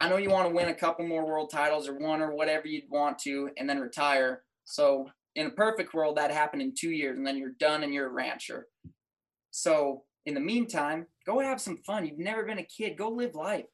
I 0.00 0.10
know 0.10 0.18
you 0.18 0.28
want 0.28 0.48
to 0.48 0.54
win 0.54 0.68
a 0.68 0.74
couple 0.74 1.06
more 1.06 1.24
world 1.24 1.50
titles 1.50 1.88
or 1.88 1.98
one 1.98 2.20
or 2.20 2.34
whatever 2.34 2.66
you'd 2.66 2.90
want 2.90 3.18
to 3.20 3.48
and 3.56 3.68
then 3.68 3.80
retire. 3.80 4.42
So 4.66 5.08
in 5.34 5.46
a 5.46 5.50
perfect 5.50 5.94
world, 5.94 6.16
that 6.16 6.30
happened 6.30 6.60
in 6.62 6.74
two 6.78 6.90
years 6.90 7.16
and 7.16 7.26
then 7.26 7.38
you're 7.38 7.54
done 7.58 7.82
and 7.82 7.94
you're 7.94 8.08
a 8.08 8.12
rancher. 8.12 8.66
So 9.56 10.02
in 10.26 10.34
the 10.34 10.40
meantime, 10.40 11.06
go 11.24 11.40
have 11.40 11.62
some 11.62 11.78
fun. 11.78 12.04
You've 12.04 12.18
never 12.18 12.44
been 12.44 12.58
a 12.58 12.62
kid. 12.62 12.98
Go 12.98 13.08
live 13.08 13.34
life. 13.34 13.64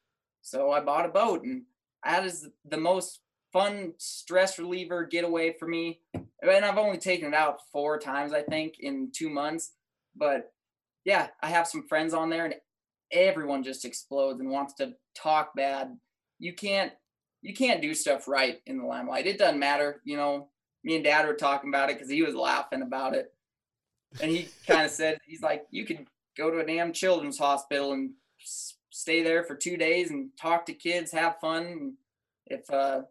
So 0.41 0.71
I 0.71 0.79
bought 0.79 1.05
a 1.05 1.09
boat 1.09 1.43
and 1.43 1.63
that 2.05 2.23
is 2.23 2.47
the 2.63 2.77
most 2.77 3.19
fun 3.51 3.93
stress 3.97 4.57
reliever 4.57 5.03
getaway 5.03 5.53
for 5.59 5.67
me. 5.67 5.99
And 6.13 6.63
I've 6.63 6.77
only 6.77 6.97
taken 6.97 7.27
it 7.27 7.33
out 7.33 7.59
four 7.73 7.99
times, 7.99 8.31
I 8.31 8.43
think, 8.43 8.75
in 8.79 9.11
two 9.13 9.29
months. 9.29 9.73
But 10.15 10.53
yeah, 11.03 11.27
I 11.41 11.49
have 11.49 11.67
some 11.67 11.85
friends 11.85 12.13
on 12.13 12.29
there 12.29 12.45
and 12.45 12.55
everyone 13.11 13.61
just 13.61 13.83
explodes 13.83 14.39
and 14.39 14.49
wants 14.49 14.75
to 14.75 14.93
talk 15.15 15.53
bad. 15.53 15.97
You 16.39 16.53
can't 16.53 16.93
you 17.41 17.53
can't 17.53 17.81
do 17.81 17.93
stuff 17.93 18.29
right 18.29 18.61
in 18.65 18.77
the 18.77 18.85
limelight. 18.85 19.27
It 19.27 19.37
doesn't 19.37 19.59
matter, 19.59 20.01
you 20.05 20.15
know. 20.15 20.47
Me 20.85 20.95
and 20.95 21.03
Dad 21.03 21.25
were 21.25 21.33
talking 21.33 21.69
about 21.69 21.89
it 21.89 21.97
because 21.97 22.09
he 22.09 22.21
was 22.21 22.35
laughing 22.35 22.81
about 22.81 23.15
it, 23.15 23.33
and 24.21 24.31
he 24.31 24.47
kind 24.67 24.85
of 24.85 24.91
said 24.91 25.17
he's 25.25 25.41
like, 25.41 25.65
you 25.71 25.85
could 25.85 26.05
go 26.37 26.51
to 26.51 26.59
a 26.59 26.65
damn 26.65 26.93
children's 26.93 27.37
hospital 27.37 27.93
and 27.93 28.11
stay 28.89 29.23
there 29.23 29.43
for 29.43 29.55
two 29.55 29.77
days 29.77 30.11
and 30.11 30.29
talk 30.39 30.65
to 30.65 30.73
kids, 30.73 31.11
have 31.11 31.39
fun. 31.39 31.65
And 31.65 31.93
if 32.47 32.69
uh, 32.69 33.01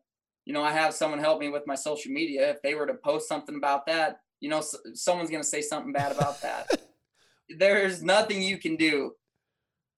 you 0.45 0.53
know, 0.53 0.63
I 0.63 0.73
have 0.73 0.95
someone 0.95 1.21
help 1.21 1.41
me 1.41 1.49
with 1.49 1.67
my 1.67 1.75
social 1.75 2.13
media. 2.13 2.51
If 2.51 2.63
they 2.63 2.75
were 2.75 2.87
to 2.87 2.95
post 2.95 3.29
something 3.29 3.57
about 3.57 3.87
that, 3.87 4.21
you 4.41 4.49
know, 4.49 4.63
someone's 4.95 5.31
going 5.31 5.43
to 5.43 5.49
say 5.49 5.61
something 5.61 5.93
bad 5.93 6.13
about 6.13 6.43
that. 6.43 6.69
There's 7.59 8.03
nothing 8.03 8.43
you 8.43 8.59
can 8.59 8.77
do 8.77 9.13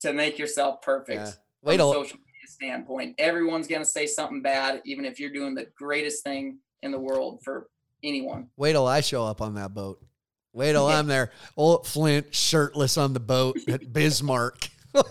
to 0.00 0.12
make 0.12 0.38
yourself 0.38 0.82
perfect. 0.82 1.20
Yeah. 1.20 1.32
Wait 1.62 1.80
from 1.80 1.88
a 1.88 1.92
social 1.92 2.18
media 2.18 2.46
standpoint. 2.46 3.14
Everyone's 3.18 3.66
going 3.66 3.80
to 3.80 3.88
say 3.88 4.06
something 4.06 4.42
bad, 4.42 4.82
even 4.84 5.04
if 5.04 5.18
you're 5.18 5.32
doing 5.32 5.54
the 5.54 5.66
greatest 5.78 6.22
thing 6.24 6.58
in 6.82 6.90
the 6.90 6.98
world 6.98 7.40
for 7.42 7.68
anyone. 8.02 8.48
Wait 8.56 8.72
till 8.72 8.86
I 8.86 9.00
show 9.00 9.24
up 9.24 9.40
on 9.40 9.54
that 9.54 9.72
boat. 9.72 10.04
Wait 10.54 10.72
till 10.72 10.86
I'm 10.86 11.08
there. 11.08 11.32
Old 11.56 11.84
Flint 11.84 12.32
shirtless 12.32 12.96
on 12.96 13.12
the 13.12 13.20
boat 13.20 13.58
at 13.68 13.92
Bismarck. 13.92 14.68
We're 14.94 15.02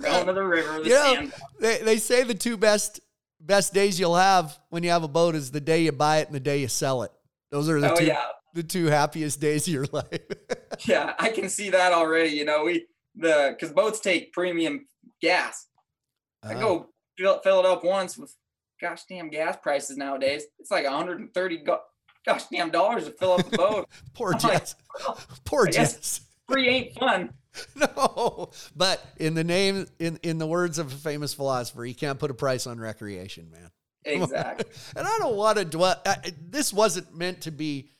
going 0.00 0.26
to 0.26 0.32
the 0.32 0.42
river. 0.42 0.82
The 0.82 0.88
you 0.88 0.94
know, 0.94 1.30
they, 1.60 1.78
they 1.82 1.96
say 1.98 2.24
the 2.24 2.34
two 2.34 2.56
best 2.56 3.00
best 3.38 3.74
days 3.74 4.00
you'll 4.00 4.16
have 4.16 4.58
when 4.70 4.82
you 4.82 4.90
have 4.90 5.02
a 5.02 5.08
boat 5.08 5.34
is 5.34 5.50
the 5.50 5.60
day 5.60 5.82
you 5.82 5.92
buy 5.92 6.18
it 6.18 6.28
and 6.28 6.34
the 6.34 6.40
day 6.40 6.60
you 6.60 6.68
sell 6.68 7.02
it. 7.02 7.12
Those 7.50 7.68
are 7.68 7.78
the 7.78 7.92
oh, 7.92 7.96
two 7.96 8.06
yeah. 8.06 8.24
the 8.54 8.62
two 8.62 8.86
happiest 8.86 9.38
days 9.38 9.68
of 9.68 9.74
your 9.74 9.86
life. 9.92 10.20
yeah, 10.86 11.12
I 11.18 11.28
can 11.28 11.50
see 11.50 11.68
that 11.70 11.92
already. 11.92 12.30
You 12.30 12.46
know, 12.46 12.64
we 12.64 12.86
the 13.14 13.54
because 13.54 13.74
boats 13.74 14.00
take 14.00 14.32
premium 14.32 14.86
gas. 15.20 15.66
I 16.42 16.54
go 16.54 16.76
uh-huh. 16.76 16.84
fill, 17.18 17.40
fill 17.40 17.60
it 17.60 17.66
up 17.66 17.84
once 17.84 18.16
with 18.16 18.34
gosh 18.80 19.02
damn 19.10 19.28
gas 19.28 19.58
prices 19.62 19.98
nowadays. 19.98 20.44
It's 20.58 20.70
like 20.70 20.84
130 20.84 21.56
go, 21.58 21.80
gosh 22.24 22.44
damn 22.50 22.70
dollars 22.70 23.04
to 23.04 23.10
fill 23.12 23.32
up 23.32 23.48
the 23.48 23.56
boat. 23.56 23.88
Poor 24.14 24.34
Jess. 24.34 24.74
Like, 24.94 25.08
well, 25.08 25.20
Poor 25.44 25.66
Jess. 25.66 26.20
Free 26.48 26.68
ain't 26.68 26.94
fun. 26.94 27.30
no, 27.76 28.50
but 28.74 29.04
in 29.18 29.34
the 29.34 29.44
name, 29.44 29.86
in 29.98 30.18
in 30.22 30.38
the 30.38 30.46
words 30.46 30.78
of 30.78 30.92
a 30.92 30.96
famous 30.96 31.34
philosopher, 31.34 31.84
you 31.84 31.94
can't 31.94 32.18
put 32.18 32.30
a 32.30 32.34
price 32.34 32.66
on 32.66 32.80
recreation, 32.80 33.50
man. 33.50 33.70
Exactly. 34.04 34.66
and 34.96 35.06
I 35.06 35.18
don't 35.18 35.36
want 35.36 35.58
to 35.58 35.64
dwell. 35.64 36.00
I, 36.04 36.16
this 36.40 36.72
wasn't 36.72 37.14
meant 37.14 37.42
to 37.42 37.50
be 37.50 37.90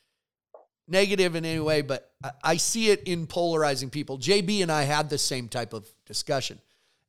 negative 0.87 1.35
in 1.35 1.45
any 1.45 1.59
way, 1.59 1.81
but 1.81 2.11
I, 2.23 2.31
I 2.43 2.57
see 2.57 2.89
it 2.89 3.03
in 3.03 3.27
polarizing 3.27 3.89
people. 3.89 4.17
JB 4.17 4.63
and 4.63 4.71
I 4.71 4.83
had 4.83 5.09
the 5.09 5.17
same 5.17 5.47
type 5.47 5.73
of 5.73 5.87
discussion, 6.05 6.59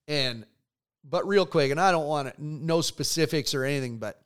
and 0.06 0.44
but 1.02 1.26
real 1.26 1.46
quick, 1.46 1.70
and 1.70 1.80
I 1.80 1.92
don't 1.92 2.06
want 2.06 2.28
to 2.28 2.34
no 2.38 2.82
specifics 2.82 3.54
or 3.54 3.64
anything, 3.64 3.96
but 3.96 4.20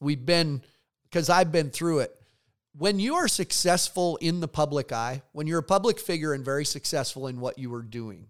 we've 0.00 0.24
been 0.24 0.62
because 1.04 1.30
I've 1.30 1.50
been 1.50 1.70
through 1.70 2.00
it 2.00 2.14
when 2.76 2.98
you 2.98 3.14
are 3.14 3.28
successful 3.28 4.16
in 4.16 4.40
the 4.40 4.48
public 4.48 4.92
eye, 4.92 5.22
when 5.32 5.46
you're 5.46 5.60
a 5.60 5.62
public 5.62 6.00
figure 6.00 6.32
and 6.32 6.44
very 6.44 6.64
successful 6.64 7.28
in 7.28 7.40
what 7.40 7.58
you 7.58 7.72
are 7.74 7.82
doing, 7.82 8.26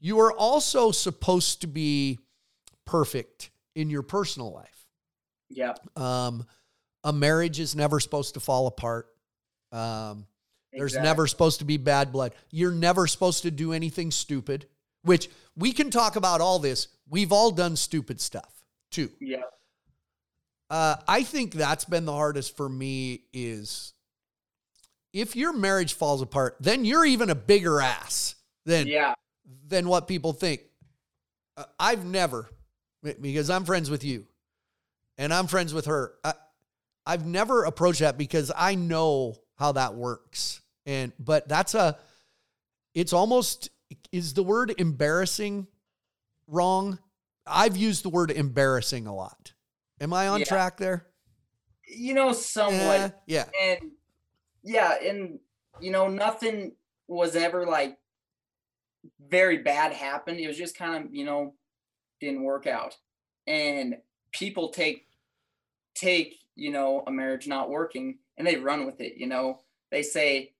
you 0.00 0.18
are 0.20 0.32
also 0.32 0.90
supposed 0.90 1.60
to 1.60 1.66
be 1.66 2.18
perfect 2.84 3.50
in 3.74 3.90
your 3.90 4.02
personal 4.02 4.52
life. 4.52 4.86
Yeah. 5.48 5.74
Um, 5.96 6.46
a 7.04 7.12
marriage 7.12 7.60
is 7.60 7.76
never 7.76 8.00
supposed 8.00 8.34
to 8.34 8.40
fall 8.40 8.66
apart. 8.66 9.06
Um, 9.72 10.26
there's 10.72 10.96
never 10.96 11.26
supposed 11.26 11.60
to 11.60 11.64
be 11.64 11.76
bad 11.76 12.12
blood. 12.12 12.34
You're 12.50 12.72
never 12.72 13.06
supposed 13.06 13.42
to 13.42 13.50
do 13.50 13.72
anything 13.72 14.10
stupid, 14.10 14.66
which 15.02 15.28
we 15.56 15.72
can 15.72 15.90
talk 15.90 16.16
about 16.16 16.40
all 16.40 16.58
this. 16.58 16.88
We've 17.08 17.32
all 17.32 17.50
done 17.50 17.76
stupid 17.76 18.20
stuff 18.20 18.62
too. 18.90 19.10
Yeah. 19.20 19.42
Uh, 20.70 20.96
I 21.08 21.24
think 21.24 21.52
that's 21.52 21.84
been 21.84 22.04
the 22.04 22.12
hardest 22.12 22.56
for 22.56 22.68
me 22.68 23.22
is 23.32 23.92
if 25.12 25.34
your 25.34 25.52
marriage 25.52 25.94
falls 25.94 26.22
apart, 26.22 26.56
then 26.60 26.84
you're 26.84 27.04
even 27.04 27.28
a 27.28 27.34
bigger 27.34 27.80
ass 27.80 28.36
than 28.64 28.86
yeah. 28.86 29.14
than 29.66 29.88
what 29.88 30.06
people 30.06 30.32
think. 30.32 30.60
Uh, 31.56 31.64
I've 31.78 32.04
never 32.04 32.48
because 33.20 33.50
I'm 33.50 33.64
friends 33.64 33.90
with 33.90 34.04
you 34.04 34.26
and 35.18 35.34
I'm 35.34 35.48
friends 35.48 35.74
with 35.74 35.86
her. 35.86 36.14
I, 36.22 36.34
I've 37.04 37.26
never 37.26 37.64
approached 37.64 38.00
that 38.00 38.16
because 38.16 38.52
I 38.56 38.76
know 38.76 39.36
how 39.56 39.72
that 39.72 39.94
works. 39.94 40.60
And 40.86 41.12
but 41.18 41.48
that's 41.48 41.74
a 41.74 41.98
it's 42.94 43.12
almost 43.12 43.70
is 44.12 44.34
the 44.34 44.44
word 44.44 44.74
embarrassing 44.78 45.66
wrong? 46.46 46.98
I've 47.46 47.76
used 47.76 48.04
the 48.04 48.08
word 48.08 48.30
embarrassing 48.30 49.08
a 49.08 49.14
lot. 49.14 49.52
Am 50.00 50.12
I 50.12 50.28
on 50.28 50.40
yeah. 50.40 50.46
track 50.46 50.76
there? 50.76 51.06
You 51.86 52.14
know, 52.14 52.32
somewhat. 52.32 53.00
Eh, 53.00 53.10
yeah. 53.26 53.44
And 53.60 53.90
yeah, 54.62 54.94
and 55.02 55.38
you 55.80 55.90
know, 55.90 56.08
nothing 56.08 56.72
was 57.08 57.36
ever 57.36 57.66
like 57.66 57.98
very 59.28 59.58
bad 59.58 59.92
happened. 59.92 60.38
It 60.38 60.46
was 60.46 60.58
just 60.58 60.76
kind 60.76 61.04
of, 61.04 61.14
you 61.14 61.24
know, 61.24 61.54
didn't 62.20 62.42
work 62.42 62.66
out. 62.66 62.96
And 63.46 63.96
people 64.32 64.70
take 64.70 65.06
take, 65.94 66.36
you 66.54 66.70
know, 66.70 67.02
a 67.06 67.10
marriage 67.10 67.46
not 67.46 67.70
working 67.70 68.18
and 68.36 68.46
they 68.46 68.56
run 68.56 68.86
with 68.86 69.00
it, 69.00 69.14
you 69.16 69.26
know. 69.26 69.60
They 69.90 70.02
say, 70.02 70.52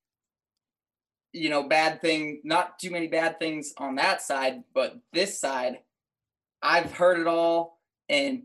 you 1.32 1.48
know, 1.48 1.62
bad 1.62 2.00
thing, 2.00 2.40
not 2.44 2.78
too 2.78 2.90
many 2.90 3.06
bad 3.06 3.38
things 3.38 3.72
on 3.78 3.94
that 3.96 4.20
side, 4.20 4.64
but 4.74 4.98
this 5.12 5.38
side, 5.38 5.78
I've 6.60 6.92
heard 6.92 7.20
it 7.20 7.28
all 7.28 7.78
and 8.08 8.42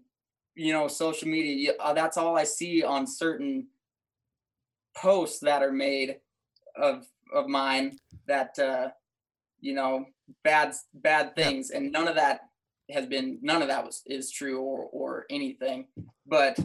you 0.56 0.74
know 0.74 0.88
social 0.88 1.28
media 1.28 1.74
uh, 1.80 1.94
that's 1.94 2.18
all 2.18 2.38
i 2.38 2.44
see 2.44 2.84
on 2.84 3.06
certain 3.06 3.68
posts 4.98 5.40
that 5.40 5.62
are 5.62 5.72
made 5.72 6.18
of 6.76 7.06
of 7.34 7.48
mine 7.48 7.98
that 8.28 8.58
uh 8.60 8.88
you 9.60 9.74
know 9.74 10.06
bad 10.44 10.74
bad 10.94 11.36
things. 11.36 11.70
Yeah. 11.72 11.80
and 11.80 11.92
none 11.92 12.08
of 12.08 12.16
that 12.16 12.42
has 12.92 13.06
been 13.06 13.40
none 13.42 13.62
of 13.62 13.68
that 13.68 13.86
was 13.86 14.02
is 14.06 14.32
true 14.32 14.62
or 14.62 14.86
or 14.92 15.26
anything. 15.30 15.88
But 16.26 16.60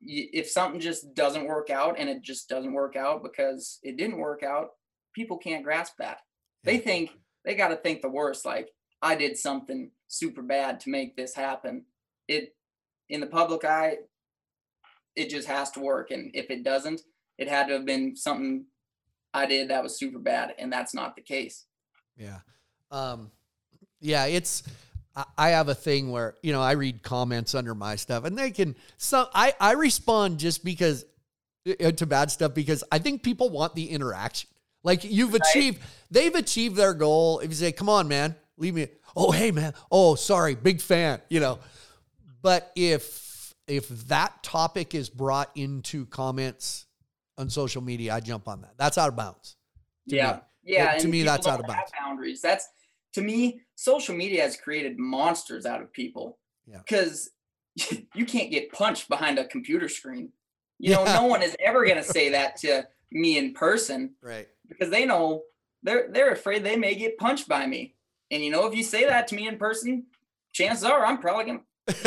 if 0.00 0.50
something 0.50 0.80
just 0.80 1.14
doesn't 1.14 1.46
work 1.46 1.70
out 1.70 1.96
and 1.96 2.08
it 2.08 2.22
just 2.22 2.48
doesn't 2.48 2.72
work 2.72 2.96
out 2.96 3.22
because 3.22 3.78
it 3.82 3.96
didn't 3.96 4.18
work 4.18 4.42
out 4.42 4.70
people 5.14 5.36
can't 5.36 5.62
grasp 5.62 5.94
that. 5.98 6.18
They 6.64 6.78
think 6.78 7.10
they 7.44 7.54
got 7.54 7.68
to 7.68 7.76
think 7.76 8.02
the 8.02 8.08
worst 8.08 8.44
like 8.44 8.70
i 9.00 9.14
did 9.14 9.36
something 9.36 9.90
super 10.08 10.42
bad 10.42 10.80
to 10.80 10.90
make 10.90 11.16
this 11.16 11.34
happen. 11.34 11.84
It 12.28 12.54
in 13.08 13.20
the 13.20 13.26
public 13.26 13.64
eye, 13.64 13.98
it 15.16 15.28
just 15.28 15.48
has 15.48 15.70
to 15.72 15.80
work. 15.80 16.10
And 16.10 16.30
if 16.34 16.50
it 16.50 16.64
doesn't, 16.64 17.02
it 17.38 17.48
had 17.48 17.66
to 17.68 17.74
have 17.74 17.84
been 17.84 18.16
something 18.16 18.66
I 19.34 19.46
did 19.46 19.68
that 19.68 19.82
was 19.82 19.98
super 19.98 20.18
bad. 20.18 20.54
And 20.58 20.72
that's 20.72 20.94
not 20.94 21.16
the 21.16 21.22
case. 21.22 21.64
Yeah. 22.16 22.38
Um, 22.90 23.30
yeah, 24.00 24.26
it's, 24.26 24.62
I 25.36 25.50
have 25.50 25.68
a 25.68 25.74
thing 25.74 26.10
where, 26.10 26.34
you 26.42 26.52
know, 26.52 26.62
I 26.62 26.72
read 26.72 27.02
comments 27.02 27.54
under 27.54 27.74
my 27.74 27.96
stuff 27.96 28.24
and 28.24 28.38
they 28.38 28.50
can, 28.50 28.74
so 28.96 29.28
I, 29.34 29.54
I 29.60 29.72
respond 29.72 30.38
just 30.38 30.64
because 30.64 31.04
uh, 31.68 31.90
to 31.92 32.06
bad 32.06 32.30
stuff 32.30 32.54
because 32.54 32.82
I 32.90 32.98
think 32.98 33.22
people 33.22 33.50
want 33.50 33.74
the 33.74 33.90
interaction. 33.90 34.48
Like 34.82 35.04
you've 35.04 35.32
right. 35.32 35.42
achieved, 35.50 35.82
they've 36.10 36.34
achieved 36.34 36.76
their 36.76 36.94
goal. 36.94 37.40
If 37.40 37.50
you 37.50 37.56
say, 37.56 37.72
come 37.72 37.88
on, 37.88 38.08
man, 38.08 38.34
leave 38.56 38.74
me. 38.74 38.88
Oh, 39.14 39.30
hey, 39.30 39.50
man. 39.50 39.74
Oh, 39.90 40.14
sorry. 40.14 40.54
Big 40.54 40.80
fan, 40.80 41.20
you 41.28 41.40
know. 41.40 41.58
But 42.42 42.72
if 42.74 43.54
if 43.68 43.88
that 44.08 44.42
topic 44.42 44.94
is 44.94 45.08
brought 45.08 45.50
into 45.54 46.06
comments 46.06 46.86
on 47.38 47.48
social 47.48 47.82
media, 47.82 48.14
I 48.14 48.20
jump 48.20 48.48
on 48.48 48.62
that. 48.62 48.74
That's 48.76 48.98
out 48.98 49.08
of 49.08 49.16
bounds. 49.16 49.56
Yeah. 50.06 50.32
Me. 50.64 50.74
Yeah. 50.74 50.98
to 50.98 51.08
me, 51.08 51.22
that's 51.22 51.46
out 51.46 51.60
of 51.60 51.66
bounds. 51.66 51.90
Boundaries. 51.98 52.42
That's 52.42 52.68
to 53.14 53.22
me, 53.22 53.62
social 53.76 54.14
media 54.14 54.42
has 54.42 54.56
created 54.56 54.98
monsters 54.98 55.66
out 55.66 55.80
of 55.80 55.92
people. 55.92 56.38
Yeah. 56.66 56.78
Because 56.78 57.30
you 58.14 58.26
can't 58.26 58.50
get 58.50 58.72
punched 58.72 59.08
behind 59.08 59.38
a 59.38 59.46
computer 59.46 59.88
screen. 59.88 60.30
You 60.78 60.94
know, 60.94 61.04
no 61.04 61.26
one 61.26 61.42
is 61.42 61.56
ever 61.60 61.86
gonna 61.86 62.02
say 62.02 62.28
that 62.32 62.56
to 62.58 62.86
me 63.10 63.38
in 63.38 63.54
person. 63.54 64.14
Right. 64.20 64.48
Because 64.68 64.90
they 64.90 65.06
know 65.06 65.42
they're 65.82 66.08
they're 66.10 66.32
afraid 66.32 66.64
they 66.64 66.76
may 66.76 66.94
get 66.94 67.18
punched 67.18 67.48
by 67.48 67.66
me. 67.66 67.94
And 68.30 68.42
you 68.42 68.50
know, 68.50 68.66
if 68.66 68.74
you 68.74 68.82
say 68.82 69.04
that 69.06 69.28
to 69.28 69.34
me 69.34 69.46
in 69.46 69.58
person, 69.58 70.06
chances 70.52 70.84
are 70.84 71.04
I'm 71.04 71.18
probably 71.18 71.44
gonna 71.44 71.60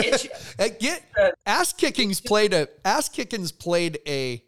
Get 0.80 1.04
ass 1.46 1.74
kicking's 1.74 2.22
played 2.22 2.54
a 2.54 2.68
ass 2.86 3.10
kicking's 3.10 3.52
played 3.52 4.00
a 4.08 4.44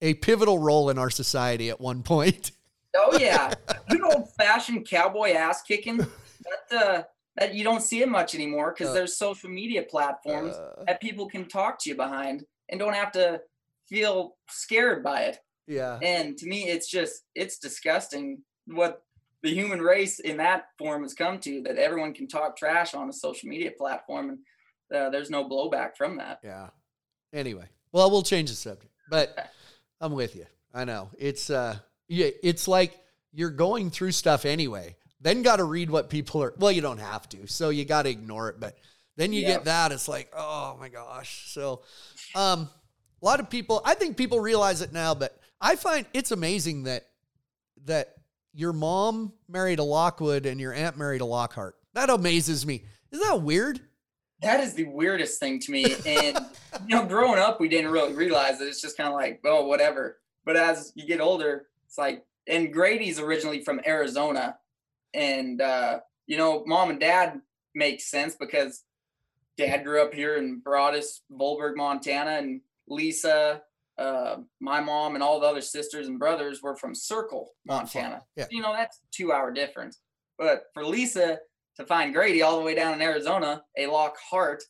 a 0.00 0.14
pivotal 0.14 0.58
role 0.58 0.88
in 0.88 0.98
our 0.98 1.10
society 1.10 1.68
at 1.68 1.80
one 1.80 2.02
point. 2.02 2.52
oh 2.96 3.18
yeah, 3.18 3.52
good 3.90 4.02
old 4.02 4.32
fashioned 4.34 4.88
cowboy 4.88 5.32
ass 5.32 5.62
kicking. 5.62 5.98
That 5.98 6.76
uh, 6.76 7.02
that 7.36 7.54
you 7.54 7.62
don't 7.62 7.82
see 7.82 8.02
it 8.02 8.08
much 8.08 8.34
anymore 8.34 8.74
because 8.76 8.90
uh, 8.90 8.94
there's 8.94 9.16
social 9.16 9.50
media 9.50 9.82
platforms 9.82 10.54
uh, 10.54 10.84
that 10.86 11.00
people 11.00 11.28
can 11.28 11.46
talk 11.46 11.78
to 11.80 11.90
you 11.90 11.96
behind 11.96 12.44
and 12.70 12.80
don't 12.80 12.94
have 12.94 13.12
to 13.12 13.40
feel 13.88 14.36
scared 14.48 15.02
by 15.02 15.22
it. 15.22 15.38
Yeah. 15.66 15.98
And 16.02 16.36
to 16.38 16.46
me, 16.46 16.68
it's 16.68 16.88
just 16.88 17.24
it's 17.34 17.58
disgusting 17.58 18.42
what 18.66 19.02
the 19.42 19.50
human 19.50 19.80
race 19.80 20.20
in 20.20 20.36
that 20.38 20.64
form 20.78 21.02
has 21.02 21.14
come 21.14 21.38
to 21.40 21.62
that 21.62 21.76
everyone 21.76 22.12
can 22.12 22.28
talk 22.28 22.56
trash 22.56 22.94
on 22.94 23.08
a 23.08 23.12
social 23.12 23.48
media 23.48 23.70
platform 23.76 24.30
and 24.30 24.38
uh, 24.94 25.10
there's 25.10 25.30
no 25.30 25.48
blowback 25.48 25.96
from 25.96 26.16
that. 26.18 26.40
Yeah. 26.42 26.68
Anyway, 27.32 27.66
well, 27.92 28.10
we'll 28.10 28.22
change 28.22 28.50
the 28.50 28.56
subject, 28.56 28.92
but 29.08 29.50
I'm 30.00 30.12
with 30.12 30.34
you. 30.36 30.46
I 30.74 30.84
know 30.84 31.10
it's 31.18 31.50
uh, 31.50 31.76
yeah, 32.08 32.28
it's 32.42 32.66
like 32.68 32.98
you're 33.32 33.50
going 33.50 33.90
through 33.90 34.12
stuff 34.12 34.44
anyway. 34.44 34.96
Then 35.20 35.42
got 35.42 35.56
to 35.56 35.64
read 35.64 35.90
what 35.90 36.08
people 36.08 36.42
are. 36.42 36.54
Well, 36.58 36.72
you 36.72 36.80
don't 36.80 36.98
have 36.98 37.28
to, 37.30 37.46
so 37.46 37.68
you 37.70 37.84
got 37.84 38.02
to 38.02 38.10
ignore 38.10 38.48
it. 38.48 38.58
But 38.58 38.78
then 39.16 39.32
you 39.32 39.42
Yeah. 39.42 39.48
get 39.48 39.64
that, 39.64 39.92
it's 39.92 40.08
like, 40.08 40.32
oh 40.34 40.76
my 40.80 40.88
gosh. 40.88 41.52
So, 41.52 41.82
um, 42.34 42.70
a 43.22 43.24
lot 43.24 43.38
of 43.38 43.50
people. 43.50 43.82
I 43.84 43.94
think 43.94 44.16
people 44.16 44.40
realize 44.40 44.80
it 44.80 44.92
now, 44.92 45.14
but 45.14 45.38
I 45.60 45.76
find 45.76 46.06
it's 46.14 46.30
amazing 46.30 46.84
that 46.84 47.06
that 47.84 48.14
your 48.54 48.72
mom 48.72 49.32
married 49.48 49.78
a 49.78 49.82
Lockwood 49.84 50.46
and 50.46 50.60
your 50.60 50.72
aunt 50.72 50.96
married 50.98 51.20
a 51.20 51.24
Lockhart. 51.24 51.76
That 51.94 52.10
amazes 52.10 52.66
me. 52.66 52.84
Isn't 53.12 53.26
that 53.28 53.42
weird? 53.42 53.80
That 54.42 54.60
is 54.60 54.74
the 54.74 54.84
weirdest 54.84 55.38
thing 55.38 55.60
to 55.60 55.70
me. 55.70 55.84
And 56.06 56.38
you 56.86 56.96
know, 56.96 57.04
growing 57.04 57.38
up, 57.38 57.60
we 57.60 57.68
didn't 57.68 57.90
really 57.90 58.14
realize 58.14 58.60
it. 58.60 58.68
It's 58.68 58.80
just 58.80 58.96
kind 58.96 59.08
of 59.08 59.14
like, 59.14 59.40
oh, 59.44 59.66
whatever. 59.66 60.18
But 60.44 60.56
as 60.56 60.92
you 60.94 61.06
get 61.06 61.20
older, 61.20 61.66
it's 61.86 61.98
like, 61.98 62.24
and 62.46 62.72
Grady's 62.72 63.20
originally 63.20 63.62
from 63.62 63.80
Arizona, 63.86 64.56
and 65.12 65.60
uh, 65.60 66.00
you 66.26 66.36
know, 66.36 66.64
mom 66.66 66.90
and 66.90 67.00
dad 67.00 67.40
make 67.74 68.00
sense 68.00 68.34
because 68.34 68.84
dad 69.56 69.84
grew 69.84 70.02
up 70.02 70.14
here 70.14 70.36
in 70.36 70.60
Broadus, 70.60 71.22
Volborg, 71.30 71.76
Montana, 71.76 72.38
and 72.38 72.60
Lisa, 72.88 73.62
uh, 73.98 74.36
my 74.60 74.80
mom, 74.80 75.14
and 75.14 75.22
all 75.22 75.40
the 75.40 75.46
other 75.46 75.60
sisters 75.60 76.08
and 76.08 76.18
brothers 76.18 76.62
were 76.62 76.76
from 76.76 76.94
Circle, 76.94 77.50
Not. 77.66 77.82
Montana. 77.82 78.22
Yeah. 78.36 78.46
You 78.50 78.62
know, 78.62 78.72
that's 78.72 79.00
two 79.12 79.32
hour 79.32 79.52
difference. 79.52 80.00
But 80.38 80.64
for 80.72 80.84
Lisa 80.84 81.38
to 81.76 81.84
find 81.84 82.14
Grady 82.14 82.42
all 82.42 82.58
the 82.58 82.64
way 82.64 82.74
down 82.74 82.94
in 82.94 83.02
Arizona, 83.02 83.62
a 83.76 83.86
Lockhart, 83.86 84.62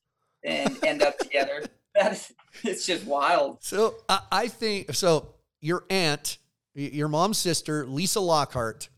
and 0.44 0.76
end 0.84 1.03
up 1.03 1.18
together, 1.20 1.64
that 1.94 2.12
is, 2.12 2.32
it's 2.62 2.86
just 2.86 3.05
wild. 3.05 3.59
So 3.62 3.96
I, 4.09 4.20
I 4.30 4.48
think 4.48 4.94
so. 4.94 5.34
Your 5.61 5.84
aunt, 5.90 6.38
your 6.74 7.09
mom's 7.09 7.38
sister, 7.38 7.86
Lisa 7.86 8.20
Lockhart. 8.20 8.88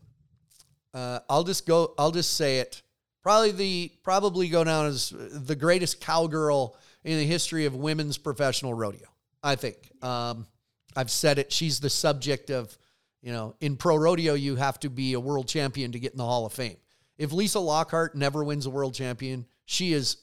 Uh, 0.93 1.19
I'll 1.29 1.43
just 1.43 1.65
go. 1.65 1.93
I'll 1.97 2.11
just 2.11 2.37
say 2.37 2.59
it. 2.59 2.81
Probably 3.23 3.51
the 3.51 3.91
probably 4.03 4.47
go 4.49 4.63
down 4.63 4.85
as 4.85 5.11
the 5.15 5.55
greatest 5.55 5.99
cowgirl 6.01 6.77
in 7.03 7.17
the 7.17 7.25
history 7.25 7.65
of 7.65 7.75
women's 7.75 8.17
professional 8.17 8.73
rodeo. 8.73 9.07
I 9.41 9.55
think. 9.55 9.77
Um, 10.03 10.47
I've 10.95 11.11
said 11.11 11.39
it. 11.39 11.51
She's 11.51 11.79
the 11.79 11.89
subject 11.89 12.49
of, 12.49 12.77
you 13.21 13.31
know, 13.31 13.55
in 13.61 13.77
pro 13.77 13.95
rodeo, 13.97 14.33
you 14.33 14.55
have 14.55 14.79
to 14.81 14.89
be 14.89 15.13
a 15.13 15.19
world 15.19 15.47
champion 15.47 15.91
to 15.93 15.99
get 15.99 16.11
in 16.11 16.17
the 16.17 16.25
Hall 16.25 16.45
of 16.45 16.53
Fame. 16.53 16.77
If 17.17 17.31
Lisa 17.31 17.59
Lockhart 17.59 18.15
never 18.15 18.43
wins 18.43 18.65
a 18.65 18.69
world 18.69 18.93
champion, 18.93 19.45
she 19.65 19.93
is 19.93 20.17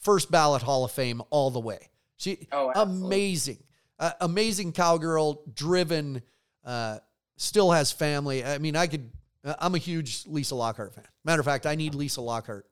first 0.00 0.30
ballot 0.30 0.62
Hall 0.62 0.84
of 0.84 0.92
Fame 0.92 1.22
all 1.30 1.50
the 1.50 1.60
way. 1.60 1.90
She 2.16 2.46
Oh, 2.52 2.70
amazing, 2.74 3.58
uh, 3.98 4.12
amazing 4.20 4.72
cowgirl, 4.72 5.42
driven, 5.54 6.22
uh, 6.64 6.98
still 7.36 7.70
has 7.72 7.90
family. 7.92 8.44
I 8.44 8.58
mean, 8.58 8.76
I 8.76 8.86
could. 8.86 9.10
uh, 9.44 9.54
I'm 9.58 9.74
a 9.74 9.78
huge 9.78 10.24
Lisa 10.26 10.54
Lockhart 10.54 10.94
fan. 10.94 11.04
Matter 11.24 11.40
of 11.40 11.46
fact, 11.46 11.66
I 11.66 11.74
need 11.74 11.94
Lisa 11.94 12.20
Lockhart 12.20 12.66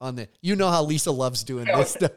on 0.00 0.14
the. 0.16 0.28
You 0.40 0.56
know 0.56 0.68
how 0.68 0.84
Lisa 0.84 1.10
loves 1.10 1.42
doing 1.42 1.68
Oh, 1.72 1.78
this 1.78 1.92
stuff, 1.92 2.12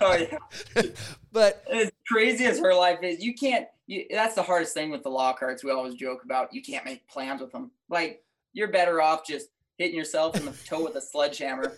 Oh 0.00 0.14
yeah. 0.16 0.82
but 1.32 1.64
as 1.72 1.90
crazy 2.06 2.44
as 2.44 2.58
her 2.58 2.74
life 2.74 2.98
is, 3.02 3.22
you 3.24 3.34
can't. 3.34 3.66
You, 3.86 4.06
that's 4.10 4.34
the 4.34 4.42
hardest 4.42 4.74
thing 4.74 4.90
with 4.90 5.02
the 5.02 5.10
Lockharts. 5.10 5.62
We 5.64 5.70
always 5.70 5.94
joke 5.94 6.24
about. 6.24 6.52
You 6.52 6.62
can't 6.62 6.84
make 6.84 7.06
plans 7.08 7.40
with 7.40 7.52
them. 7.52 7.70
Like 7.88 8.22
you're 8.52 8.70
better 8.70 9.00
off 9.02 9.26
just 9.26 9.48
hitting 9.78 9.96
yourself 9.96 10.36
in 10.36 10.44
the 10.44 10.52
toe 10.64 10.84
with 10.84 10.96
a 10.96 11.00
sledgehammer. 11.00 11.72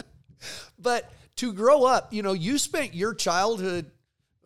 but 0.78 1.10
to 1.36 1.52
grow 1.52 1.84
up, 1.84 2.12
you 2.12 2.22
know, 2.22 2.32
you 2.32 2.58
spent 2.58 2.94
your 2.94 3.14
childhood 3.14 3.90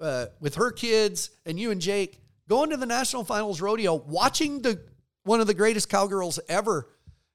uh, 0.00 0.26
with 0.40 0.56
her 0.56 0.72
kids 0.72 1.30
and 1.44 1.58
you 1.58 1.70
and 1.70 1.80
Jake 1.80 2.20
going 2.48 2.70
to 2.70 2.76
the 2.76 2.86
national 2.86 3.24
finals 3.24 3.60
rodeo, 3.60 3.94
watching 3.94 4.62
the 4.62 4.80
one 5.24 5.40
of 5.40 5.46
the 5.46 5.54
greatest 5.54 5.88
cowgirls 5.88 6.40
ever. 6.48 6.88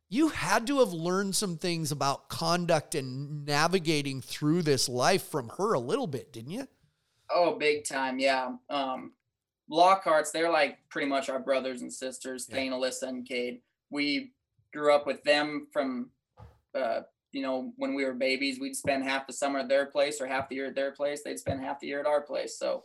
You 0.09 0.29
had 0.29 0.67
to 0.67 0.79
have 0.79 0.93
learned 0.93 1.35
some 1.35 1.57
things 1.57 1.91
about 1.91 2.29
conduct 2.29 2.95
and 2.95 3.45
navigating 3.45 4.21
through 4.21 4.61
this 4.61 4.87
life 4.87 5.23
from 5.29 5.49
her 5.57 5.73
a 5.73 5.79
little 5.79 6.07
bit, 6.07 6.31
didn't 6.31 6.51
you? 6.51 6.67
Oh, 7.29 7.57
big 7.57 7.85
time, 7.85 8.19
yeah. 8.19 8.51
Um, 8.69 9.13
Lockharts, 9.71 10.31
they're 10.31 10.51
like 10.51 10.77
pretty 10.89 11.07
much 11.07 11.29
our 11.29 11.39
brothers 11.39 11.81
and 11.81 11.91
sisters, 11.91 12.45
Yeah. 12.47 12.55
Thane, 12.55 12.71
Alyssa, 12.71 13.03
and 13.07 13.27
Cade. 13.27 13.61
We 13.89 14.33
grew 14.75 14.93
up 14.93 15.07
with 15.07 15.23
them 15.23 15.67
from, 15.71 16.09
uh, 16.75 17.01
you 17.31 17.41
know, 17.41 17.73
when 17.77 17.93
we 17.93 18.05
were 18.05 18.13
babies. 18.13 18.59
We'd 18.59 18.75
spend 18.75 19.03
half 19.03 19.27
the 19.27 19.33
summer 19.33 19.59
at 19.59 19.69
their 19.69 19.87
place 19.87 20.21
or 20.21 20.27
half 20.27 20.49
the 20.49 20.55
year 20.55 20.67
at 20.67 20.75
their 20.75 20.91
place. 20.91 21.21
They'd 21.23 21.39
spend 21.39 21.61
half 21.61 21.79
the 21.79 21.87
year 21.87 21.99
at 21.99 22.05
our 22.05 22.21
place. 22.21 22.57
So, 22.59 22.83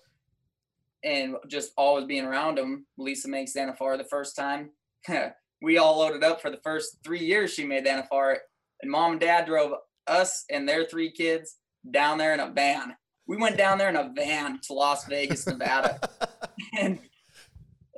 and 1.05 1.36
just 1.49 1.72
always 1.76 2.07
being 2.07 2.24
around 2.24 2.59
them. 2.59 2.86
Lisa 2.99 3.28
makes 3.28 3.55
NFR 3.55 3.99
the 3.99 4.05
first 4.05 4.36
time. 4.36 4.70
we 5.62 5.78
all 5.78 5.99
loaded 5.99 6.24
up 6.24 6.41
for 6.41 6.51
the 6.51 6.61
first 6.62 6.99
three 7.05 7.24
years 7.24 7.53
she 7.53 7.64
made 7.64 7.86
NFR, 7.86 8.36
and 8.82 8.91
mom 8.91 9.12
and 9.12 9.20
dad 9.20 9.47
drove 9.47 9.72
us 10.07 10.45
and 10.51 10.68
their 10.68 10.84
three 10.84 11.11
kids 11.11 11.57
down 11.91 12.18
there 12.18 12.34
in 12.34 12.41
a 12.41 12.51
van. 12.51 12.95
We 13.26 13.36
went 13.36 13.57
down 13.57 13.78
there 13.78 13.88
in 13.88 13.97
a 13.97 14.12
van 14.14 14.61
to 14.62 14.72
Las 14.72 15.07
Vegas, 15.07 15.47
Nevada. 15.47 16.01
and 16.78 16.99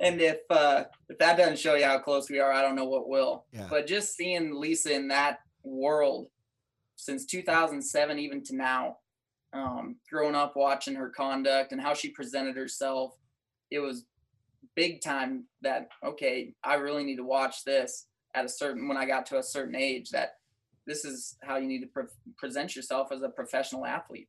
and 0.03 0.21
if 0.21 0.39
uh 0.49 0.83
if 1.09 1.17
that 1.19 1.37
doesn't 1.37 1.59
show 1.59 1.75
you 1.75 1.85
how 1.85 1.99
close 1.99 2.29
we 2.29 2.39
are, 2.39 2.51
I 2.51 2.61
don't 2.61 2.75
know 2.75 2.85
what 2.85 3.07
will. 3.07 3.45
Yeah. 3.51 3.67
But 3.69 3.87
just 3.87 4.15
seeing 4.15 4.59
Lisa 4.59 4.93
in 4.93 5.07
that 5.09 5.39
world 5.63 6.27
since 6.95 7.25
2007 7.25 8.19
even 8.19 8.43
to 8.43 8.55
now, 8.55 8.97
um, 9.53 9.97
growing 10.09 10.35
up 10.35 10.55
watching 10.55 10.95
her 10.95 11.09
conduct 11.09 11.71
and 11.71 11.81
how 11.81 11.93
she 11.93 12.09
presented 12.09 12.55
herself, 12.55 13.15
it 13.71 13.79
was 13.79 14.05
big 14.75 15.01
time 15.01 15.45
that 15.61 15.87
okay, 16.03 16.53
I 16.63 16.75
really 16.75 17.03
need 17.03 17.17
to 17.17 17.23
watch 17.23 17.63
this 17.63 18.07
at 18.35 18.45
a 18.45 18.49
certain 18.49 18.87
when 18.87 18.97
I 18.97 19.05
got 19.05 19.25
to 19.27 19.37
a 19.37 19.43
certain 19.43 19.75
age 19.75 20.09
that 20.09 20.33
this 20.85 21.05
is 21.05 21.37
how 21.43 21.57
you 21.57 21.67
need 21.67 21.81
to 21.81 21.87
pre- 21.87 22.03
present 22.37 22.75
yourself 22.75 23.11
as 23.11 23.21
a 23.21 23.29
professional 23.29 23.85
athlete. 23.85 24.27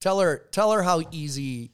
tell 0.00 0.18
her 0.20 0.48
tell 0.50 0.72
her 0.72 0.82
how 0.82 1.02
easy 1.12 1.72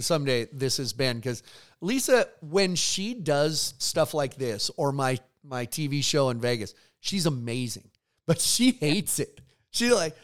someday 0.00 0.46
this 0.52 0.76
has 0.76 0.92
been 0.92 1.16
because 1.16 1.42
lisa 1.80 2.28
when 2.40 2.74
she 2.74 3.14
does 3.14 3.74
stuff 3.78 4.14
like 4.14 4.36
this 4.36 4.70
or 4.76 4.92
my 4.92 5.18
my 5.44 5.66
tv 5.66 6.02
show 6.02 6.30
in 6.30 6.40
vegas 6.40 6.74
she's 7.00 7.26
amazing 7.26 7.90
but 8.26 8.40
she 8.40 8.70
hates 8.80 9.18
it 9.18 9.40
she 9.70 9.92
like 9.92 10.16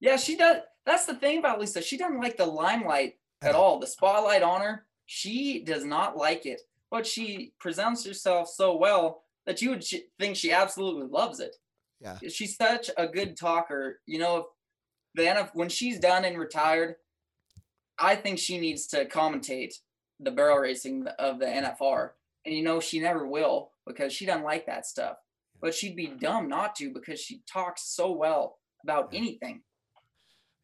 Yeah, 0.00 0.16
she 0.16 0.36
does. 0.36 0.62
That's 0.86 1.06
the 1.06 1.14
thing 1.14 1.38
about 1.38 1.60
Lisa. 1.60 1.82
She 1.82 1.98
doesn't 1.98 2.20
like 2.20 2.36
the 2.36 2.46
limelight 2.46 3.14
at 3.42 3.54
all. 3.54 3.78
The 3.78 3.86
spotlight 3.86 4.42
on 4.42 4.62
her, 4.62 4.86
she 5.06 5.62
does 5.62 5.84
not 5.84 6.16
like 6.16 6.46
it. 6.46 6.62
But 6.90 7.06
she 7.06 7.52
presents 7.60 8.04
herself 8.04 8.48
so 8.48 8.76
well 8.76 9.22
that 9.46 9.62
you 9.62 9.70
would 9.70 9.84
think 10.18 10.36
she 10.36 10.52
absolutely 10.52 11.06
loves 11.06 11.38
it. 11.38 11.54
Yeah. 12.00 12.18
She's 12.28 12.56
such 12.56 12.90
a 12.96 13.06
good 13.06 13.36
talker. 13.36 14.00
You 14.06 14.18
know, 14.18 14.38
if 14.38 14.44
the 15.14 15.22
NF, 15.24 15.50
when 15.52 15.68
she's 15.68 16.00
done 16.00 16.24
and 16.24 16.38
retired, 16.38 16.96
I 18.00 18.16
think 18.16 18.38
she 18.38 18.58
needs 18.58 18.86
to 18.88 19.04
commentate 19.04 19.74
the 20.18 20.30
barrel 20.30 20.58
racing 20.58 21.06
of 21.18 21.38
the 21.38 21.46
NFR. 21.46 22.10
And 22.46 22.54
you 22.54 22.62
know, 22.62 22.80
she 22.80 23.00
never 23.00 23.26
will 23.26 23.72
because 23.86 24.12
she 24.12 24.26
doesn't 24.26 24.44
like 24.44 24.66
that 24.66 24.86
stuff. 24.86 25.16
But 25.60 25.74
she'd 25.74 25.96
be 25.96 26.06
mm-hmm. 26.06 26.18
dumb 26.18 26.48
not 26.48 26.74
to 26.76 26.90
because 26.92 27.20
she 27.20 27.42
talks 27.50 27.82
so 27.82 28.10
well 28.12 28.58
about 28.82 29.10
anything. 29.12 29.62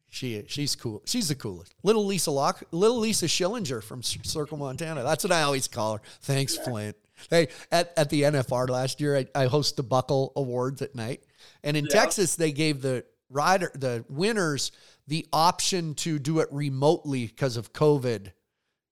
she 0.09 0.43
she's 0.47 0.75
cool 0.75 1.01
she's 1.05 1.27
the 1.27 1.35
coolest 1.35 1.75
little 1.83 2.05
lisa 2.05 2.31
lock 2.31 2.63
little 2.71 2.97
lisa 2.97 3.25
schillinger 3.25 3.83
from 3.83 4.01
circle 4.01 4.57
montana 4.57 5.03
that's 5.03 5.23
what 5.23 5.33
i 5.33 5.41
always 5.41 5.67
call 5.67 5.95
her 5.97 6.01
thanks 6.21 6.57
flint 6.57 6.95
hey 7.29 7.47
at, 7.71 7.91
at 7.97 8.09
the 8.09 8.21
nfr 8.23 8.69
last 8.69 9.01
year 9.01 9.17
I, 9.17 9.27
I 9.35 9.45
host 9.47 9.75
the 9.75 9.83
buckle 9.83 10.31
awards 10.37 10.81
at 10.81 10.95
night 10.95 11.23
and 11.61 11.75
in 11.75 11.85
Yeah. 11.85 11.99
texas 12.01 12.35
they 12.37 12.53
gave 12.53 12.81
the 12.81 13.03
rider 13.29 13.69
the 13.75 14.05
winners 14.07 14.71
the 15.07 15.25
option 15.31 15.95
to 15.95 16.19
do 16.19 16.39
it 16.39 16.49
remotely 16.51 17.25
because 17.25 17.57
of 17.57 17.71
covid 17.73 18.31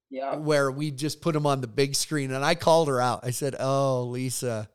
Yeah. 0.10 0.36
where 0.36 0.72
we 0.72 0.92
just 0.92 1.22
put 1.22 1.34
them 1.34 1.46
on 1.46 1.62
the 1.62 1.68
big 1.68 1.96
screen. 1.96 2.32
And 2.32 2.44
I 2.44 2.56
called 2.56 2.88
her 2.88 3.02
out. 3.02 3.22
I 3.24 3.32
said, 3.32 3.56
Oh, 3.60 4.04
Lisa, 4.04 4.70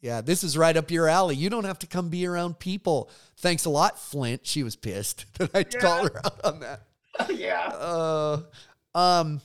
yeah, 0.00 0.20
this 0.20 0.44
is 0.44 0.56
right 0.56 0.76
up 0.76 0.90
your 0.92 1.08
alley. 1.08 1.34
You 1.34 1.50
don't 1.50 1.64
have 1.64 1.80
to 1.80 1.86
come 1.88 2.08
be 2.08 2.26
around 2.26 2.60
people. 2.60 3.10
Thanks 3.38 3.64
a 3.64 3.70
lot, 3.70 3.98
Flint. 3.98 4.46
She 4.46 4.62
was 4.62 4.76
pissed 4.76 5.26
that 5.38 5.54
I 5.54 5.64
called 5.64 6.10
her 6.12 6.18
out 6.24 6.44
on 6.44 6.60
that. 6.60 6.82
yeah. 7.34 7.66
Uh, 7.74 8.42
um, 8.94 9.40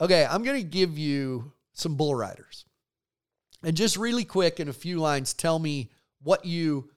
okay, 0.00 0.26
I'm 0.28 0.42
going 0.42 0.60
to 0.60 0.66
give 0.66 0.98
you 0.98 1.52
some 1.72 1.94
bull 1.94 2.14
riders. 2.16 2.64
And 3.62 3.76
just 3.76 3.96
really 3.96 4.24
quick 4.24 4.58
in 4.58 4.68
a 4.68 4.72
few 4.72 4.98
lines, 4.98 5.32
tell 5.34 5.58
me 5.58 5.90
what 6.22 6.44
you, 6.44 6.90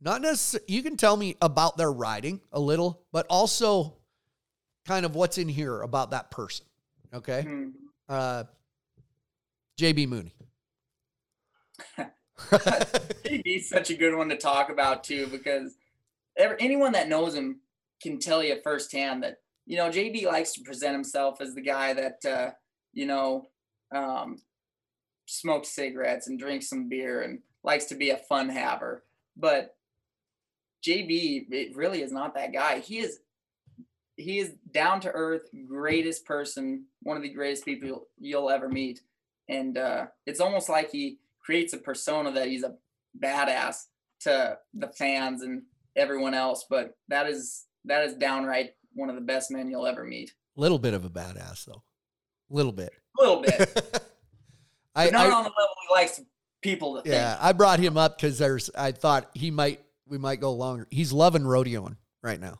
not 0.00 0.22
necessarily, 0.22 0.64
you 0.72 0.82
can 0.82 0.96
tell 0.96 1.16
me 1.16 1.36
about 1.42 1.76
their 1.76 1.92
riding 1.92 2.40
a 2.52 2.60
little, 2.60 3.02
but 3.12 3.26
also 3.28 3.96
kind 4.86 5.04
of 5.04 5.14
what's 5.14 5.38
in 5.38 5.48
here 5.48 5.82
about 5.82 6.10
that 6.10 6.30
person. 6.30 6.66
Okay. 7.12 7.42
Mhm. 7.46 7.72
Uh, 8.08 8.44
JB 9.78 10.08
Mooney. 10.08 10.34
JB's 13.24 13.68
such 13.68 13.90
a 13.90 13.96
good 13.96 14.14
one 14.14 14.28
to 14.28 14.36
talk 14.36 14.70
about 14.70 15.04
too 15.04 15.26
because 15.26 15.76
ever, 16.36 16.56
anyone 16.60 16.92
that 16.92 17.08
knows 17.08 17.34
him 17.34 17.60
can 18.02 18.18
tell 18.18 18.42
you 18.42 18.60
firsthand 18.62 19.22
that 19.22 19.36
you 19.66 19.76
know 19.76 19.90
JB 19.90 20.24
likes 20.26 20.52
to 20.54 20.62
present 20.62 20.94
himself 20.94 21.40
as 21.40 21.54
the 21.54 21.60
guy 21.60 21.92
that 21.92 22.24
uh, 22.24 22.50
you 22.92 23.06
know 23.06 23.48
um, 23.94 24.38
smokes 25.26 25.68
cigarettes 25.68 26.28
and 26.28 26.38
drinks 26.38 26.68
some 26.68 26.88
beer 26.88 27.22
and 27.22 27.40
likes 27.62 27.86
to 27.86 27.94
be 27.94 28.10
a 28.10 28.16
fun 28.16 28.48
haver. 28.48 29.04
But 29.36 29.76
JB, 30.86 31.46
it 31.50 31.76
really 31.76 32.02
is 32.02 32.12
not 32.12 32.34
that 32.34 32.52
guy. 32.52 32.78
He 32.78 32.98
is 32.98 33.20
he 34.16 34.38
is 34.38 34.52
down 34.70 35.00
to 35.00 35.10
earth, 35.10 35.48
greatest 35.66 36.26
person, 36.26 36.84
one 37.02 37.16
of 37.16 37.22
the 37.22 37.32
greatest 37.32 37.64
people 37.64 37.88
you'll, 37.88 38.06
you'll 38.18 38.50
ever 38.50 38.68
meet. 38.68 39.00
And 39.48 39.78
uh, 39.78 40.06
it's 40.26 40.40
almost 40.40 40.68
like 40.68 40.90
he 40.90 41.18
creates 41.40 41.72
a 41.72 41.78
persona 41.78 42.30
that 42.32 42.48
he's 42.48 42.62
a 42.62 42.74
badass 43.18 43.86
to 44.20 44.58
the 44.74 44.88
fans 44.88 45.42
and 45.42 45.62
everyone 45.96 46.34
else. 46.34 46.66
But 46.68 46.96
that 47.08 47.28
is 47.28 47.66
that 47.86 48.04
is 48.04 48.14
downright 48.14 48.74
one 48.94 49.08
of 49.08 49.14
the 49.14 49.22
best 49.22 49.50
men 49.50 49.70
you'll 49.70 49.86
ever 49.86 50.04
meet. 50.04 50.34
Little 50.56 50.78
bit 50.78 50.94
of 50.94 51.04
a 51.04 51.10
badass 51.10 51.64
though. 51.64 51.82
Little 52.50 52.72
bit. 52.72 52.92
A 53.18 53.22
little 53.22 53.42
bit. 53.42 54.02
I, 54.94 55.10
not 55.10 55.26
I, 55.26 55.30
on 55.30 55.44
the 55.44 55.50
level 55.50 55.74
he 55.88 55.94
likes 55.94 56.20
people 56.62 57.00
to 57.00 57.08
yeah, 57.08 57.34
think. 57.34 57.44
I 57.44 57.52
brought 57.52 57.78
him 57.78 57.96
up 57.96 58.18
because 58.18 58.38
there's. 58.38 58.70
I 58.76 58.92
thought 58.92 59.30
he 59.34 59.50
might. 59.50 59.80
We 60.10 60.18
might 60.18 60.40
go 60.40 60.52
longer. 60.52 60.86
He's 60.90 61.12
loving 61.12 61.42
rodeoing 61.44 61.96
right 62.22 62.40
now. 62.40 62.58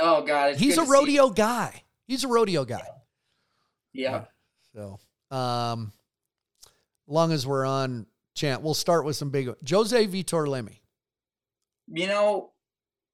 Oh 0.00 0.22
God, 0.22 0.56
He's 0.56 0.78
a 0.78 0.84
rodeo 0.84 1.30
guy. 1.30 1.82
He's 2.08 2.24
a 2.24 2.28
rodeo 2.28 2.64
guy. 2.64 2.82
Yeah. 3.92 4.24
So, 4.74 4.98
um, 5.30 5.92
long 7.06 7.32
as 7.32 7.46
we're 7.46 7.66
on 7.66 8.06
chant, 8.34 8.62
we'll 8.62 8.74
start 8.74 9.04
with 9.04 9.16
some 9.16 9.30
big. 9.30 9.48
Jose 9.68 10.06
Vitor 10.06 10.46
Leme. 10.46 10.78
you 11.88 12.06
know, 12.06 12.52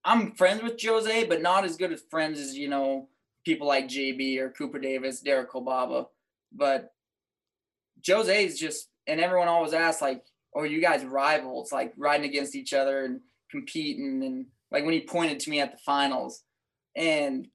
I'm 0.05 0.33
friends 0.33 0.63
with 0.63 0.81
Jose, 0.83 1.25
but 1.25 1.43
not 1.43 1.65
as 1.65 1.77
good 1.77 1.93
as 1.93 2.03
friends 2.11 2.41
as, 2.41 2.57
you 2.57 2.69
know, 2.69 3.09
people 3.45 3.67
like 3.67 3.89
JB 3.89 4.39
or 4.39 4.51
Cooper 4.51 4.79
Davis, 4.79 5.21
Derek 5.21 5.51
Kolbaba. 5.51 6.07
But 6.53 6.93
Jose 8.07 8.45
is 8.45 8.59
just, 8.59 8.89
and 9.07 9.21
everyone 9.21 9.49
always 9.49 9.73
asks, 9.73 10.03
like, 10.03 10.25
oh, 10.55 10.65
you 10.65 10.81
guys 10.81 11.05
rivals, 11.05 11.73
like 11.73 11.93
riding 11.97 12.29
against 12.29 12.55
each 12.55 12.73
other 12.73 13.05
and 13.05 13.21
competing. 13.53 14.25
And 14.25 14.47
like 14.73 14.85
when 14.85 14.95
he 14.95 15.03
pointed 15.03 15.39
to 15.41 15.51
me 15.51 15.61
at 15.61 15.71
the 15.71 15.79
finals. 15.87 16.43
And 16.97 17.47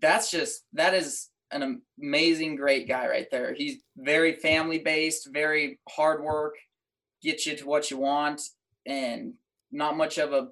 that's 0.00 0.30
just, 0.30 0.62
that 0.74 0.94
is 0.94 1.30
an 1.50 1.82
amazing, 2.00 2.54
great 2.56 2.86
guy 2.86 3.08
right 3.08 3.26
there. 3.30 3.54
He's 3.54 3.82
very 3.96 4.34
family 4.36 4.78
based, 4.78 5.28
very 5.32 5.80
hard 5.88 6.22
work, 6.22 6.54
get 7.22 7.44
you 7.44 7.56
to 7.56 7.66
what 7.66 7.90
you 7.90 7.98
want, 7.98 8.42
and 8.86 9.34
not 9.72 9.96
much 9.96 10.18
of 10.18 10.32
a 10.32 10.48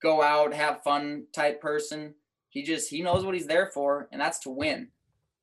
go 0.00 0.22
out, 0.22 0.54
have 0.54 0.82
fun 0.82 1.24
type 1.34 1.60
person. 1.60 2.14
He 2.50 2.62
just 2.62 2.88
he 2.88 3.02
knows 3.02 3.24
what 3.24 3.34
he's 3.34 3.46
there 3.46 3.70
for, 3.74 4.08
and 4.12 4.20
that's 4.20 4.38
to 4.40 4.50
win, 4.50 4.88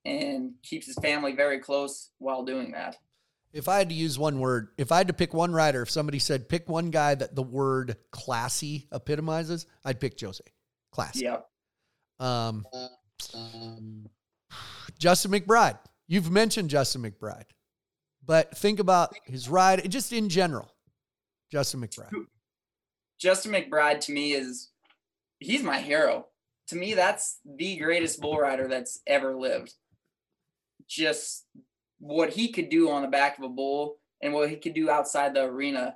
and 0.06 0.54
keeps 0.64 0.88
his 0.88 0.98
family 1.02 1.34
very 1.34 1.60
close 1.60 2.10
while 2.18 2.44
doing 2.44 2.72
that. 2.72 2.98
If 3.56 3.70
I 3.70 3.78
had 3.78 3.88
to 3.88 3.96
use 3.96 4.20
one 4.20 4.42
word, 4.42 4.68
if 4.78 4.92
I 4.92 4.98
had 4.98 5.08
to 5.08 5.14
pick 5.14 5.34
one 5.34 5.54
rider, 5.54 5.82
if 5.82 5.90
somebody 5.90 6.20
said 6.20 6.50
pick 6.50 6.68
one 6.68 6.92
guy 6.92 7.16
that 7.16 7.36
the 7.36 7.42
word 7.42 7.96
classy 8.12 8.86
epitomizes, 8.92 9.66
I'd 9.86 10.02
pick 10.02 10.20
Jose. 10.20 10.44
Classy. 10.92 11.22
Yep. 11.22 11.48
Um, 12.20 12.66
Justin 15.00 15.32
McBride. 15.32 15.80
You've 16.08 16.30
mentioned 16.30 16.70
Justin 16.70 17.02
McBride, 17.02 17.46
but 18.26 18.58
think 18.58 18.80
about 18.80 19.16
his 19.24 19.48
ride, 19.48 19.90
just 19.90 20.12
in 20.12 20.28
general. 20.28 20.70
Justin 21.50 21.80
McBride. 21.82 22.12
Justin 23.18 23.54
McBride 23.54 24.02
to 24.02 24.12
me 24.12 24.34
is 24.34 24.70
he's 25.40 25.64
my 25.64 25.80
hero. 25.80 26.28
To 26.68 26.76
me, 26.76 26.94
that's 26.94 27.40
the 27.46 27.78
greatest 27.78 28.20
bull 28.20 28.38
rider 28.38 28.68
that's 28.68 29.00
ever 29.08 29.34
lived. 29.34 29.74
Just 30.90 31.46
what 32.00 32.32
he 32.32 32.52
could 32.52 32.70
do 32.70 32.90
on 32.90 33.02
the 33.02 33.08
back 33.08 33.38
of 33.38 33.44
a 33.44 33.50
bull 33.50 33.98
and 34.22 34.34
what 34.34 34.50
he 34.50 34.56
could 34.56 34.74
do 34.74 34.90
outside 34.90 35.34
the 35.34 35.44
arena 35.44 35.96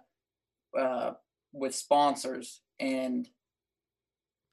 uh, 0.78 1.12
with 1.54 1.76
sponsors 1.76 2.62
and 2.80 3.28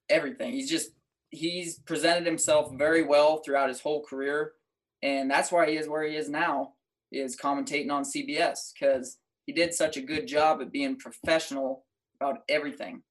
everything. 0.09 0.53
He's 0.53 0.70
just 0.70 0.90
he's 1.30 1.78
presented 1.80 2.26
himself 2.26 2.72
very 2.74 3.03
well 3.03 3.38
throughout 3.38 3.68
his 3.68 3.80
whole 3.80 4.03
career, 4.03 4.53
and 5.03 5.30
that's 5.30 5.53
why 5.53 5.68
he 5.68 5.76
is 5.76 5.88
where 5.88 6.05
he 6.05 6.16
is 6.16 6.28
now. 6.28 6.72
Is 7.12 7.36
commentating 7.36 7.90
on 7.90 8.03
CBS 8.03 8.72
because 8.72 9.18
he 9.47 9.53
did 9.53 9.72
such 9.72 9.97
a 9.97 10.03
good 10.03 10.26
job 10.26 10.61
at 10.61 10.72
being 10.72 10.99
professional 10.99 11.84
about 12.20 12.40
everything. 12.49 13.03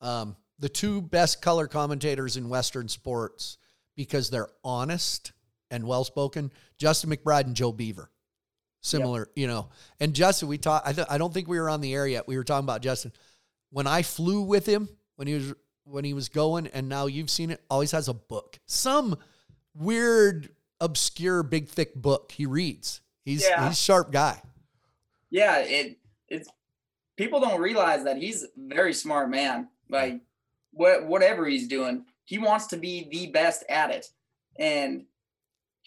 Um, 0.00 0.36
the 0.58 0.68
two 0.68 1.02
best 1.02 1.42
color 1.42 1.66
commentators 1.66 2.36
in 2.36 2.48
Western 2.48 2.88
sports 2.88 3.58
because 3.96 4.30
they're 4.30 4.50
honest 4.62 5.32
and 5.70 5.84
well 5.86 6.04
spoken. 6.04 6.52
Justin 6.78 7.10
McBride 7.10 7.44
and 7.46 7.54
Joe 7.56 7.72
Beaver. 7.72 8.10
Similar, 8.80 9.28
you 9.34 9.46
know. 9.46 9.70
And 10.00 10.14
Justin, 10.14 10.48
we 10.48 10.56
talked. 10.58 10.86
I, 10.86 10.92
th- 10.92 11.06
I 11.10 11.18
don't 11.18 11.34
think 11.34 11.48
we 11.48 11.58
were 11.58 11.68
on 11.68 11.80
the 11.80 11.94
air 11.94 12.06
yet. 12.06 12.28
We 12.28 12.36
were 12.36 12.44
talking 12.44 12.64
about 12.64 12.80
Justin. 12.80 13.12
When 13.70 13.86
I 13.86 14.02
flew 14.02 14.42
with 14.42 14.66
him, 14.66 14.88
when 15.16 15.26
he 15.26 15.34
was 15.34 15.54
when 15.84 16.04
he 16.04 16.14
was 16.14 16.28
going, 16.28 16.68
and 16.68 16.88
now 16.88 17.06
you've 17.06 17.30
seen 17.30 17.50
it. 17.50 17.60
Always 17.68 17.90
has 17.90 18.08
a 18.08 18.14
book, 18.14 18.58
some 18.66 19.16
weird, 19.74 20.50
obscure, 20.80 21.42
big, 21.42 21.68
thick 21.68 21.94
book 21.94 22.32
he 22.32 22.46
reads. 22.46 23.00
He's 23.24 23.42
Yeah. 23.42 23.64
he's 23.68 23.72
a 23.72 23.80
sharp 23.80 24.12
guy. 24.12 24.40
Yeah, 25.30 25.58
it 25.58 25.98
it's 26.28 26.48
people 27.16 27.40
don't 27.40 27.60
realize 27.60 28.04
that 28.04 28.16
he's 28.16 28.44
a 28.44 28.48
very 28.56 28.94
smart 28.94 29.28
man. 29.28 29.68
Like 29.90 30.20
what 30.72 31.06
whatever 31.06 31.46
he's 31.46 31.66
doing, 31.68 32.04
he 32.24 32.38
wants 32.38 32.68
to 32.68 32.76
be 32.76 33.08
the 33.10 33.26
best 33.32 33.64
at 33.68 33.90
it, 33.90 34.06
and 34.58 35.04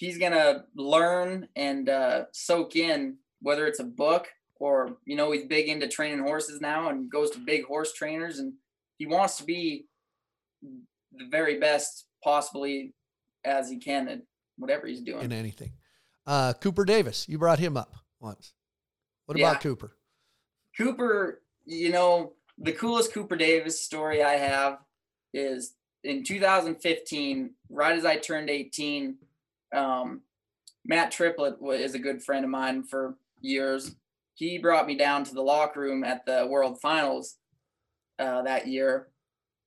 he's 0.01 0.17
gonna 0.17 0.65
learn 0.75 1.47
and 1.55 1.87
uh, 1.87 2.23
soak 2.31 2.75
in 2.75 3.17
whether 3.39 3.67
it's 3.67 3.79
a 3.79 3.83
book 3.83 4.27
or 4.55 4.97
you 5.05 5.15
know 5.15 5.31
he's 5.31 5.45
big 5.45 5.67
into 5.69 5.87
training 5.87 6.19
horses 6.23 6.59
now 6.59 6.89
and 6.89 7.09
goes 7.11 7.29
to 7.29 7.37
big 7.37 7.63
horse 7.65 7.93
trainers 7.93 8.39
and 8.39 8.53
he 8.97 9.05
wants 9.05 9.37
to 9.37 9.43
be 9.43 9.85
the 10.63 11.25
very 11.29 11.59
best 11.59 12.05
possibly 12.23 12.93
as 13.45 13.69
he 13.69 13.77
can 13.77 14.07
at 14.07 14.21
whatever 14.57 14.87
he's 14.87 15.01
doing. 15.01 15.23
in 15.23 15.31
anything. 15.31 15.71
Uh, 16.25 16.53
Cooper 16.53 16.83
Davis, 16.85 17.27
you 17.29 17.37
brought 17.37 17.59
him 17.59 17.77
up 17.77 17.93
once. 18.19 18.53
What 19.25 19.37
Yeah. 19.37 19.51
about 19.51 19.61
Cooper? 19.61 19.97
Cooper, 20.77 21.41
you 21.65 21.89
know, 21.91 22.33
the 22.57 22.71
coolest 22.71 23.13
Cooper 23.13 23.35
Davis 23.35 23.81
story 23.81 24.23
I 24.23 24.33
have 24.33 24.79
is 25.33 25.75
in 26.03 26.23
2015, 26.23 27.55
right 27.69 27.97
as 27.97 28.05
I 28.05 28.17
turned 28.17 28.49
18, 28.49 29.17
um, 29.73 30.21
Matt 30.85 31.11
Triplett 31.11 31.55
is 31.79 31.95
a 31.95 31.99
good 31.99 32.23
friend 32.23 32.43
of 32.43 32.51
mine 32.51 32.83
for 32.83 33.15
years. 33.39 33.95
He 34.35 34.57
brought 34.57 34.87
me 34.87 34.95
down 34.95 35.23
to 35.25 35.33
the 35.33 35.41
locker 35.41 35.81
room 35.81 36.03
at 36.03 36.25
the 36.25 36.47
World 36.49 36.79
Finals 36.81 37.35
uh, 38.19 38.41
that 38.43 38.67
year. 38.67 39.07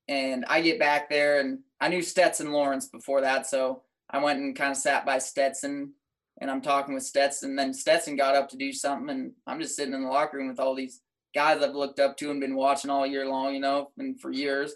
And 0.08 0.44
I 0.48 0.60
get 0.60 0.78
back 0.78 1.08
there, 1.08 1.40
and 1.40 1.60
I 1.80 1.88
knew 1.88 2.02
Stetson 2.02 2.52
Lawrence 2.52 2.88
before 2.88 3.22
that. 3.22 3.46
So 3.46 3.82
I 4.10 4.22
went 4.22 4.40
and 4.40 4.56
kind 4.56 4.70
of 4.70 4.76
sat 4.76 5.06
by 5.06 5.18
Stetson 5.18 5.92
and 6.40 6.50
I'm 6.50 6.60
talking 6.60 6.94
with 6.94 7.04
Stetson. 7.04 7.56
Then 7.56 7.72
Stetson 7.72 8.16
got 8.16 8.34
up 8.34 8.48
to 8.50 8.56
do 8.56 8.72
something, 8.72 9.10
and 9.10 9.32
I'm 9.46 9.60
just 9.60 9.76
sitting 9.76 9.94
in 9.94 10.02
the 10.02 10.08
locker 10.08 10.36
room 10.36 10.48
with 10.48 10.60
all 10.60 10.74
these 10.74 11.00
guys 11.34 11.62
I've 11.62 11.74
looked 11.74 12.00
up 12.00 12.16
to 12.18 12.30
and 12.30 12.40
been 12.40 12.56
watching 12.56 12.90
all 12.90 13.06
year 13.06 13.26
long, 13.26 13.54
you 13.54 13.60
know, 13.60 13.90
and 13.98 14.20
for 14.20 14.30
years, 14.30 14.74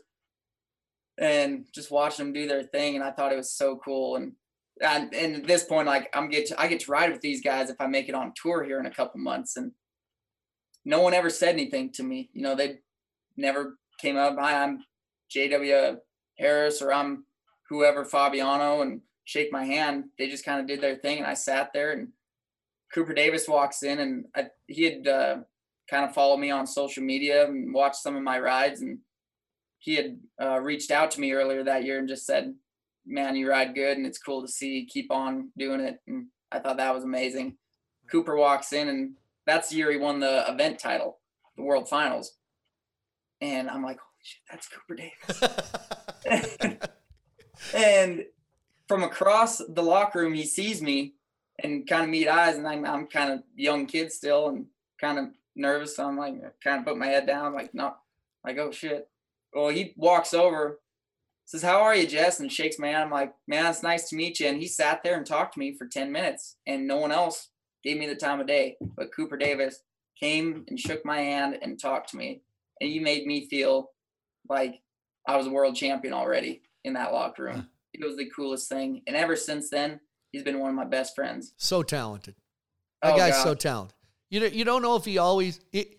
and 1.19 1.67
just 1.75 1.91
watching 1.91 2.27
them 2.27 2.33
do 2.33 2.47
their 2.47 2.63
thing. 2.63 2.95
And 2.95 3.05
I 3.05 3.11
thought 3.11 3.33
it 3.33 3.37
was 3.37 3.51
so 3.51 3.81
cool. 3.85 4.17
And 4.17 4.33
and, 4.83 5.15
at 5.15 5.47
this 5.47 5.65
point, 5.65 5.87
like 5.87 6.11
I'm 6.15 6.29
get 6.29 6.47
to, 6.47 6.61
I 6.61 6.69
get 6.69 6.81
to 6.81 6.91
ride 6.91 7.13
with 7.13 7.21
these 7.21 7.43
guys 7.43 7.71
if 7.71 7.81
I 7.81 7.87
make 7.87 8.09
it 8.09 8.15
on 8.15 8.33
tour 8.41 8.65
here 8.65 8.81
in 8.81 8.87
a 8.87 8.95
couple 8.95 9.21
months. 9.21 9.57
And 9.57 9.73
no 10.85 11.01
one 11.01 11.15
ever 11.15 11.31
said 11.31 11.55
anything 11.55 11.93
to 11.93 12.03
me. 12.03 12.31
You 12.33 12.43
know, 12.43 12.55
they 12.55 12.79
never 13.37 13.79
came 14.01 14.17
up. 14.17 14.37
Hi, 14.39 14.63
I'm 14.63 14.85
J.W. 15.31 15.99
Harris, 16.39 16.81
or 16.81 16.93
I'm 16.93 17.25
whoever 17.69 18.05
Fabiano, 18.05 18.83
and 18.83 19.01
shake 19.25 19.53
my 19.53 19.65
hand. 19.65 20.05
They 20.19 20.29
just 20.29 20.45
kind 20.45 20.61
of 20.61 20.67
did 20.67 20.81
their 20.81 20.97
thing, 20.97 21.19
and 21.19 21.27
I 21.27 21.35
sat 21.35 21.71
there. 21.73 21.93
And 21.93 22.09
Cooper 22.95 23.13
Davis 23.13 23.49
walks 23.49 23.83
in, 23.83 23.99
and 23.99 24.25
I, 24.35 24.47
he 24.67 24.85
had 24.85 25.07
uh, 25.07 25.37
kind 25.91 26.05
of 26.05 26.15
followed 26.15 26.39
me 26.39 26.51
on 26.51 26.67
social 26.67 27.03
media 27.03 27.47
and 27.47 27.75
watched 27.75 27.97
some 27.97 28.17
of 28.17 28.23
my 28.23 28.39
rides, 28.39 28.81
and 28.81 28.99
he 29.79 29.95
had 29.97 30.19
uh, 30.41 30.61
reached 30.61 30.91
out 30.91 31.11
to 31.13 31.21
me 31.21 31.33
earlier 31.33 31.65
that 31.65 31.85
year 31.85 31.99
and 31.99 32.09
just 32.09 32.27
said, 32.27 32.55
"Man, 33.09 33.37
you 33.37 33.49
ride 33.49 33.75
good, 33.75 33.97
and 33.97 34.07
it's 34.07 34.19
cool 34.19 34.43
to 34.43 34.49
see. 34.49 34.87
Keep 34.87 35.11
on 35.11 35.51
doing 35.57 35.81
it." 35.81 36.01
And 36.07 36.27
I 36.53 36.59
thought 36.59 36.77
that 36.77 36.95
was 36.95 37.05
amazing. 37.05 37.57
Cooper 38.11 38.37
walks 38.37 38.73
in, 38.73 38.89
and 38.89 39.15
that's 39.47 39.71
the 39.71 39.77
year 39.77 39.91
he 39.91 39.97
won 39.99 40.21
the 40.21 40.51
event 40.51 40.79
title, 40.79 41.19
the 41.57 41.63
World 41.63 41.89
Finals, 41.89 42.37
and 43.41 43.69
I'm 43.69 43.83
like, 43.83 43.99
"Holy 43.99 44.23
shit, 44.23 44.43
that's 44.51 44.69
Cooper 44.69 44.95
Davis!" 44.95 46.79
and 47.75 48.25
from 48.87 49.03
across 49.03 49.59
the 49.59 49.83
locker 49.83 50.21
room, 50.21 50.35
he 50.35 50.45
sees 50.45 50.81
me 50.81 51.15
and 51.59 51.87
kind 51.87 52.05
of 52.05 52.11
meet 52.11 52.29
eyes, 52.29 52.57
and 52.57 52.67
I'm 52.67 52.85
I'm 52.85 53.07
kind 53.07 53.33
of 53.33 53.41
young 53.55 53.87
kid 53.87 54.13
still, 54.13 54.49
and 54.49 54.67
kind 55.01 55.19
of 55.19 55.27
nervous. 55.55 55.97
So 55.97 56.07
I'm 56.07 56.17
like, 56.17 56.35
kind 56.63 56.81
of 56.81 56.87
put 56.87 56.97
my 56.97 57.07
head 57.07 57.27
down, 57.27 57.55
like, 57.55 57.75
no, 57.75 57.95
like, 58.45 58.59
oh 58.59 58.71
shit. 58.71 59.09
Well, 59.53 59.69
he 59.69 59.95
walks 59.97 60.35
over, 60.35 60.81
says, 61.49 61.63
How 61.63 61.81
are 61.81 61.97
you, 61.97 62.07
Jess? 62.07 62.41
And 62.41 62.53
shakes 62.53 62.79
my 62.79 62.89
hand. 62.89 63.05
I'm 63.05 63.11
like, 63.11 63.35
Man, 63.47 63.67
it's 63.67 63.83
nice 63.83 64.09
to 64.11 64.17
meet 64.17 64.39
you. 64.39 64.47
And 64.49 64.61
he 64.61 64.69
sat 64.69 65.03
there 65.03 65.17
and 65.17 65.27
talked 65.27 65.55
to 65.55 65.61
me 65.61 65.75
for 65.77 65.87
10 65.87 66.13
minutes, 66.13 66.57
and 66.67 66.87
no 66.87 66.97
one 66.97 67.11
else 67.11 67.49
gave 67.83 67.97
me 67.99 68.07
the 68.07 68.15
time 68.15 68.41
of 68.41 68.47
day. 68.47 68.77
But 68.97 69.15
Cooper 69.15 69.37
Davis 69.37 69.81
came 70.21 70.65
and 70.69 70.79
shook 70.79 71.05
my 71.05 71.19
hand 71.21 71.59
and 71.63 71.81
talked 71.81 72.11
to 72.11 72.17
me. 72.17 72.43
And 72.81 72.91
he 72.91 73.01
made 73.01 73.27
me 73.27 73.49
feel 73.49 73.91
like 74.49 74.81
I 75.27 75.37
was 75.37 75.47
a 75.47 75.51
world 75.51 75.75
champion 75.77 76.15
already 76.15 76.63
in 76.85 76.93
that 76.95 77.13
locker 77.13 77.45
room. 77.45 77.69
It 77.95 78.05
was 78.05 78.17
the 78.17 78.31
coolest 78.35 78.69
thing. 78.69 79.03
And 79.07 79.17
ever 79.17 79.35
since 79.37 79.71
then, 79.71 80.01
he's 80.31 80.43
been 80.43 80.61
one 80.61 80.71
of 80.71 80.77
my 80.77 80.85
best 80.85 81.15
friends. 81.15 81.53
So 81.57 81.83
talented. 81.83 82.35
That 83.03 83.15
Oh, 83.15 83.17
guy's 83.17 83.43
so 83.43 83.55
talented. 83.55 83.95
You 84.31 84.41
know, 84.41 84.47
you 84.47 84.65
don't 84.65 84.83
know 84.83 84.97
if 84.97 85.05
he 85.05 85.19
always. 85.19 85.61
It, 85.73 85.98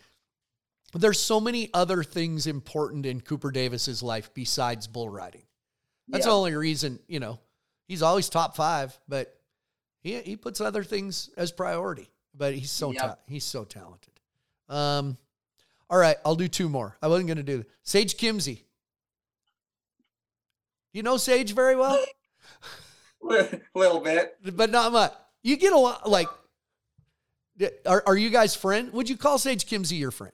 there's 0.93 1.19
so 1.19 1.39
many 1.39 1.69
other 1.73 2.03
things 2.03 2.47
important 2.47 3.05
in 3.05 3.21
Cooper 3.21 3.51
Davis's 3.51 4.01
life 4.01 4.33
besides 4.33 4.87
bull 4.87 5.07
riding. 5.09 5.43
That's 6.07 6.25
Yeah. 6.25 6.31
the 6.31 6.35
only 6.37 6.55
reason. 6.55 6.99
You 7.07 7.19
know, 7.19 7.39
he's 7.87 8.01
always 8.01 8.27
top 8.29 8.55
five, 8.55 8.97
but 9.07 9.39
he 10.01 10.19
he 10.21 10.35
puts 10.35 10.59
other 10.61 10.83
things 10.83 11.29
as 11.37 11.51
priority. 11.51 12.09
But 12.33 12.55
he's 12.55 12.71
so 12.71 12.91
ta- 12.93 13.17
he's 13.27 13.43
so 13.43 13.65
talented. 13.65 14.13
Um, 14.67 15.17
all 15.89 15.97
right, 15.97 16.17
I'll 16.25 16.35
do 16.35 16.47
two 16.47 16.69
more. 16.69 16.97
I 17.01 17.07
wasn't 17.07 17.27
going 17.27 17.37
to 17.37 17.43
do 17.43 17.65
Sage 17.83 18.15
Kimsey. 18.17 18.63
You 20.93 21.03
know 21.03 21.17
Sage 21.17 21.53
very 21.53 21.75
well. 21.75 22.03
A 23.29 23.59
little 23.75 23.99
bit. 23.99 24.37
but 24.55 24.69
not 24.71 24.91
much. 24.91 25.13
You 25.43 25.55
get 25.57 25.73
a 25.73 25.77
lot 25.77 26.09
like. 26.09 26.27
Are, 27.85 28.01
are 28.07 28.15
you 28.17 28.29
guys 28.29 28.55
friend? 28.55 28.91
Would 28.93 29.09
you 29.09 29.17
call 29.17 29.37
Sage 29.37 29.65
Kimsey 29.65 29.99
your 29.99 30.11
friend? 30.11 30.33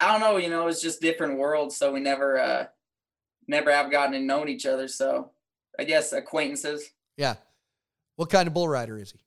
I 0.00 0.12
don't 0.12 0.20
know, 0.20 0.36
you 0.36 0.50
know, 0.50 0.66
it's 0.66 0.82
just 0.82 1.00
different 1.00 1.38
worlds. 1.38 1.76
So 1.76 1.92
we 1.92 2.00
never, 2.00 2.38
uh, 2.38 2.66
never 3.48 3.72
have 3.72 3.90
gotten 3.90 4.12
to 4.12 4.20
know 4.20 4.46
each 4.46 4.66
other. 4.66 4.88
So 4.88 5.30
I 5.78 5.84
guess 5.84 6.12
acquaintances. 6.12 6.90
Yeah. 7.16 7.34
What 8.16 8.30
kind 8.30 8.46
of 8.46 8.54
bull 8.54 8.68
rider 8.68 8.98
is 8.98 9.12
he? 9.12 9.18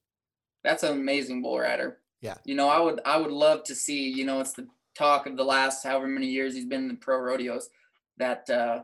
That's 0.64 0.84
an 0.84 0.94
amazing 0.94 1.42
bull 1.42 1.60
rider. 1.60 2.00
Yeah. 2.22 2.36
You 2.44 2.56
know, 2.56 2.70
I 2.70 2.80
would, 2.80 3.00
I 3.06 3.18
would 3.18 3.32
love 3.32 3.64
to 3.66 3.76
see, 3.76 4.10
you 4.10 4.26
know, 4.26 4.42
it's 4.42 4.54
the 4.54 4.68
talk 4.96 5.26
of 5.26 5.38
the 5.38 5.46
last 5.46 5.84
however 5.84 6.08
many 6.08 6.28
years 6.28 6.54
he's 6.54 6.66
been 6.66 6.84
in 6.84 6.88
the 6.90 6.96
pro 6.96 7.18
rodeos 7.18 7.70
that, 8.18 8.50
uh, 8.50 8.84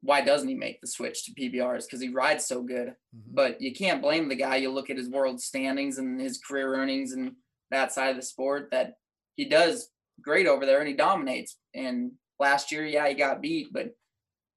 why 0.00 0.20
doesn't 0.20 0.48
he 0.48 0.54
make 0.54 0.80
the 0.80 0.86
switch 0.86 1.24
to 1.24 1.32
PBRs? 1.32 1.84
Because 1.86 2.00
he 2.00 2.08
rides 2.08 2.46
so 2.46 2.62
good. 2.62 2.88
Mm-hmm. 2.88 3.34
But 3.34 3.60
you 3.60 3.72
can't 3.72 4.02
blame 4.02 4.28
the 4.28 4.36
guy. 4.36 4.56
You 4.56 4.70
look 4.70 4.90
at 4.90 4.96
his 4.96 5.08
world 5.08 5.40
standings 5.40 5.98
and 5.98 6.20
his 6.20 6.38
career 6.38 6.74
earnings 6.74 7.12
and 7.12 7.32
that 7.70 7.92
side 7.92 8.10
of 8.10 8.16
the 8.16 8.22
sport 8.22 8.68
that 8.70 8.98
he 9.34 9.44
does 9.44 9.90
great 10.20 10.46
over 10.46 10.66
there 10.66 10.78
and 10.80 10.88
he 10.88 10.94
dominates. 10.94 11.56
And 11.74 12.12
last 12.38 12.72
year, 12.72 12.84
yeah, 12.86 13.08
he 13.08 13.14
got 13.14 13.40
beat, 13.40 13.72
but 13.72 13.94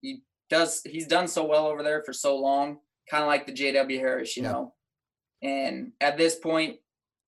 he 0.01 0.21
does 0.49 0.81
he's 0.85 1.07
done 1.07 1.27
so 1.27 1.45
well 1.45 1.67
over 1.67 1.83
there 1.83 2.03
for 2.03 2.13
so 2.13 2.37
long, 2.37 2.79
kind 3.09 3.23
of 3.23 3.27
like 3.27 3.45
the 3.45 3.53
JW 3.53 3.97
Harris, 3.99 4.35
you 4.37 4.43
Yeah. 4.43 4.51
know. 4.51 4.73
And 5.43 5.91
at 5.99 6.17
this 6.17 6.35
point, 6.35 6.77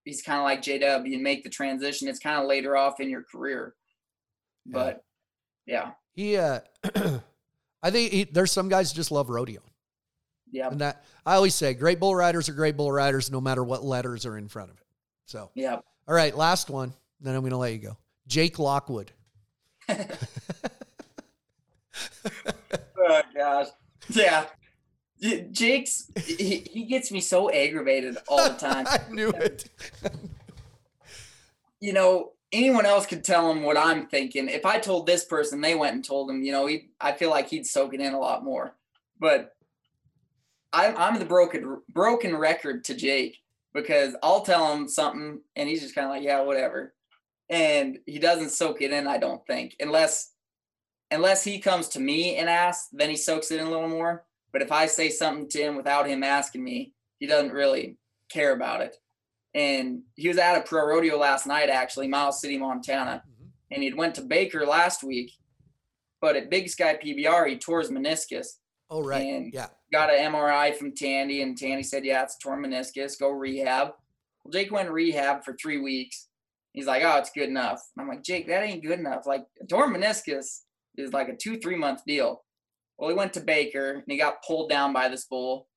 he's 0.06 0.22
kind 0.22 0.40
of 0.40 0.44
like 0.44 0.62
JW. 0.62 1.10
You 1.10 1.20
make 1.20 1.44
the 1.44 1.50
transition, 1.50 2.08
it's 2.08 2.20
kind 2.20 2.40
of 2.42 2.48
later 2.48 2.78
off 2.78 3.00
in 3.00 3.10
your 3.10 3.24
career. 3.24 3.74
Yeah. 4.66 4.72
But 4.74 5.04
yeah, 5.66 5.92
He, 6.14 6.38
uh, 6.38 6.60
I 7.84 7.90
think 7.92 8.12
he, 8.12 8.24
there's 8.26 8.52
some 8.52 8.70
guys 8.70 8.92
just 8.94 9.12
love 9.12 9.30
rodeo, 9.30 9.62
yeah, 10.52 10.68
and 10.70 10.80
that 10.82 11.04
I 11.26 11.36
always 11.36 11.56
say, 11.56 11.74
great 11.74 12.00
bull 12.00 12.14
riders 12.16 12.48
are 12.50 12.54
great 12.54 12.76
bull 12.78 12.92
riders, 12.92 13.32
no 13.32 13.40
matter 13.42 13.64
what 13.64 13.84
letters 13.84 14.26
are 14.26 14.38
in 14.38 14.48
front 14.50 14.72
of 14.72 14.78
it. 14.78 14.86
So, 15.26 15.50
yeah. 15.56 15.76
all 16.08 16.14
right, 16.16 16.36
last 16.36 16.70
one, 16.70 16.94
then 17.22 17.34
I'm 17.36 17.42
going 17.42 17.52
to 17.52 17.58
let 17.58 17.72
you 17.74 17.80
go. 17.80 17.98
Jake 18.28 18.60
Lockwood. 18.60 19.12
Oh 23.06 23.22
gosh. 23.36 23.68
Yeah. 24.10 24.46
Jake's 25.52 26.12
he, 26.18 26.68
he 26.72 26.84
gets 26.86 27.12
me 27.12 27.22
so 27.22 27.52
aggravated 27.52 28.18
all 28.28 28.50
the 28.50 28.58
time. 28.58 28.86
I 28.90 29.00
knew 29.10 29.30
it. 29.30 29.70
you 31.80 31.94
know, 31.94 32.32
anyone 32.52 32.86
else 32.86 33.06
could 33.06 33.24
tell 33.24 33.50
him 33.52 33.64
what 33.64 33.78
I'm 33.78 34.08
thinking. 34.08 34.50
If 34.50 34.66
I 34.66 34.80
told 34.80 35.06
this 35.06 35.26
person, 35.26 35.62
they 35.62 35.76
went 35.76 35.96
and 35.96 36.04
told 36.04 36.30
him, 36.30 36.44
you 36.44 36.52
know, 36.52 36.66
he 36.66 36.90
I 37.00 37.14
feel 37.14 37.30
like 37.30 37.50
he'd 37.50 37.66
soak 37.66 37.94
it 37.94 38.02
in 38.02 38.14
a 38.14 38.20
lot 38.20 38.44
more. 38.44 38.76
But 39.20 39.54
I'm 40.72 40.96
I'm 40.98 41.20
the 41.20 41.26
broken 41.26 41.82
broken 41.90 42.36
record 42.36 42.84
to 42.86 42.96
Jake 42.96 43.38
because 43.74 44.16
I'll 44.24 44.42
tell 44.42 44.74
him 44.74 44.88
something 44.88 45.42
and 45.56 45.70
he's 45.70 45.82
just 45.82 45.96
kind 45.96 46.06
of 46.06 46.12
like, 46.12 46.24
yeah, 46.24 46.42
whatever. 46.42 46.94
And 47.50 48.00
he 48.06 48.20
doesn't 48.20 48.52
soak 48.52 48.82
it 48.82 48.92
in, 48.92 49.08
I 49.08 49.18
don't 49.18 49.46
think, 49.46 49.76
unless 49.80 50.34
unless 51.12 51.44
he 51.44 51.60
comes 51.60 51.90
to 51.90 52.00
me 52.00 52.38
and 52.38 52.50
asks, 52.50 52.90
then 52.92 53.10
he 53.10 53.16
soaks 53.16 53.52
it 53.52 53.60
in 53.60 53.68
a 53.68 53.70
little 53.70 53.88
more. 53.88 54.26
But 54.52 54.62
if 54.62 54.72
I 54.72 54.88
say 54.88 55.10
something 55.10 55.48
to 55.50 55.62
him 55.62 55.76
without 55.76 56.08
him 56.08 56.24
asking 56.24 56.64
me, 56.64 56.94
he 57.20 57.28
doesn't 57.28 57.52
really 57.52 57.98
care 58.30 58.54
about 58.54 58.82
it. 58.82 58.98
And 59.54 60.02
he 60.16 60.28
was 60.28 60.38
at 60.38 60.58
a 60.58 60.62
pro 60.62 60.86
rodeo 60.88 61.18
last 61.18 61.46
night, 61.46 61.70
actually, 61.70 62.08
Miles 62.08 62.42
City, 62.42 62.58
Montana, 62.58 63.24
mm-hmm. 63.24 63.48
and 63.72 63.84
he'd 63.84 63.96
went 63.96 64.16
to 64.16 64.22
Baker 64.22 64.66
last 64.66 65.04
week. 65.04 65.32
But 66.20 66.36
at 66.36 66.50
Big 66.50 66.70
Sky 66.70 66.98
PBR, 67.04 67.50
he 67.50 67.58
tore 67.58 67.82
his 67.82 67.92
meniscus. 67.92 68.48
Oh, 68.90 69.04
right. 69.04 69.22
And- 69.22 69.54
yeah. 69.54 69.68
Got 69.92 70.12
an 70.12 70.34
MRI 70.34 70.76
from 70.76 70.96
Tandy, 70.96 71.44
and 71.44 71.56
Tandy 71.56 71.84
said, 71.84 72.04
"Yeah, 72.04 72.24
it's 72.24 72.36
torn 72.38 72.64
meniscus. 72.64 73.20
Go 73.20 73.30
rehab." 73.30 73.90
Well, 74.44 74.52
Jake 74.52 74.72
went 74.72 74.90
rehab 74.90 75.44
for 75.44 75.54
three 75.54 75.80
weeks. 75.80 76.30
He's 76.74 76.88
like, 76.88 77.04
"Oh, 77.04 77.18
it's 77.18 77.32
good 77.32 77.50
enough." 77.50 77.82
I'm 77.98 78.08
like, 78.08 78.24
"Jake, 78.24 78.48
that 78.48 78.64
ain't 78.64 78.84
good 78.84 79.00
enough. 79.00 79.26
Like, 79.26 79.46
torn 79.70 79.94
meniscus 79.94 80.64
is 80.98 81.14
like 81.14 81.30
a 81.30 81.36
two, 81.36 81.58
three 81.60 81.76
month 81.78 82.02
deal." 82.06 82.44
Well, 82.98 83.10
he 83.10 83.16
went 83.16 83.34
to 83.34 83.42
Baker 83.42 83.92
and 83.92 84.04
he 84.08 84.18
got 84.18 84.44
pulled 84.44 84.70
down 84.70 84.94
by 84.94 85.10
this 85.10 85.26
bull. 85.26 85.68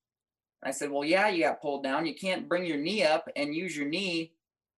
I 0.62 0.70
said, 0.70 0.90
Well, 0.90 1.04
yeah, 1.04 1.28
you 1.28 1.44
got 1.44 1.62
pulled 1.62 1.84
down. 1.84 2.06
You 2.06 2.14
can't 2.14 2.48
bring 2.48 2.64
your 2.66 2.76
knee 2.76 3.02
up 3.02 3.28
and 3.36 3.54
use 3.54 3.76
your 3.76 3.88
knee 3.88 4.32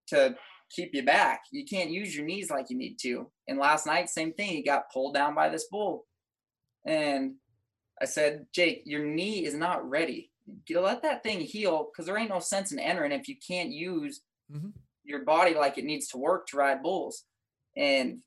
to 0.08 0.36
keep 0.70 0.94
you 0.94 1.02
back. 1.02 1.42
You 1.50 1.64
can't 1.64 1.90
use 1.90 2.14
your 2.14 2.26
knees 2.26 2.50
like 2.50 2.70
you 2.70 2.76
need 2.76 2.98
to. 3.00 3.30
And 3.48 3.58
last 3.58 3.86
night, 3.86 4.08
same 4.08 4.32
thing. 4.32 4.50
He 4.50 4.62
got 4.62 4.90
pulled 4.92 5.14
down 5.14 5.34
by 5.34 5.48
this 5.48 5.66
bull. 5.70 6.06
And 6.86 7.34
I 8.00 8.04
said, 8.04 8.46
Jake, 8.52 8.82
your 8.84 9.04
knee 9.04 9.44
is 9.44 9.54
not 9.54 9.88
ready. 9.88 10.30
You 10.68 10.80
let 10.80 11.02
that 11.02 11.22
thing 11.22 11.40
heal 11.40 11.88
because 11.90 12.06
there 12.06 12.16
ain't 12.16 12.30
no 12.30 12.40
sense 12.40 12.72
in 12.72 12.78
entering 12.78 13.12
if 13.12 13.28
you 13.28 13.36
can't 13.36 13.70
use 13.70 14.22
Mhm. 14.50 14.72
Your 15.08 15.24
body 15.24 15.54
like 15.54 15.78
it 15.78 15.84
needs 15.84 16.08
to 16.08 16.18
work 16.18 16.46
to 16.48 16.56
ride 16.56 16.82
bulls. 16.82 17.24
And 17.76 18.18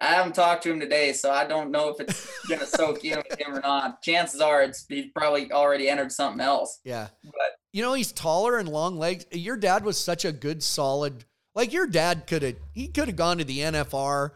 I 0.00 0.08
haven't 0.14 0.34
talked 0.34 0.62
to 0.62 0.70
him 0.70 0.78
today, 0.78 1.12
so 1.12 1.30
I 1.30 1.46
don't 1.46 1.70
know 1.70 1.88
if 1.88 2.00
it's 2.00 2.30
gonna 2.48 2.66
soak 2.66 3.04
in 3.04 3.16
with 3.16 3.40
him 3.40 3.54
or 3.54 3.60
not. 3.60 4.02
Chances 4.02 4.40
are 4.40 4.62
it's 4.62 4.84
he's 4.88 5.06
probably 5.14 5.50
already 5.50 5.88
entered 5.88 6.12
something 6.12 6.40
else. 6.40 6.80
Yeah. 6.84 7.08
But 7.24 7.56
You 7.72 7.82
know, 7.82 7.94
he's 7.94 8.12
taller 8.12 8.58
and 8.58 8.68
long 8.68 8.98
legs. 8.98 9.26
Your 9.32 9.56
dad 9.56 9.84
was 9.84 9.98
such 9.98 10.24
a 10.24 10.32
good, 10.32 10.62
solid. 10.62 11.24
Like 11.54 11.72
your 11.72 11.86
dad 11.86 12.26
could 12.26 12.42
have, 12.42 12.56
he 12.72 12.88
could 12.88 13.08
have 13.08 13.16
gone 13.16 13.38
to 13.38 13.44
the 13.44 13.58
NFR 13.58 14.30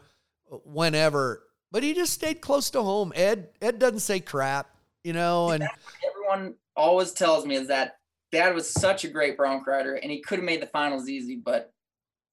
whenever, 0.65 1.43
but 1.71 1.83
he 1.83 1.93
just 1.93 2.13
stayed 2.13 2.41
close 2.41 2.69
to 2.71 2.81
home. 2.81 3.13
Ed, 3.15 3.49
Ed 3.61 3.79
doesn't 3.79 3.99
say 3.99 4.19
crap, 4.19 4.75
you 5.03 5.13
know, 5.13 5.51
and 5.51 5.65
everyone 6.05 6.55
always 6.75 7.13
tells 7.13 7.45
me 7.45 7.55
is 7.55 7.67
that 7.69 7.97
dad 8.31 8.53
was 8.53 8.69
such 8.69 9.05
a 9.05 9.07
great 9.07 9.37
bronc 9.37 9.65
rider 9.67 9.95
and 9.95 10.11
he 10.11 10.19
could 10.19 10.39
have 10.39 10.45
made 10.45 10.61
the 10.61 10.67
finals 10.67 11.07
easy, 11.07 11.35
but 11.35 11.72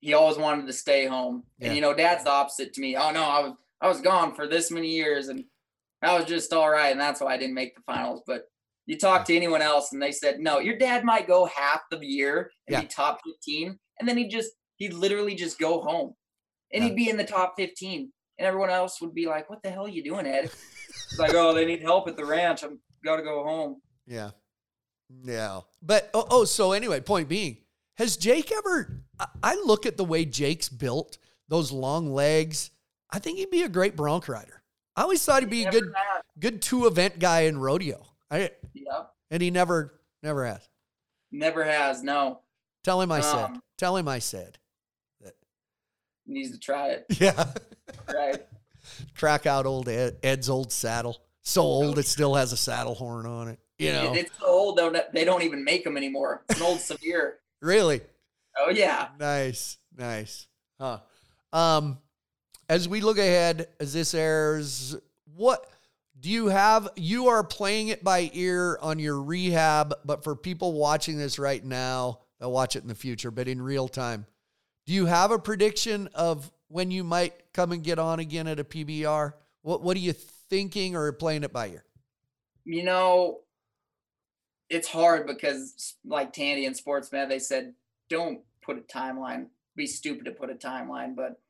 he 0.01 0.14
always 0.14 0.36
wanted 0.38 0.66
to 0.66 0.72
stay 0.72 1.07
home. 1.07 1.44
Yeah. 1.59 1.66
And 1.68 1.76
you 1.76 1.82
know, 1.82 1.94
dad's 1.94 2.24
the 2.24 2.30
opposite 2.30 2.72
to 2.74 2.80
me. 2.80 2.96
Oh 2.96 3.11
no, 3.11 3.22
I 3.22 3.40
was 3.40 3.53
I 3.80 3.88
was 3.88 4.01
gone 4.01 4.34
for 4.34 4.46
this 4.46 4.70
many 4.70 4.88
years 4.88 5.28
and 5.28 5.44
I 6.03 6.16
was 6.18 6.24
just 6.26 6.53
all 6.53 6.70
right, 6.70 6.90
and 6.92 7.01
that's 7.01 7.20
why 7.20 7.34
I 7.34 7.36
didn't 7.36 7.55
make 7.55 7.74
the 7.76 7.82
finals. 7.86 8.22
But 8.26 8.44
you 8.86 8.96
talk 8.98 9.26
to 9.26 9.36
anyone 9.36 9.61
else 9.62 9.92
and 9.92 10.01
they 10.03 10.12
said, 10.12 10.38
No, 10.40 10.59
your 10.59 10.78
dad 10.78 11.05
might 11.05 11.26
go 11.28 11.44
half 11.44 11.80
the 11.90 11.98
year 12.05 12.51
and 12.66 12.74
Yeah. 12.74 12.80
be 12.82 12.86
top 12.86 13.20
15, 13.24 13.78
and 13.98 14.09
then 14.09 14.16
he'd 14.16 14.30
just 14.30 14.51
he'd 14.76 14.94
literally 14.94 15.34
just 15.34 15.59
go 15.59 15.80
home. 15.82 16.14
And 16.72 16.82
he'd 16.84 16.96
be 16.96 17.09
in 17.11 17.16
the 17.16 17.24
top 17.24 17.55
15. 17.57 18.12
And 18.38 18.46
everyone 18.46 18.70
else 18.70 19.01
would 19.03 19.12
be 19.14 19.26
like, 19.26 19.51
What 19.51 19.62
the 19.62 19.70
hell 19.70 19.86
are 19.86 19.88
you 19.90 20.03
doing, 20.03 20.26
Ed? 20.26 20.51
It's 21.11 21.18
like, 21.20 21.34
oh, 21.34 21.55
they 21.55 21.64
need 21.64 21.82
help 21.82 22.09
at 22.09 22.16
the 22.16 22.24
ranch. 22.24 22.64
I'm 22.64 22.80
gotta 23.05 23.22
go 23.22 23.44
home. 23.44 23.80
yeah. 24.07 24.30
Yeah. 25.24 25.61
But, 25.82 26.09
oh, 26.14 26.26
oh, 26.30 26.44
so 26.44 26.72
anyway, 26.72 27.01
point 27.01 27.28
being, 27.28 27.59
has 28.01 28.16
Jake 28.16 28.51
ever, 28.51 29.03
I, 29.42 29.55
look 29.57 29.84
at 29.84 29.96
the 29.96 30.05
way 30.05 30.24
Jake's 30.24 30.68
built, 30.70 31.18
those 31.48 31.70
long 31.70 32.12
legs. 32.14 32.70
I 33.11 33.18
think 33.18 33.38
he'd 33.38 33.51
be 33.51 33.62
a 33.62 33.68
great 33.68 33.94
bronc 33.94 34.26
rider. 34.26 34.62
I 34.96 35.03
always 35.03 35.22
thought 35.24 35.42
he'd 35.42 35.51
be 35.51 35.64
a 35.64 35.70
good, 35.70 35.84
have. 35.94 36.22
good 36.38 36.62
two 36.62 36.86
event 36.86 37.18
guy 37.18 37.42
in 37.42 37.59
rodeo. 37.59 38.07
I, 38.30 38.53
Yeah. 38.72 39.03
and 39.30 39.42
he 39.42 39.51
never, 39.51 40.01
never 40.22 40.46
has. 40.46 40.66
Never 41.30 41.62
has. 41.62 42.03
No. 42.03 42.40
Tell 42.84 43.01
him 43.01 43.12
I 43.12 43.20
said. 43.20 43.44
Um, 43.44 43.62
Tell 43.76 43.96
him 43.96 44.09
I 44.09 44.18
said. 44.18 44.59
He 46.26 46.32
needs 46.32 46.53
to 46.53 46.59
try 46.59 46.90
it. 46.90 47.07
Yeah. 47.20 47.53
Right. 48.12 48.46
Track 49.14 49.46
out 49.46 49.66
old 49.66 49.88
Ed, 49.88 50.16
Ed's 50.22 50.48
old 50.48 50.72
saddle. 50.72 51.18
So 51.42 51.61
old 51.62 51.98
it 51.98 52.07
still 52.07 52.34
has 52.34 52.53
a 52.53 52.57
saddle 52.57 52.94
horn 52.94 53.26
on 53.26 53.48
it. 53.48 53.59
You 53.78 53.92
know, 53.92 54.14
It's 54.14 54.30
so 54.38 54.46
old 54.46 54.78
though 54.78 54.94
they 55.12 55.24
don't 55.24 55.42
even 55.42 55.64
make 55.64 55.84
them 55.84 55.96
anymore. 55.96 56.44
It's 56.48 56.61
an 56.61 56.66
old 56.66 56.80
severe. 56.80 57.40
Really 57.61 58.00
Oh 58.58 58.70
yeah. 58.70 59.08
nice, 59.18 59.78
nice. 59.96 60.46
Huh. 60.78 60.98
Um, 61.52 61.98
as 62.68 62.88
we 62.88 63.00
look 63.00 63.18
ahead, 63.18 63.68
as 63.78 63.92
this 63.92 64.14
airs, 64.14 64.96
what 65.34 65.66
do 66.18 66.28
you 66.30 66.48
have? 66.48 66.88
You 66.96 67.28
are 67.28 67.42
playing 67.42 67.88
it 67.88 68.04
by 68.04 68.30
ear 68.32 68.78
on 68.82 68.98
your 68.98 69.20
rehab, 69.20 69.94
but 70.04 70.22
for 70.24 70.36
people 70.36 70.72
watching 70.74 71.16
this 71.16 71.38
right 71.38 71.64
now, 71.64 72.20
they'll 72.38 72.52
watch 72.52 72.76
it 72.76 72.82
in 72.82 72.88
the 72.88 72.94
future, 72.94 73.30
but 73.30 73.48
in 73.48 73.61
real 73.62 73.88
time, 73.88 74.26
do 74.86 74.92
you 74.92 75.06
have 75.06 75.30
a 75.30 75.38
prediction 75.38 76.08
of 76.14 76.50
when 76.68 76.90
you 76.90 77.04
might 77.04 77.52
come 77.52 77.72
and 77.72 77.82
get 77.82 77.98
on 77.98 78.20
again 78.20 78.46
at 78.46 78.61
a 78.61 78.64
PBR? 78.64 79.32
What 79.62 79.82
What 79.82 79.96
are 79.96 80.00
you 80.00 80.12
thinking, 80.12 80.96
or 80.96 81.11
playing 81.12 81.44
it 81.44 81.52
by 81.52 81.68
ear? 81.68 81.84
You 82.64 82.84
know, 82.84 83.40
it's 84.71 84.89
hard 84.89 85.27
because, 85.27 85.97
like 86.05 86.33
Tandy 86.33 86.64
and 86.64 86.77
Sportsman, 86.77 87.29
they 87.29 87.41
said 87.41 87.75
don't 88.09 88.41
put 88.62 88.79
a 88.79 88.81
timeline. 88.81 89.47
Be 89.77 89.87
stupid 89.87 90.25
to 90.25 90.31
put 90.31 90.51
a 90.51 90.55
timeline, 90.55 91.14
but 91.14 91.41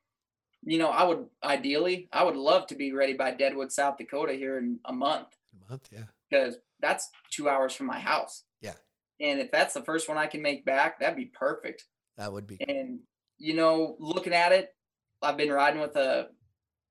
you 0.63 0.79
know, 0.79 0.89
I 0.91 1.05
would 1.05 1.27
ideally, 1.43 2.09
I 2.13 2.25
would 2.25 2.37
love 2.37 2.67
to 2.69 2.75
be 2.75 2.93
ready 2.93 3.15
by 3.15 3.31
Deadwood, 3.31 3.73
South 3.73 3.97
Dakota 3.97 4.35
here 4.35 4.59
in 4.59 4.79
a 4.85 4.93
month. 4.93 5.29
A 5.55 5.71
month, 5.71 5.89
yeah. 5.91 6.05
Because 6.29 6.57
that's 6.81 7.11
two 7.31 7.49
hours 7.49 7.75
from 7.75 7.87
my 7.87 7.99
house. 7.99 8.45
Yeah. 8.61 8.75
And 9.21 9.41
if 9.41 9.51
that's 9.51 9.75
the 9.75 9.83
first 9.83 10.09
one 10.09 10.19
I 10.19 10.27
can 10.27 10.43
make 10.43 10.65
back, 10.65 11.01
that'd 11.01 11.17
be 11.17 11.27
perfect. 11.27 11.85
That 12.19 12.33
would 12.33 12.47
be. 12.47 12.59
And 12.69 13.01
you 13.39 13.55
know, 13.55 13.97
looking 13.99 14.35
at 14.35 14.53
it, 14.53 14.75
I've 15.23 15.37
been 15.37 15.51
riding 15.51 15.81
with 15.81 15.97
a 15.97 16.29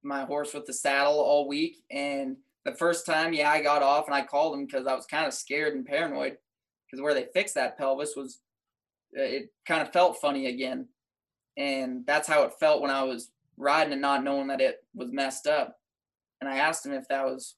my 0.04 0.24
horse 0.24 0.54
with 0.54 0.66
the 0.66 0.74
saddle 0.74 1.20
all 1.20 1.48
week, 1.48 1.84
and 1.92 2.38
the 2.70 2.78
first 2.78 3.06
time, 3.06 3.34
yeah, 3.34 3.50
I 3.50 3.62
got 3.62 3.84
off 3.84 4.06
and 4.06 4.16
I 4.16 4.24
called 4.24 4.54
him 4.54 4.66
because 4.66 4.88
I 4.88 4.96
was 4.96 5.06
kind 5.06 5.26
of 5.26 5.34
scared 5.34 5.76
and 5.76 5.86
paranoid 5.86 6.38
because 6.86 7.02
where 7.02 7.14
they 7.14 7.28
fixed 7.34 7.56
that 7.56 7.78
pelvis 7.78 8.16
was 8.16 8.40
uh, 9.18 9.22
it 9.22 9.52
kind 9.68 9.82
of 9.82 9.92
felt 9.92 10.22
funny 10.22 10.48
again, 10.48 10.88
and 11.58 12.06
that's 12.06 12.28
how 12.28 12.44
it 12.44 12.54
felt 12.60 12.82
when 12.82 12.92
I 12.92 13.04
was 13.04 13.32
riding 13.58 13.94
and 13.94 14.02
not 14.02 14.24
knowing 14.24 14.48
that 14.48 14.62
it 14.62 14.78
was 14.94 15.12
messed 15.12 15.48
up. 15.48 15.76
And 16.42 16.50
I 16.50 16.58
asked 16.58 16.84
them 16.84 16.94
if 16.94 17.08
that 17.08 17.26
was 17.26 17.56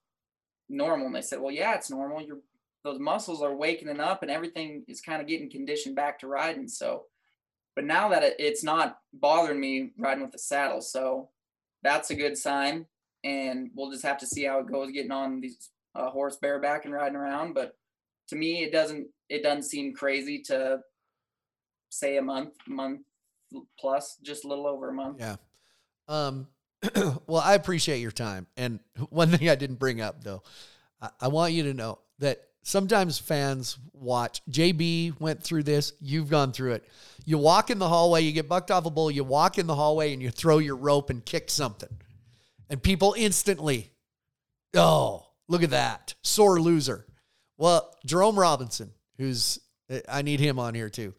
normal, 0.70 1.08
and 1.08 1.16
they 1.16 1.22
said, 1.22 1.42
"Well, 1.42 1.54
yeah, 1.54 1.76
it's 1.76 1.92
normal. 1.92 2.22
Your 2.22 2.38
those 2.84 3.00
muscles 3.00 3.42
are 3.42 3.56
waking 3.56 4.00
up, 4.00 4.22
and 4.22 4.32
everything 4.32 4.84
is 4.88 5.02
kind 5.02 5.22
of 5.22 5.28
getting 5.28 5.50
conditioned 5.50 5.96
back 5.96 6.20
to 6.20 6.28
riding." 6.28 6.68
So, 6.68 7.06
but 7.76 7.86
now 7.86 8.10
that 8.10 8.24
it, 8.24 8.36
it's 8.40 8.64
not 8.64 9.00
bothering 9.14 9.60
me 9.60 9.92
riding 9.98 10.24
with 10.24 10.32
the 10.32 10.40
saddle, 10.40 10.82
so 10.82 11.30
that's 11.84 12.12
a 12.12 12.16
good 12.16 12.38
sign. 12.38 12.86
And 13.24 13.70
we'll 13.76 13.92
just 13.92 14.04
have 14.04 14.18
to 14.20 14.28
see 14.28 14.46
how 14.46 14.60
it 14.60 14.68
goes 14.68 14.92
getting 14.92 15.12
on 15.12 15.42
these 15.42 15.70
uh, 15.96 16.10
horse 16.10 16.38
bareback 16.38 16.86
and 16.86 16.94
riding 16.94 17.16
around. 17.16 17.54
But 17.54 17.76
to 18.30 18.36
me, 18.36 18.64
it 18.64 18.72
doesn't 18.72 19.08
it 19.30 19.44
doesn't 19.44 19.64
seem 19.64 19.94
crazy 19.94 20.42
to 20.48 20.80
say 21.90 22.18
a 22.18 22.22
month, 22.22 22.54
month 22.68 23.02
plus, 23.80 24.18
just 24.24 24.46
a 24.46 24.48
little 24.48 24.68
over 24.68 24.90
a 24.90 24.94
month. 24.94 25.18
Yeah. 25.20 25.36
Um, 26.08 26.48
well, 27.28 27.42
I 27.44 27.54
appreciate 27.54 28.00
your 28.00 28.12
time. 28.12 28.48
And 28.58 28.80
one 29.10 29.30
thing 29.30 29.50
I 29.50 29.56
didn't 29.56 29.80
bring 29.80 30.02
up 30.02 30.24
though, 30.24 30.44
I, 31.02 31.10
I 31.22 31.28
want 31.28 31.54
you 31.54 31.64
to 31.64 31.74
know 31.74 32.00
that 32.20 32.42
sometimes 32.64 33.18
fans 33.18 33.78
watch. 33.94 34.42
JB 34.50 35.20
went 35.20 35.44
through 35.44 35.64
this. 35.64 35.94
You've 36.02 36.30
gone 36.30 36.52
through 36.52 36.74
it. 36.74 36.86
You 37.26 37.38
walk 37.38 37.70
in 37.70 37.80
the 37.80 37.88
hallway, 37.88 38.22
you 38.22 38.32
get 38.32 38.50
bucked 38.50 38.72
off 38.72 38.86
a 38.86 38.90
bull, 38.90 39.12
you 39.12 39.24
walk 39.24 39.58
in 39.58 39.68
the 39.68 39.76
hallway 39.76 40.14
and 40.14 40.22
you 40.22 40.32
throw 40.32 40.58
your 40.58 40.76
rope 40.76 41.10
and 41.10 41.24
kick 41.24 41.50
something. 41.50 41.90
And 42.72 42.82
people 42.82 43.14
instantly, 43.18 43.92
oh, 44.76 45.28
look 45.50 45.62
at 45.62 45.72
that. 45.72 46.16
Sore 46.24 46.60
loser. 46.60 47.06
Well, 47.58 47.94
Jerome 48.06 48.40
Robinson, 48.40 48.92
who's, 49.18 49.60
I 50.08 50.22
need 50.22 50.40
him 50.40 50.58
on 50.58 50.74
here 50.74 50.90
too. 50.90 51.14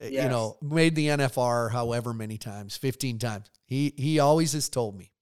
Yes. 0.00 0.24
You 0.24 0.30
know, 0.30 0.56
made 0.62 0.94
the 0.94 1.08
NFR 1.08 1.70
however 1.70 2.14
many 2.14 2.38
times, 2.38 2.78
15 2.78 3.18
times. 3.18 3.50
He 3.66 3.94
he 3.96 4.18
always 4.18 4.52
has 4.52 4.68
told 4.68 4.98
me, 4.98 5.12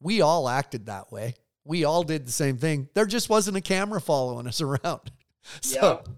we 0.00 0.20
all 0.20 0.48
acted 0.48 0.86
that 0.86 1.12
way. 1.12 1.34
We 1.64 1.84
all 1.84 2.02
did 2.04 2.26
the 2.26 2.32
same 2.32 2.56
thing. 2.56 2.88
There 2.94 3.04
just 3.04 3.28
wasn't 3.28 3.56
a 3.56 3.60
camera 3.60 4.00
following 4.00 4.46
us 4.46 4.60
around. 4.62 5.10
So 5.60 6.02
yep. 6.04 6.08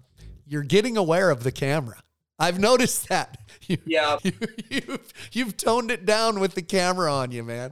you're 0.45 0.63
getting 0.63 0.97
aware 0.97 1.31
of 1.31 1.43
the 1.43 1.51
camera. 1.51 2.01
I've 2.37 2.59
noticed 2.59 3.09
that. 3.09 3.37
You, 3.67 3.77
yeah. 3.85 4.17
You, 4.23 4.33
you've, 4.69 5.13
you've 5.31 5.57
toned 5.57 5.91
it 5.91 6.03
down 6.03 6.39
with 6.39 6.55
the 6.55 6.63
camera 6.63 7.13
on 7.13 7.31
you, 7.31 7.43
man. 7.43 7.71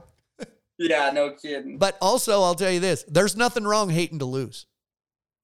Yeah, 0.78 1.10
no 1.10 1.32
kidding. 1.32 1.76
But 1.76 1.98
also, 2.00 2.42
I'll 2.42 2.54
tell 2.54 2.70
you 2.70 2.80
this: 2.80 3.04
there's 3.08 3.36
nothing 3.36 3.64
wrong 3.64 3.90
hating 3.90 4.20
to 4.20 4.24
lose. 4.24 4.66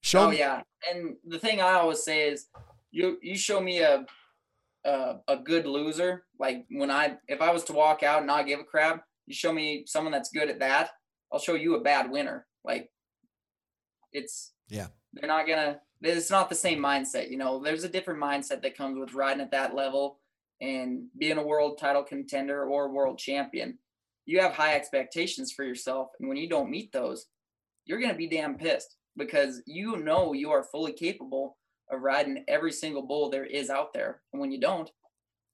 Show 0.01 0.27
oh 0.27 0.31
me. 0.31 0.39
yeah, 0.39 0.63
and 0.91 1.17
the 1.25 1.39
thing 1.39 1.61
I 1.61 1.73
always 1.75 2.03
say 2.03 2.29
is, 2.29 2.47
you 2.93 3.19
you 3.21 3.37
show 3.37 3.61
me 3.61 3.81
a 3.81 4.07
a, 4.85 5.17
a 5.27 5.37
good 5.37 5.67
loser. 5.67 6.25
Like 6.39 6.67
when 6.71 6.91
I 6.91 7.17
if 7.27 7.41
I 7.41 7.53
was 7.53 7.65
to 7.65 7.73
walk 7.73 8.03
out 8.03 8.19
and 8.19 8.27
not 8.27 8.47
give 8.47 8.61
a 8.61 8.65
crap, 8.65 9.05
you 9.27 9.35
show 9.35 9.53
me 9.53 9.85
someone 9.87 10.13
that's 10.13 10.31
good 10.31 10.49
at 10.49 10.61
that. 10.61 10.91
I'll 11.33 11.41
show 11.41 11.55
you 11.55 11.75
a 11.75 11.81
bad 11.81 12.11
winner. 12.11 12.47
Like 12.65 12.91
it's 14.13 14.53
yeah, 14.69 14.89
they're 15.13 15.29
not 15.29 15.49
gonna. 15.49 15.81
It's 16.01 16.31
not 16.31 16.49
the 16.49 16.55
same 16.55 16.81
mindset. 16.81 17.31
You 17.31 17.39
know, 17.39 17.61
there's 17.61 17.85
a 17.85 17.89
different 17.89 18.23
mindset 18.23 18.63
that 18.63 18.77
comes 18.77 18.99
with 18.99 19.15
riding 19.15 19.41
at 19.41 19.51
that 19.53 19.75
level 19.75 20.21
and 20.61 21.07
being 21.19 21.39
a 21.39 21.43
world 21.43 21.79
title 21.79 22.03
contender 22.03 22.65
or 22.65 22.93
world 22.93 23.19
champion 23.19 23.79
you 24.27 24.41
have 24.41 24.53
high 24.53 24.75
expectations 24.75 25.53
for 25.53 25.65
yourself. 25.65 26.09
And 26.19 26.29
when 26.29 26.39
you 26.39 26.49
don't 26.49 26.71
meet 26.71 26.93
those, 26.93 27.27
you're 27.85 28.01
going 28.01 28.13
to 28.13 28.17
be 28.17 28.29
damn 28.29 28.57
pissed 28.57 28.97
because 29.17 29.63
you 29.67 29.97
know 29.99 30.33
you 30.33 30.51
are 30.51 30.65
fully 30.65 30.93
capable 30.93 31.57
of 31.91 32.01
riding 32.01 32.45
every 32.49 32.73
single 32.73 33.03
bull 33.03 33.31
there 33.31 33.45
is 33.45 33.71
out 33.71 33.93
there. 33.93 34.23
And 34.33 34.41
when 34.41 34.51
you 34.51 34.61
don't, 34.61 34.91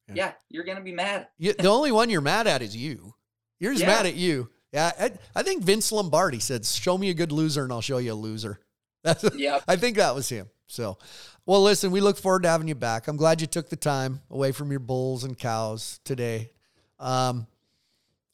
yeah, 0.09 0.15
yeah 0.15 0.33
you're 0.49 0.65
going 0.65 0.79
to 0.79 0.85
be 0.85 0.93
mad. 0.93 1.29
you, 1.39 1.53
the 1.53 1.69
only 1.69 1.93
one 1.93 2.11
you're 2.11 2.21
mad 2.21 2.47
at 2.47 2.63
is 2.63 2.77
you. 2.77 3.15
You're 3.59 3.73
just 3.73 3.83
yeah. 3.83 3.91
mad 3.91 4.07
at 4.07 4.15
you. 4.15 4.49
Yeah. 4.73 4.93
I, 4.99 5.13
I, 5.35 5.43
think 5.43 5.65
Vince 5.65 5.91
Lombardi 5.91 6.39
said, 6.39 6.65
show 6.65 6.97
me 6.97 7.11
a 7.11 7.15
good 7.15 7.33
loser 7.33 7.65
and 7.65 7.73
I'll 7.73 7.81
show 7.81 7.99
you 7.99 8.13
a 8.13 8.15
loser. 8.15 8.61
That's, 9.03 9.25
yeah. 9.37 9.61
I 9.67 9.77
think 9.77 9.97
that 9.97 10.15
was 10.15 10.29
him. 10.29 10.49
So, 10.67 10.99
well, 11.47 11.63
listen, 11.63 11.91
we 11.91 12.01
look 12.01 12.17
forward 12.17 12.45
to 12.45 12.49
having 12.49 12.69
you 12.69 12.77
back. 12.77 13.09
I'm 13.09 13.17
glad 13.17 13.41
you 13.41 13.49
took 13.49 13.69
the 13.69 13.77
time 13.77 14.21
away 14.31 14.53
from 14.53 14.71
your 14.71 14.79
bulls 14.79 15.25
and 15.25 15.37
cows 15.37 15.99
today. 16.05 16.53
Um, 17.01 17.47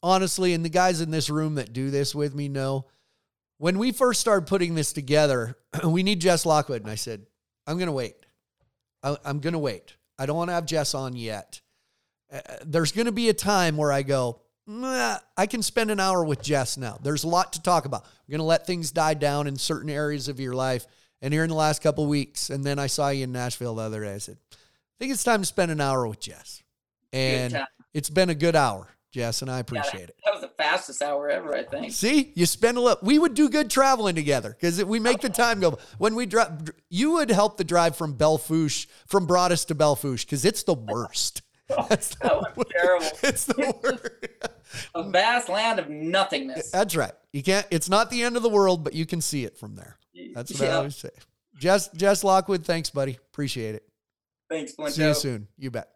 honestly, 0.06 0.54
and 0.54 0.64
the 0.64 0.68
guys 0.68 1.00
in 1.00 1.10
this 1.10 1.28
room 1.28 1.56
that 1.56 1.72
do 1.72 1.90
this 1.90 2.14
with 2.14 2.32
me 2.32 2.48
know 2.48 2.86
when 3.58 3.76
we 3.76 3.90
first 3.90 4.20
started 4.20 4.46
putting 4.46 4.76
this 4.76 4.92
together, 4.92 5.58
we 5.84 6.04
need 6.04 6.20
Jess 6.20 6.46
Lockwood. 6.46 6.82
And 6.82 6.90
I 6.90 6.94
said, 6.94 7.26
I'm 7.66 7.76
going 7.76 7.88
to 7.88 7.92
wait. 7.92 8.14
I, 9.02 9.16
am 9.24 9.40
going 9.40 9.52
to 9.52 9.58
wait. 9.58 9.96
I 10.16 10.26
don't 10.26 10.36
want 10.36 10.48
to 10.48 10.54
have 10.54 10.64
Jess 10.64 10.94
on 10.94 11.16
yet. 11.16 11.60
Uh, 12.32 12.40
there's 12.64 12.92
going 12.92 13.06
to 13.06 13.12
be 13.12 13.28
a 13.28 13.34
time 13.34 13.76
where 13.76 13.90
I 13.90 14.02
go, 14.02 14.40
I 14.68 15.46
can 15.48 15.62
spend 15.62 15.90
an 15.90 15.98
hour 15.98 16.24
with 16.24 16.40
Jess 16.40 16.76
now. 16.76 16.98
There's 17.02 17.24
a 17.24 17.28
lot 17.28 17.52
to 17.54 17.62
talk 17.62 17.84
about. 17.84 18.04
I'm 18.04 18.30
going 18.30 18.38
to 18.38 18.44
let 18.44 18.64
things 18.64 18.92
die 18.92 19.14
down 19.14 19.48
in 19.48 19.56
certain 19.56 19.90
areas 19.90 20.28
of 20.28 20.38
your 20.38 20.54
life. 20.54 20.86
And 21.20 21.32
here 21.34 21.42
in 21.42 21.50
the 21.50 21.56
last 21.56 21.82
couple 21.82 22.06
weeks, 22.06 22.50
and 22.50 22.62
then 22.62 22.78
I 22.78 22.86
saw 22.86 23.08
you 23.08 23.24
in 23.24 23.32
Nashville 23.32 23.74
the 23.74 23.82
other 23.82 24.04
day. 24.04 24.14
I 24.14 24.18
said, 24.18 24.38
I 24.52 24.56
think 24.98 25.12
it's 25.12 25.24
time 25.24 25.40
to 25.40 25.46
spend 25.46 25.72
an 25.72 25.80
hour 25.80 26.06
with 26.06 26.20
Jess. 26.20 26.62
And 27.12 27.58
it's 27.94 28.10
been 28.10 28.30
a 28.30 28.34
good 28.34 28.54
hour. 28.54 28.88
Jess, 29.16 29.40
and 29.40 29.50
I 29.50 29.60
appreciate 29.60 29.94
yeah, 29.94 30.04
it. 30.04 30.16
That 30.26 30.34
was 30.34 30.42
the 30.42 30.50
fastest 30.58 31.00
hour 31.00 31.30
ever, 31.30 31.56
I 31.56 31.62
think. 31.62 31.90
See, 31.90 32.32
you 32.34 32.44
spend 32.44 32.76
a 32.76 32.82
lot. 32.82 33.02
We 33.02 33.18
would 33.18 33.32
do 33.32 33.48
good 33.48 33.70
traveling 33.70 34.14
together 34.14 34.50
because 34.50 34.84
we 34.84 35.00
make 35.00 35.22
the 35.22 35.30
time 35.30 35.58
go. 35.58 35.78
When 35.96 36.14
we 36.14 36.26
drive, 36.26 36.70
you 36.90 37.12
would 37.12 37.30
help 37.30 37.56
the 37.56 37.64
drive 37.64 37.96
from 37.96 38.12
Belle 38.12 38.36
Fourche, 38.36 38.86
from 39.06 39.26
Broadus 39.26 39.64
to 39.66 39.74
Belle 39.74 39.96
Fourche, 39.96 40.26
because 40.26 40.44
it's 40.44 40.62
the 40.62 40.74
worst. 40.74 41.42
Oh, 41.68 41.84
That's 41.88 42.10
the 42.10 42.28
that 42.28 42.56
was 42.56 42.66
terrible. 42.70 43.06
It's 43.24 43.44
the 43.46 43.74
worst. 43.82 44.48
a 44.94 45.02
vast 45.02 45.48
land 45.48 45.80
of 45.80 45.88
nothingness. 45.90 46.70
That's 46.70 46.94
right. 46.94 47.10
You 47.32 47.42
can't. 47.42 47.66
It's 47.72 47.88
not 47.88 48.08
the 48.08 48.22
end 48.22 48.36
of 48.36 48.44
the 48.44 48.48
world, 48.48 48.84
but 48.84 48.94
you 48.94 49.04
can 49.04 49.20
see 49.20 49.44
it 49.44 49.58
from 49.58 49.74
there. 49.74 49.98
That's 50.32 50.52
what 50.52 50.68
I 50.68 50.72
always 50.74 50.94
say. 50.94 51.10
Jess, 51.58 51.88
Jess 51.88 52.22
Lockwood, 52.22 52.64
thanks, 52.64 52.90
buddy. 52.90 53.18
Appreciate 53.32 53.74
it. 53.74 53.82
Thanks, 54.48 54.76
Flinto. 54.76 54.92
See 54.92 55.02
you 55.08 55.14
soon. 55.14 55.48
You 55.58 55.72
bet. 55.72 55.88